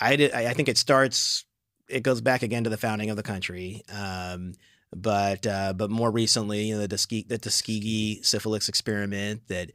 [0.00, 1.44] I did I I think it starts.
[1.88, 3.82] It goes back again to the founding of the country.
[3.92, 4.54] Um,
[4.94, 9.72] but uh, but more recently, you know, the Tuskegee, the Tuskegee syphilis experiment that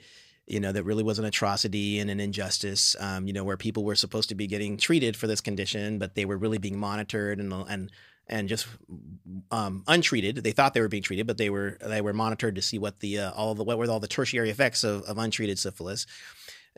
[0.47, 2.95] you know that really was an atrocity and an injustice.
[2.99, 6.15] Um, you know, where people were supposed to be getting treated for this condition, but
[6.15, 7.91] they were really being monitored and and
[8.29, 8.67] and just
[9.51, 10.37] um, untreated.
[10.37, 12.99] They thought they were being treated, but they were they were monitored to see what
[12.99, 16.05] the uh, all the what were all the tertiary effects of, of untreated syphilis.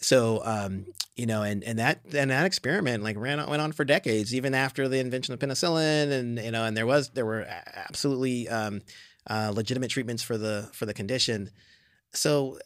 [0.01, 0.85] So um,
[1.15, 4.55] you know, and and that and that experiment like ran went on for decades, even
[4.55, 8.81] after the invention of penicillin, and you know, and there was there were absolutely um,
[9.29, 11.51] uh, legitimate treatments for the for the condition.
[12.13, 12.57] So,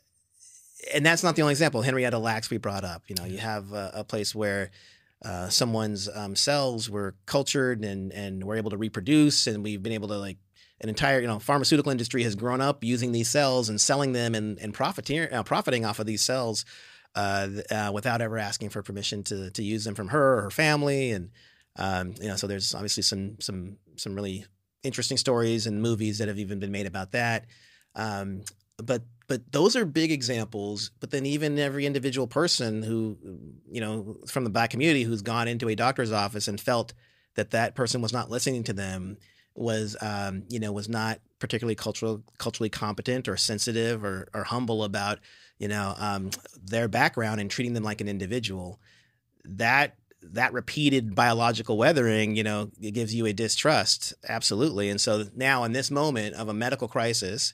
[0.93, 1.81] and that's not the only example.
[1.81, 3.03] Henrietta Lacks we brought up.
[3.07, 4.71] You know, you have a, a place where
[5.23, 9.93] uh, someone's um, cells were cultured and and were able to reproduce, and we've been
[9.93, 10.37] able to like
[10.81, 14.35] an entire you know pharmaceutical industry has grown up using these cells and selling them
[14.35, 16.65] and and profiting uh, profiting off of these cells
[17.15, 20.51] uh, uh, without ever asking for permission to to use them from her or her
[20.51, 21.29] family, and
[21.77, 24.45] um, you know, so there's obviously some some some really
[24.83, 27.45] interesting stories and movies that have even been made about that.
[27.95, 28.43] Um,
[28.77, 30.91] but but those are big examples.
[30.99, 33.17] But then even every individual person who
[33.71, 36.93] you know from the black community who's gone into a doctor's office and felt
[37.35, 39.17] that that person was not listening to them
[39.55, 44.83] was um, you know was not particularly cultural culturally competent or sensitive or, or humble
[44.83, 45.19] about
[45.59, 46.29] you know um,
[46.63, 48.79] their background and treating them like an individual
[49.45, 55.25] that that repeated biological weathering you know it gives you a distrust absolutely and so
[55.35, 57.53] now in this moment of a medical crisis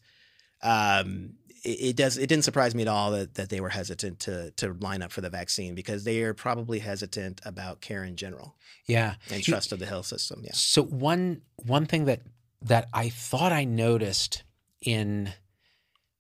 [0.62, 1.34] um,
[1.64, 4.74] it, does it didn't surprise me at all that, that they were hesitant to to
[4.82, 8.56] line up for the vaccine because they are probably hesitant about care in general
[8.88, 12.22] yeah and trust of the health system yeah so one one thing that
[12.62, 14.44] that i thought i noticed
[14.82, 15.34] in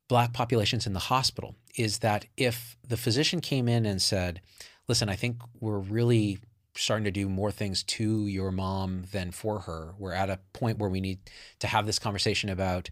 [0.09, 4.41] black populations in the hospital is that if the physician came in and said,
[4.89, 6.39] listen, I think we're really
[6.75, 9.93] starting to do more things to your mom than for her.
[9.97, 11.19] We're at a point where we need
[11.59, 12.89] to have this conversation about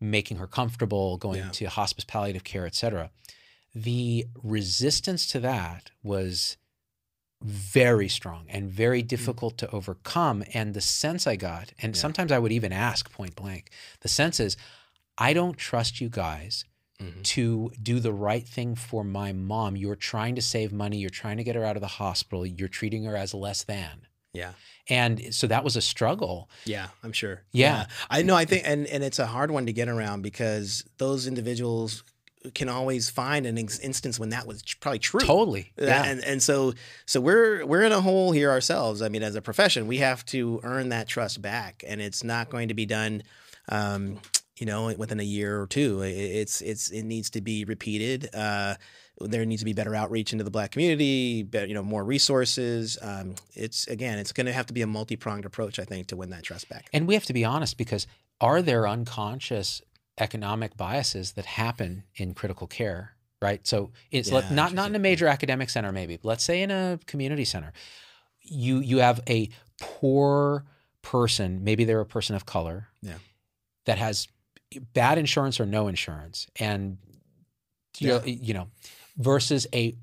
[0.00, 1.50] making her comfortable, going yeah.
[1.50, 3.10] to hospice palliative care, et cetera.
[3.74, 6.56] The resistance to that was
[7.42, 9.08] very strong and very mm.
[9.08, 9.66] difficult mm-hmm.
[9.70, 10.44] to overcome.
[10.52, 12.00] And the sense I got, and yeah.
[12.00, 13.70] sometimes I would even ask point blank,
[14.00, 14.56] the sense is,
[15.16, 16.64] I don't trust you guys
[17.00, 17.22] mm-hmm.
[17.22, 19.76] to do the right thing for my mom.
[19.76, 20.98] You're trying to save money.
[20.98, 22.44] You're trying to get her out of the hospital.
[22.44, 24.06] You're treating her as less than.
[24.32, 24.52] Yeah.
[24.88, 26.48] And so that was a struggle.
[26.64, 27.42] Yeah, I'm sure.
[27.52, 27.78] Yeah.
[27.80, 27.86] yeah.
[28.10, 31.26] I know I think and and it's a hard one to get around because those
[31.26, 32.04] individuals
[32.54, 35.20] can always find an instance when that was probably true.
[35.20, 35.72] Totally.
[35.80, 36.04] Uh, yeah.
[36.04, 36.74] And and so
[37.06, 39.02] so we're we're in a hole here ourselves.
[39.02, 42.50] I mean, as a profession, we have to earn that trust back, and it's not
[42.50, 43.22] going to be done.
[43.68, 44.20] Um,
[44.60, 46.02] you know, within a year or two.
[46.02, 48.28] It's it's it needs to be repeated.
[48.34, 48.74] Uh,
[49.18, 52.98] there needs to be better outreach into the black community, better, you know, more resources.
[53.00, 56.08] Um, it's again, it's going to have to be a multi pronged approach, I think,
[56.08, 56.88] to win that trust back.
[56.92, 58.06] And we have to be honest because
[58.40, 59.80] are there unconscious
[60.18, 63.12] economic biases that happen in critical care?
[63.40, 63.66] Right.
[63.66, 66.18] So it's yeah, like not not in a major academic center, maybe.
[66.18, 67.72] But let's say in a community center,
[68.42, 69.48] you you have a
[69.80, 70.66] poor
[71.00, 73.14] person, maybe they're a person of color, yeah.
[73.86, 74.28] that has
[74.92, 76.98] bad insurance or no insurance, and
[77.98, 78.18] you, yeah.
[78.18, 78.68] know, you know,
[79.16, 79.96] versus a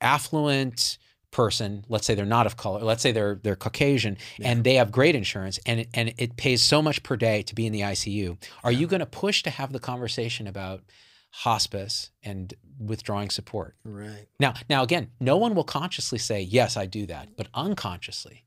[0.00, 0.98] affluent
[1.30, 4.50] person, let's say they're not of color, let's say they're they're Caucasian yeah.
[4.50, 7.54] and they have great insurance and it, and it pays so much per day to
[7.54, 8.36] be in the ICU.
[8.64, 8.78] Are yeah.
[8.78, 10.82] you going to push to have the conversation about
[11.30, 13.76] hospice and withdrawing support?
[13.84, 14.26] Right.
[14.40, 18.44] Now, now again, no one will consciously say yes, I do that, but unconsciously,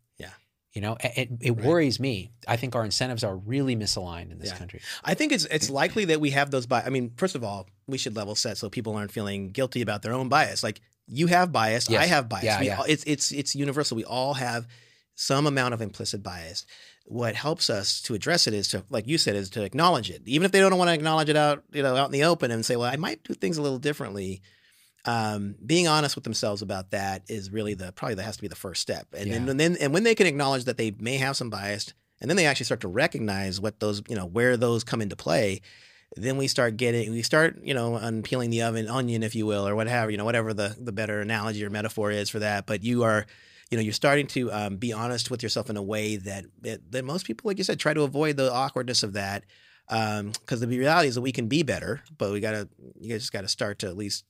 [0.73, 1.65] you know, it, it right.
[1.65, 2.31] worries me.
[2.47, 4.57] I think our incentives are really misaligned in this yeah.
[4.57, 4.81] country.
[5.03, 6.87] I think it's it's likely that we have those bias.
[6.87, 10.01] I mean, first of all, we should level set so people aren't feeling guilty about
[10.01, 10.63] their own bias.
[10.63, 12.01] Like you have bias, yes.
[12.01, 12.45] I have bias.
[12.45, 12.83] Yeah, we, yeah.
[12.87, 13.97] It's it's it's universal.
[13.97, 14.65] We all have
[15.15, 16.65] some amount of implicit bias.
[17.05, 20.21] What helps us to address it is to, like you said, is to acknowledge it.
[20.25, 22.49] Even if they don't want to acknowledge it out, you know, out in the open
[22.49, 24.41] and say, well, I might do things a little differently
[25.05, 28.47] um, being honest with themselves about that is really the probably that has to be
[28.47, 29.07] the first step.
[29.13, 29.35] And, yeah.
[29.35, 32.37] and then and when they can acknowledge that they may have some bias, and then
[32.37, 35.61] they actually start to recognize what those you know where those come into play.
[36.17, 39.67] Then we start getting we start you know unpeeling the oven onion if you will
[39.67, 42.67] or whatever you know whatever the the better analogy or metaphor is for that.
[42.67, 43.25] But you are
[43.71, 46.45] you know you're starting to um, be honest with yourself in a way that
[46.91, 49.45] that most people like you said try to avoid the awkwardness of that
[49.87, 52.69] because um, the reality is that we can be better, but we gotta
[52.99, 54.25] you guys just got to start to at least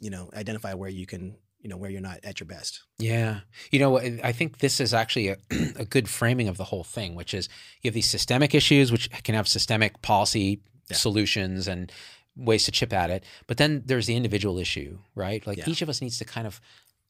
[0.00, 3.40] you know identify where you can you know where you're not at your best yeah
[3.70, 5.36] you know i think this is actually a,
[5.76, 7.48] a good framing of the whole thing which is
[7.82, 10.96] you have these systemic issues which can have systemic policy yeah.
[10.96, 11.92] solutions and
[12.36, 15.64] ways to chip at it but then there's the individual issue right like yeah.
[15.68, 16.60] each of us needs to kind of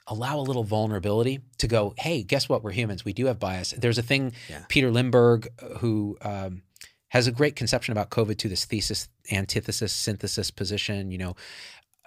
[0.06, 3.74] allow a little vulnerability to go hey guess what we're humans we do have bias
[3.76, 4.64] there's a thing yeah.
[4.68, 5.46] peter limberg
[5.80, 6.62] who um,
[7.08, 11.10] has a great conception about COVID to This thesis, antithesis, synthesis position.
[11.10, 11.36] You know,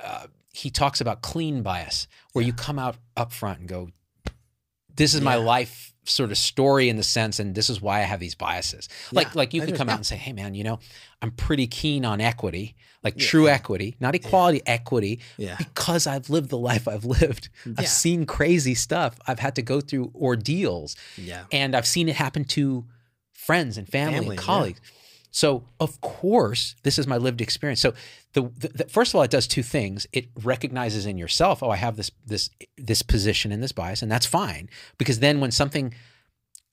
[0.04, 3.90] uh, he talks about clean bias, where you come out up front and go,
[4.96, 8.04] "This is my life sort of story in the sense, and this is why I
[8.04, 10.56] have these biases." Like, Yeah, like you I could come out and say, "Hey, man,
[10.56, 10.80] you know,
[11.22, 13.28] I'm pretty keen on equity, like Yeah.
[13.28, 15.56] true equity, not equality, equity." Yeah.
[15.58, 17.50] because I've lived the life I've lived.
[17.78, 19.18] I've seen crazy stuff.
[19.28, 21.46] I've had to go through ordeals Yeah.
[21.52, 22.86] and I've seen it happen to
[23.34, 24.46] friends and family, Family, and yeah.
[24.46, 24.82] colleagues.
[25.32, 27.80] So, of course, this is my lived experience.
[27.80, 27.94] So,
[28.34, 30.06] the, the, the- first of all, it does two things.
[30.12, 34.12] It recognizes in yourself, oh, I have this this this position and this bias, and
[34.12, 35.94] that's fine because then when something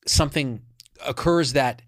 [0.06, 0.60] something
[1.06, 1.82] occurs that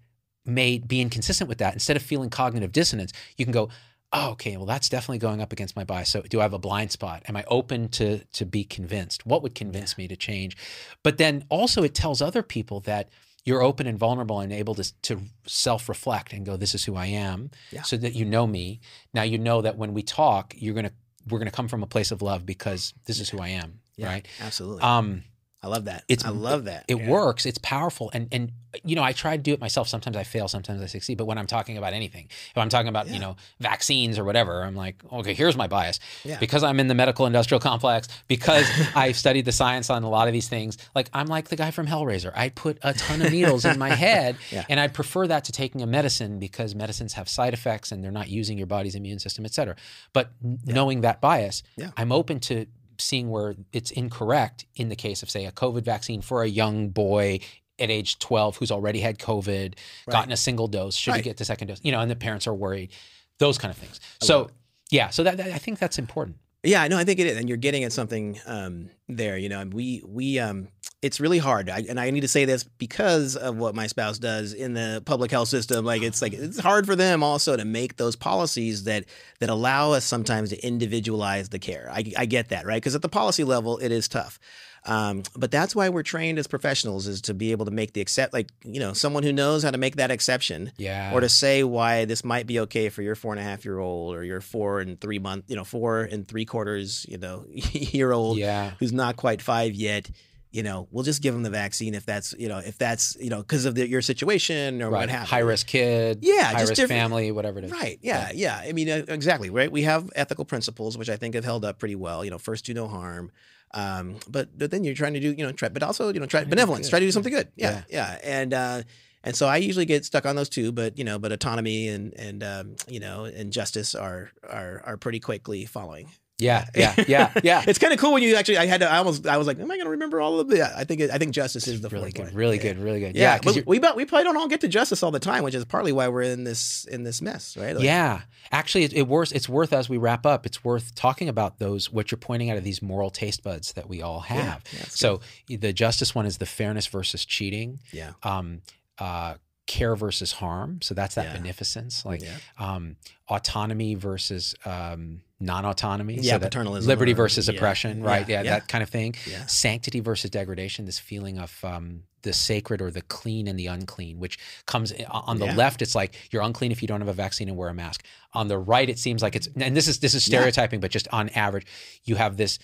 [0.45, 3.69] may be inconsistent with that, instead of feeling cognitive dissonance, you can go,
[4.13, 6.09] oh, okay, well, that's definitely going up against my bias.
[6.09, 7.23] So, do I have a blind spot?
[7.27, 9.25] Am I open to to be convinced?
[9.25, 10.55] What would convince me to change?
[11.03, 13.09] But then also, it tells other people that
[13.43, 16.95] you're open and vulnerable and able to to self reflect and go, this is who
[16.95, 17.81] I am, Yeah.
[17.83, 18.81] so that you know me.
[19.13, 20.91] Now you know that when we talk, you're gonna
[21.29, 24.07] we're gonna come from a place of love because this is who I am, Yeah.
[24.07, 24.27] right?
[24.39, 24.81] Absolutely.
[24.83, 25.23] Um,
[25.63, 26.03] I love that.
[26.07, 26.85] it's- I love that.
[26.87, 27.07] it Yeah.
[27.09, 27.45] works.
[27.45, 28.51] It's powerful, and and
[28.83, 29.87] you know I try to do it myself.
[29.89, 31.17] Sometimes I fail, sometimes I succeed.
[31.17, 33.13] But when I'm talking about anything, if I'm talking about Yeah.
[33.13, 36.39] you know vaccines or whatever, I'm like, okay, here's my bias Yeah.
[36.39, 38.65] because I'm in the medical industrial complex because
[38.95, 40.77] I've studied the science on a lot of these things.
[40.95, 42.31] Like I'm like the guy from Hellraiser.
[42.35, 44.65] I put a ton of needles in my head, Yeah.
[44.69, 48.09] and I prefer that to taking a medicine because medicines have side effects and they're
[48.11, 49.75] not using your body's immune system, et cetera.
[50.13, 51.91] But n- knowing that bias, Yeah.
[51.97, 52.65] I'm open to
[53.01, 56.89] seeing where it's incorrect in the case of say a COVID vaccine for a young
[56.89, 57.39] boy
[57.79, 59.73] at age 12 who's already had COVID,
[60.11, 61.79] gotten a single dose, should he get the second dose?
[61.83, 62.91] You know, and the parents are worried.
[63.39, 63.99] Those kind of things.
[64.21, 64.49] So
[64.91, 66.37] yeah, so that, that- I think that's important.
[66.63, 69.35] Yeah, no, I think it is, and you're getting at something um, there.
[69.35, 70.67] You know, we we um,
[71.01, 74.19] it's really hard, I, and I need to say this because of what my spouse
[74.19, 75.83] does in the public health system.
[75.83, 79.05] Like, it's like it's hard for them also to make those policies that
[79.39, 81.89] that allow us sometimes to individualize the care.
[81.91, 82.75] I, I get that, right?
[82.75, 84.37] Because at the policy level, it is tough.
[84.85, 88.01] Um, but that's why we're trained as professionals is to be able to make the
[88.01, 91.13] accept, like you know, someone who knows how to make that exception Yeah.
[91.13, 93.77] or to say why this might be okay for your four and a half year
[93.77, 97.45] old or your four and three month, you know, four and three quarters, you know,
[97.51, 98.71] year old yeah.
[98.79, 100.09] who's not quite five yet.
[100.53, 103.29] You know, we'll just give them the vaccine if that's, you know, if that's, you
[103.29, 105.01] know, because of the, your situation or Right.
[105.01, 106.19] what have High risk kid.
[106.23, 107.71] Yeah, High risk family, whatever it is.
[107.71, 107.99] Right.
[108.01, 108.31] Yeah.
[108.33, 108.57] Yeah.
[108.57, 109.49] I mean, uh, exactly.
[109.49, 109.71] Right.
[109.71, 112.25] We have ethical principles, which I think have held up pretty well.
[112.25, 113.31] You know, first do no harm.
[113.73, 116.25] Um, but but then you're trying to do, you know, try, but also, you know,
[116.25, 117.49] try benevolence, try to do something good.
[117.55, 117.83] Yeah.
[117.89, 118.17] Yeah.
[118.23, 118.83] And, uh,
[119.23, 122.13] and so I usually get stuck on those two, but you know, but autonomy and
[122.15, 126.09] and um, you know and justice are are are pretty quickly following.
[126.41, 126.65] Yeah.
[126.75, 126.95] Yeah.
[127.07, 127.31] Yeah.
[127.43, 127.63] Yeah.
[127.67, 128.57] It's kind of cool when you actually.
[128.57, 128.89] I had to.
[128.91, 129.27] I almost.
[129.27, 130.57] I was like, am I going to remember all of it?
[130.57, 130.99] Yeah, I think.
[131.01, 132.33] It, I think justice is the really good.
[132.33, 132.61] Really Yeah.
[132.63, 132.77] good.
[132.79, 133.15] Really good.
[133.15, 133.39] Yeah, Yeah.
[133.43, 135.63] but we but we probably don't all get to justice all the time, which is
[135.65, 137.75] partly why we're in this in this mess, right?
[137.75, 139.33] Like, yeah, actually, it, it worth.
[139.33, 140.45] It's worth as we wrap up.
[140.45, 141.91] It's worth talking about those.
[141.91, 144.63] What you're pointing out of these moral taste buds that we all have.
[144.73, 147.79] Yeah, so the justice one is the fairness versus cheating.
[147.91, 148.11] Yeah.
[148.23, 148.61] Um,
[148.97, 149.35] uh,
[149.67, 150.79] care versus harm.
[150.81, 151.37] So that's that Yeah.
[151.37, 152.03] beneficence.
[152.05, 152.35] Like Yeah.
[152.57, 152.97] um,
[153.29, 156.19] autonomy versus um, non-autonomy.
[156.21, 158.03] Yeah, so paternalism Liberty or- versus yeah, oppression.
[158.03, 158.27] Right.
[158.27, 158.59] yeah, Yeah, yeah.
[158.59, 159.15] That kind of thing.
[159.47, 160.85] Sanctity versus degradation.
[160.85, 165.39] This feeling of um, the sacred or the clean and the unclean, which comes on
[165.39, 165.81] the left.
[165.81, 168.05] It's like you're unclean if you don't have a vaccine and wear a mask.
[168.33, 171.07] On the right, it seems like it's and this is this is stereotyping, but just
[171.11, 171.65] on average,
[172.03, 172.59] you have this.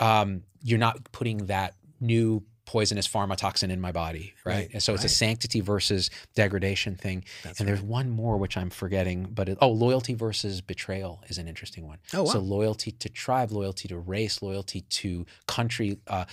[0.00, 4.52] Um, you're not putting that new poisonous pharmatoxin in my body, right?
[4.54, 7.24] Right, And so it's a sanctity versus degradation thing.
[7.42, 11.38] That's and there's one more which I'm forgetting, but it, oh, loyalty versus betrayal is
[11.38, 11.98] an interesting one.
[12.14, 12.30] Oh, wow.
[12.30, 15.98] So loyalty to tribe, loyalty to race, loyalty to country.
[16.06, 16.24] Uh,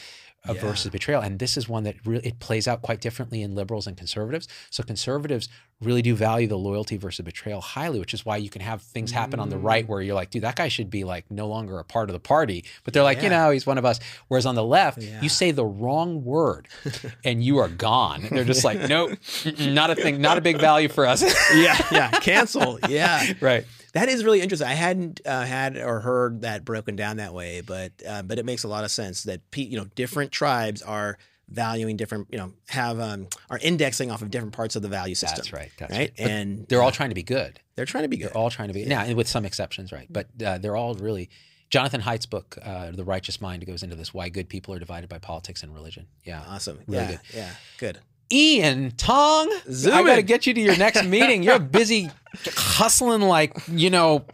[0.47, 0.53] Yeah.
[0.61, 3.85] versus betrayal, and this is one that really it plays out quite differently in liberals
[3.87, 4.47] and conservatives.
[4.71, 5.47] So conservatives
[5.81, 9.11] really do value the loyalty versus betrayal highly, which is why you can have things
[9.11, 9.89] happen on the right Mm.
[9.89, 12.19] where you're like, dude, that guy should be like no longer a part of the
[12.19, 13.99] party, but they're like, you know, he's one of us.
[14.27, 15.21] Whereas on the left, Yeah.
[15.21, 16.67] you say the wrong word,
[17.25, 18.27] and you are gone.
[18.31, 19.17] They're just like, nope,
[19.59, 21.21] not a thing, not a big value for us.
[21.53, 22.79] yeah, yeah, cancel.
[22.89, 23.65] Yeah, right.
[23.93, 24.67] That is really interesting.
[24.67, 28.45] I hadn't uh, had or heard that broken down that way, but uh, but it
[28.45, 31.17] makes a lot of sense that you know different tribes are
[31.49, 35.15] valuing different, you know, have um, are indexing off of different parts of the value
[35.15, 35.37] system.
[35.37, 35.71] That's right.
[35.77, 36.29] That's right, right.
[36.29, 37.59] And they're all trying to be good.
[37.75, 38.29] they're trying to be good.
[38.29, 40.07] They're all trying to be now, and with some exceptions, right?
[40.09, 41.29] But uh, they're all really.
[41.69, 45.07] Jonathan Haidt's book, uh, The Righteous Mind, goes into this: why good people are divided
[45.07, 46.07] by politics and religion.
[46.23, 46.43] Yeah.
[46.47, 46.79] awesome.
[46.87, 47.19] Really yeah, good.
[47.33, 47.99] yeah, good.
[48.31, 51.43] Ian Tong, Zoom I got to get you to your next meeting.
[51.43, 52.09] You're busy
[52.55, 54.25] hustling, like you know,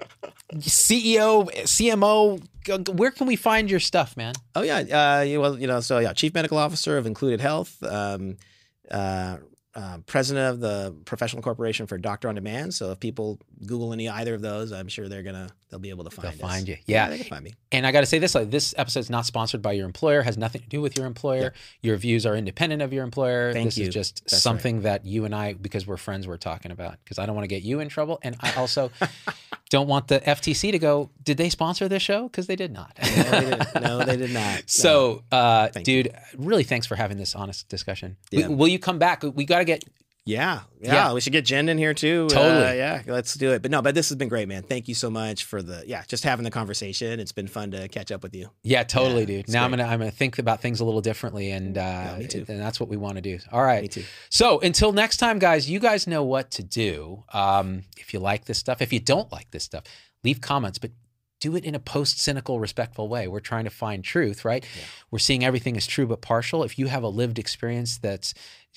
[0.56, 2.42] CEO, CMO.
[2.96, 4.34] Where can we find your stuff, man?
[4.56, 7.82] Oh yeah, uh, you- well, you know, so yeah, chief medical officer of Included Health.
[7.84, 8.38] Um,
[8.92, 9.38] uh,
[9.76, 12.74] uh, president of the Professional Corporation for Doctor on Demand.
[12.74, 16.04] So if people Google any either of those, I'm sure they're gonna they'll be able
[16.04, 16.52] to find They'll us.
[16.54, 16.78] find you.
[16.86, 17.10] Yeah.
[17.10, 17.54] they can find me.
[17.72, 20.22] And I got to say this: like this episode is not sponsored by your employer,
[20.22, 21.54] has nothing to do with your employer.
[21.82, 23.54] Your views are independent of your employer.
[23.54, 23.88] Thank this you.
[23.88, 26.98] is just That's something that you and I, because we're friends, we're talking about.
[27.04, 28.92] Because I don't want to get you in trouble, and I also
[29.70, 31.10] don't want the FTC to go.
[31.24, 32.24] Did they sponsor this show?
[32.28, 32.98] Because they did not.
[33.02, 34.46] No, they did, no, they did not.
[34.56, 34.62] No.
[34.68, 38.18] So, uh, dude, really, thanks for having this honest discussion.
[38.32, 38.42] Yeah.
[38.44, 39.24] W- will you come back?
[39.24, 39.84] We got to get.
[40.28, 41.14] Yeah, yeah, Yeah.
[41.14, 42.28] we should get Jen in here too.
[42.30, 42.66] Totally.
[42.66, 43.62] Uh, yeah, let's do it.
[43.62, 44.64] But no, but this has been great, man.
[44.64, 47.20] Thank you so much for the yeah, just having the conversation.
[47.20, 48.50] It's been fun to catch up with you.
[48.64, 49.50] Yeah, totally, Yeah, dude.
[49.50, 52.28] Now I'm gonna I'm gonna think about things a little differently, and uh, Yeah, me
[52.28, 52.46] too.
[52.48, 53.38] and that's what we want to do.
[53.52, 53.84] All right.
[53.84, 54.04] Me too.
[54.30, 57.24] So until next time, guys, you guys know what to do.
[57.32, 59.84] Um, if you like this stuff, if you don't like this stuff,
[60.24, 60.90] leave comments, but
[61.40, 63.28] do it in a post cynical, respectful way.
[63.28, 64.66] We're trying to find truth, right?
[64.76, 64.84] Yeah.
[65.12, 66.64] We're seeing everything is true but partial.
[66.64, 68.34] If you have a lived experience that's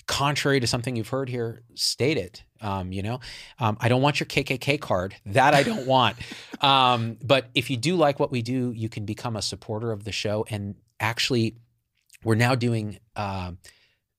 [0.07, 2.45] contrary to something you've heard here, state it.
[2.61, 3.21] Um, you know,
[3.59, 5.15] um, I don't want your KKK card.
[5.27, 6.17] That I don't want.
[6.61, 10.03] Um, but if you do like what we do, you can become a supporter of
[10.03, 10.45] the show.
[10.51, 11.55] And actually,
[12.25, 13.59] we're now doing um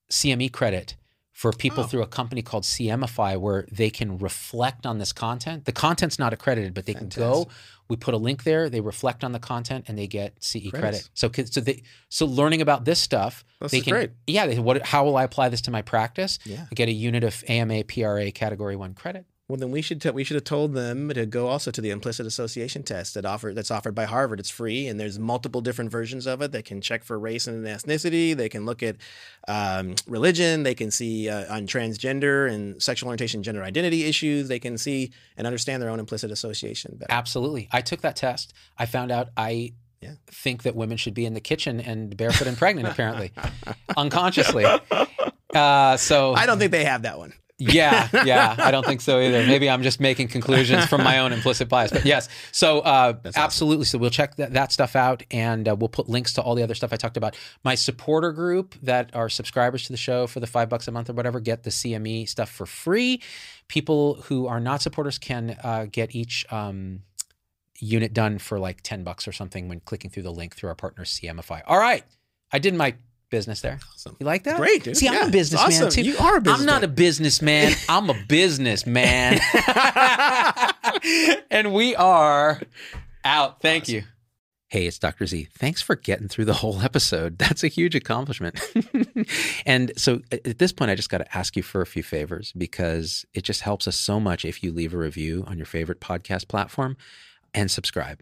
[0.09, 0.95] CME credit
[1.39, 1.87] for people Oh.
[1.87, 5.63] through a company called CMEfy where they can reflect on this content.
[5.63, 7.47] The content's not accredited, but they can go.
[7.87, 8.69] We put a link there.
[8.69, 11.07] They reflect on the content and they get CE credit.
[11.13, 13.91] So, so they so learning about this stuff, This they is can.
[13.93, 14.09] great.
[14.27, 14.47] Yeah.
[14.47, 14.85] They, what?
[14.85, 16.39] How will I apply this to my practice?
[16.43, 16.65] Yeah.
[16.69, 19.25] I get a unit of AMA PRA Category One credit.
[19.49, 21.89] Well, then we should t- we should have told them to go also to the
[21.89, 24.39] implicit association test that offer that's offered by Harvard.
[24.39, 26.51] It's free, and there's multiple different versions of it.
[26.51, 28.35] They can check for race and ethnicity.
[28.37, 28.97] They can look at
[29.47, 30.61] um, religion.
[30.61, 34.49] They can see uh, on transgender and sexual orientation, gender identity issues.
[34.49, 37.11] They can see and understand their own implicit association better.
[37.11, 37.69] Absolutely.
[37.71, 38.53] I took that test.
[38.77, 40.11] I found out I Yeah.
[40.27, 43.31] think that women should be in the kitchen and barefoot and pregnant, apparently,
[43.97, 44.65] unconsciously.
[45.55, 47.33] Uh, so I don't think they have that one.
[47.59, 49.45] Yeah, yeah, I don't think so either.
[49.45, 51.91] Maybe I'm just making conclusions from my own implicit bias.
[51.91, 53.43] But yes, so uh, That's awesome.
[53.43, 53.85] absolutely.
[53.85, 56.63] So we'll check that, that stuff out, and uh, we'll put links to all the
[56.63, 57.35] other stuff I talked about.
[57.63, 61.09] My supporter group that are subscribers to the show for the five bucks a month
[61.09, 63.21] or whatever get the CME stuff for free.
[63.67, 66.45] People who are not supporters can uh, get each.
[66.51, 67.01] Um,
[67.81, 70.75] unit done for like 10 bucks or something when clicking through the link through our
[70.75, 71.61] partner CMEfy.
[71.65, 72.03] All right.
[72.51, 72.95] I did my
[73.29, 73.79] business there.
[73.93, 74.17] Awesome.
[74.19, 74.57] You like that?
[74.57, 74.97] Great, dude.
[74.97, 75.89] See, I'm Yeah, a businessman awesome.
[75.89, 76.01] too.
[76.01, 77.73] You are a I'm not a businessman.
[77.89, 79.39] I'm a businessman.
[81.51, 82.61] and we are
[83.23, 83.61] out.
[83.61, 84.03] Thank you.
[84.67, 85.25] Hey, it's Dr.
[85.25, 85.47] Z.
[85.57, 87.37] Thanks for getting through the whole episode.
[87.39, 88.59] That's a huge accomplishment.
[89.65, 92.53] and so at this point, I just got to ask you for a few favors
[92.55, 95.99] because it just helps us so much if you leave a review on your favorite
[95.99, 96.97] podcast platform
[97.53, 98.21] and subscribe.